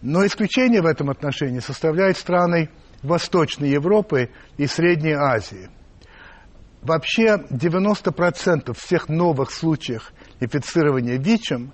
Но 0.04 0.26
исключение 0.26 0.82
в 0.82 0.86
этом 0.86 1.10
отношении 1.10 1.60
составляют 1.60 2.18
страны 2.18 2.70
Восточной 3.02 3.70
Европы 3.70 4.30
и 4.58 4.68
Средней 4.68 5.14
Азии. 5.14 5.70
Вообще 6.84 7.38
90% 7.50 8.78
всех 8.78 9.10
новых 9.10 9.50
случаев 9.52 10.12
инфицирования 10.40 11.18
ВИЧем 11.18 11.72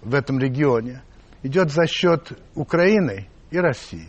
в 0.00 0.14
этом 0.14 0.40
регионе 0.40 1.02
идет 1.42 1.70
за 1.70 1.86
счет 1.86 2.32
Украины 2.54 3.28
и 3.50 3.58
России. 3.58 4.08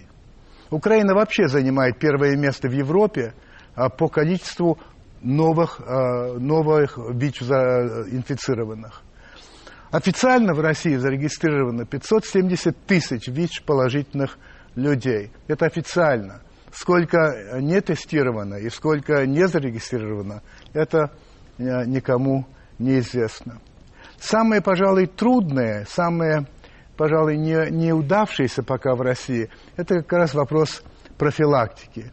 Украина 0.69 1.13
вообще 1.13 1.47
занимает 1.47 1.99
первое 1.99 2.35
место 2.35 2.67
в 2.67 2.71
Европе 2.71 3.33
а, 3.75 3.89
по 3.89 4.07
количеству 4.07 4.79
новых, 5.21 5.79
а, 5.79 6.37
новых 6.37 6.97
ВИЧ-инфицированных. 6.97 9.01
Официально 9.91 10.55
в 10.55 10.59
России 10.59 10.95
зарегистрировано 10.95 11.85
570 11.85 12.75
тысяч 12.87 13.27
ВИЧ-положительных 13.27 14.39
людей. 14.75 15.31
Это 15.47 15.67
официально. 15.67 16.41
Сколько 16.71 17.59
не 17.59 17.79
тестировано 17.79 18.55
и 18.55 18.69
сколько 18.69 19.27
не 19.27 19.47
зарегистрировано, 19.47 20.41
это 20.73 21.11
э, 21.59 21.85
никому 21.85 22.47
неизвестно. 22.79 23.59
Самое, 24.19 24.63
пожалуй, 24.63 25.05
трудное, 25.05 25.85
самое, 25.87 26.47
пожалуй, 26.97 27.37
не, 27.37 27.69
неудавшееся 27.71 28.63
пока 28.63 28.95
в 28.95 29.01
России, 29.01 29.49
это 29.75 30.01
как 30.01 30.13
раз 30.13 30.33
вопрос 30.33 30.83
профилактики. 31.17 32.11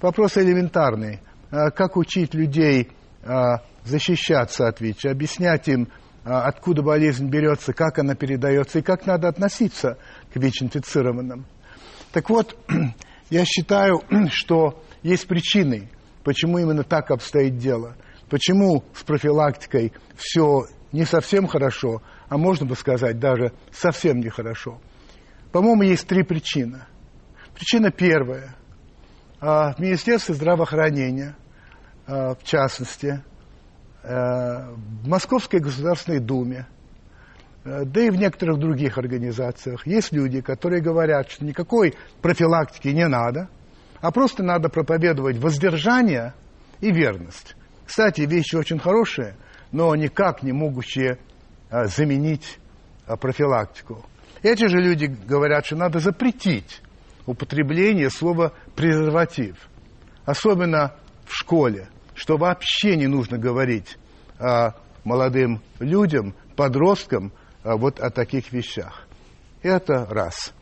Вопрос 0.00 0.36
элементарный. 0.38 1.20
А 1.50 1.70
как 1.70 1.96
учить 1.96 2.34
людей 2.34 2.90
а, 3.24 3.62
защищаться 3.84 4.68
от 4.68 4.80
ВИЧ, 4.80 5.06
объяснять 5.06 5.68
им, 5.68 5.88
а, 6.24 6.46
откуда 6.46 6.82
болезнь 6.82 7.28
берется, 7.28 7.72
как 7.72 7.98
она 7.98 8.14
передается 8.14 8.78
и 8.78 8.82
как 8.82 9.06
надо 9.06 9.28
относиться 9.28 9.98
к 10.32 10.36
ВИЧ-инфицированным. 10.36 11.46
Так 12.12 12.30
вот, 12.30 12.56
я 13.30 13.44
считаю, 13.44 14.00
что 14.30 14.82
есть 15.02 15.26
причины, 15.26 15.90
почему 16.24 16.58
именно 16.58 16.84
так 16.84 17.10
обстоит 17.10 17.56
дело. 17.56 17.96
Почему 18.28 18.84
с 18.94 19.02
профилактикой 19.02 19.92
все 20.14 20.66
не 20.92 21.04
совсем 21.04 21.46
хорошо, 21.46 22.02
а 22.30 22.38
можно 22.38 22.64
бы 22.64 22.76
сказать 22.76 23.18
даже 23.18 23.52
совсем 23.72 24.20
нехорошо. 24.20 24.80
По-моему, 25.52 25.82
есть 25.82 26.06
три 26.06 26.22
причины. 26.22 26.84
Причина 27.54 27.90
первая. 27.90 28.54
В 29.40 29.74
Министерстве 29.78 30.36
здравоохранения, 30.36 31.34
в 32.06 32.38
частности, 32.44 33.22
в 34.02 35.08
Московской 35.08 35.58
Государственной 35.60 36.20
Думе, 36.20 36.66
да 37.64 38.00
и 38.00 38.10
в 38.10 38.16
некоторых 38.16 38.58
других 38.58 38.96
организациях 38.96 39.86
есть 39.86 40.12
люди, 40.12 40.40
которые 40.40 40.80
говорят, 40.80 41.30
что 41.30 41.44
никакой 41.44 41.94
профилактики 42.22 42.88
не 42.88 43.08
надо, 43.08 43.48
а 44.00 44.12
просто 44.12 44.44
надо 44.44 44.68
проповедовать 44.68 45.36
воздержание 45.38 46.32
и 46.80 46.92
верность. 46.92 47.56
Кстати, 47.86 48.20
вещи 48.20 48.54
очень 48.54 48.78
хорошие– 48.78 49.34
но 49.72 49.94
никак 49.94 50.42
не 50.42 50.52
могущие 50.52 51.12
а, 51.12 51.16
заменить 51.70 52.58
а, 53.06 53.16
профилактику. 53.16 54.04
Эти 54.42 54.66
же 54.66 54.78
люди 54.78 55.06
говорят, 55.06 55.66
что 55.66 55.76
надо 55.76 56.00
запретить 56.00 56.80
употребление 57.26 58.10
слова 58.10 58.52
презерватив, 58.74 59.56
особенно 60.24 60.94
в 61.26 61.34
школе, 61.34 61.88
что 62.14 62.36
вообще 62.36 62.96
не 62.96 63.06
нужно 63.06 63.38
говорить 63.38 63.98
а, 64.38 64.74
молодым 65.04 65.60
людям, 65.78 66.34
подросткам 66.56 67.32
а, 67.62 67.76
вот 67.76 68.00
о 68.00 68.10
таких 68.10 68.52
вещах. 68.52 69.06
Это 69.62 70.06
раз. 70.06 70.52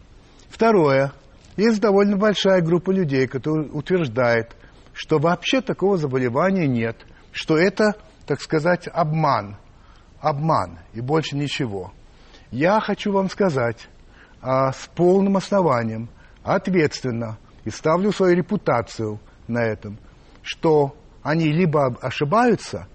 Второе. 0.48 1.12
Есть 1.56 1.80
довольно 1.80 2.16
большая 2.16 2.60
группа 2.60 2.90
людей, 2.90 3.26
которые 3.26 3.68
утверждает, 3.70 4.56
что 4.92 5.18
вообще 5.18 5.60
такого 5.60 5.96
заболевания 5.96 6.66
нет, 6.66 6.96
что 7.32 7.56
это 7.56 7.94
так 8.28 8.42
сказать, 8.42 8.86
обман. 8.92 9.56
Обман 10.20 10.78
и 10.92 11.00
больше 11.00 11.36
ничего. 11.36 11.92
Я 12.50 12.80
хочу 12.80 13.12
вам 13.12 13.28
сказать 13.30 13.88
а, 14.40 14.72
с 14.72 14.88
полным 14.94 15.36
основанием, 15.36 16.08
ответственно, 16.42 17.38
и 17.64 17.70
ставлю 17.70 18.12
свою 18.12 18.36
репутацию 18.36 19.20
на 19.46 19.62
этом, 19.64 19.98
что 20.42 20.96
они 21.22 21.52
либо 21.52 21.96
ошибаются, 22.00 22.88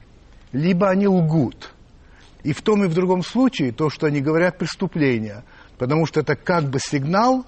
либо 0.51 0.89
они 0.89 1.07
лгут. 1.07 1.73
И 2.43 2.51
в 2.51 2.61
том 2.61 2.83
и 2.83 2.87
в 2.87 2.93
другом 2.93 3.23
случае 3.23 3.71
то, 3.71 3.89
что 3.89 4.07
они 4.07 4.21
говорят, 4.21 4.57
преступление. 4.57 5.43
Потому 5.77 6.05
что 6.05 6.19
это 6.21 6.35
как 6.35 6.65
бы 6.65 6.79
сигнал 6.79 7.45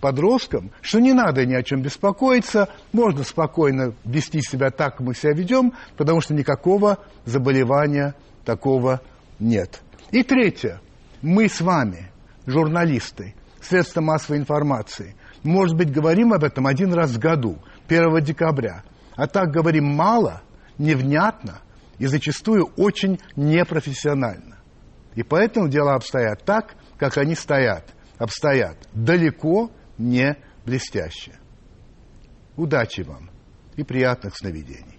подросткам, 0.00 0.70
что 0.80 1.00
не 1.00 1.12
надо 1.12 1.44
ни 1.44 1.54
о 1.54 1.62
чем 1.62 1.82
беспокоиться, 1.82 2.68
можно 2.92 3.24
спокойно 3.24 3.94
вести 4.04 4.40
себя 4.40 4.70
так, 4.70 4.96
как 4.96 5.06
мы 5.06 5.14
себя 5.14 5.32
ведем, 5.32 5.72
потому 5.96 6.20
что 6.20 6.34
никакого 6.34 6.98
заболевания 7.24 8.14
такого 8.44 9.00
нет. 9.38 9.82
И 10.10 10.22
третье. 10.22 10.80
Мы 11.22 11.48
с 11.48 11.60
вами, 11.60 12.10
журналисты, 12.46 13.34
средства 13.60 14.00
массовой 14.00 14.38
информации, 14.38 15.16
может 15.42 15.76
быть, 15.76 15.92
говорим 15.92 16.32
об 16.32 16.44
этом 16.44 16.66
один 16.66 16.92
раз 16.92 17.10
в 17.10 17.18
году, 17.18 17.58
1 17.88 18.22
декабря, 18.22 18.84
а 19.16 19.26
так 19.26 19.50
говорим 19.50 19.86
мало, 19.86 20.42
невнятно 20.78 21.60
и 21.98 22.06
зачастую 22.06 22.66
очень 22.76 23.20
непрофессионально. 23.36 24.58
И 25.14 25.22
поэтому 25.22 25.68
дела 25.68 25.94
обстоят 25.94 26.44
так, 26.44 26.76
как 26.96 27.18
они 27.18 27.34
стоят, 27.34 27.84
обстоят, 28.18 28.76
далеко 28.92 29.70
не 29.96 30.36
блестяще. 30.64 31.32
Удачи 32.56 33.00
вам 33.02 33.30
и 33.76 33.82
приятных 33.82 34.36
сновидений. 34.36 34.97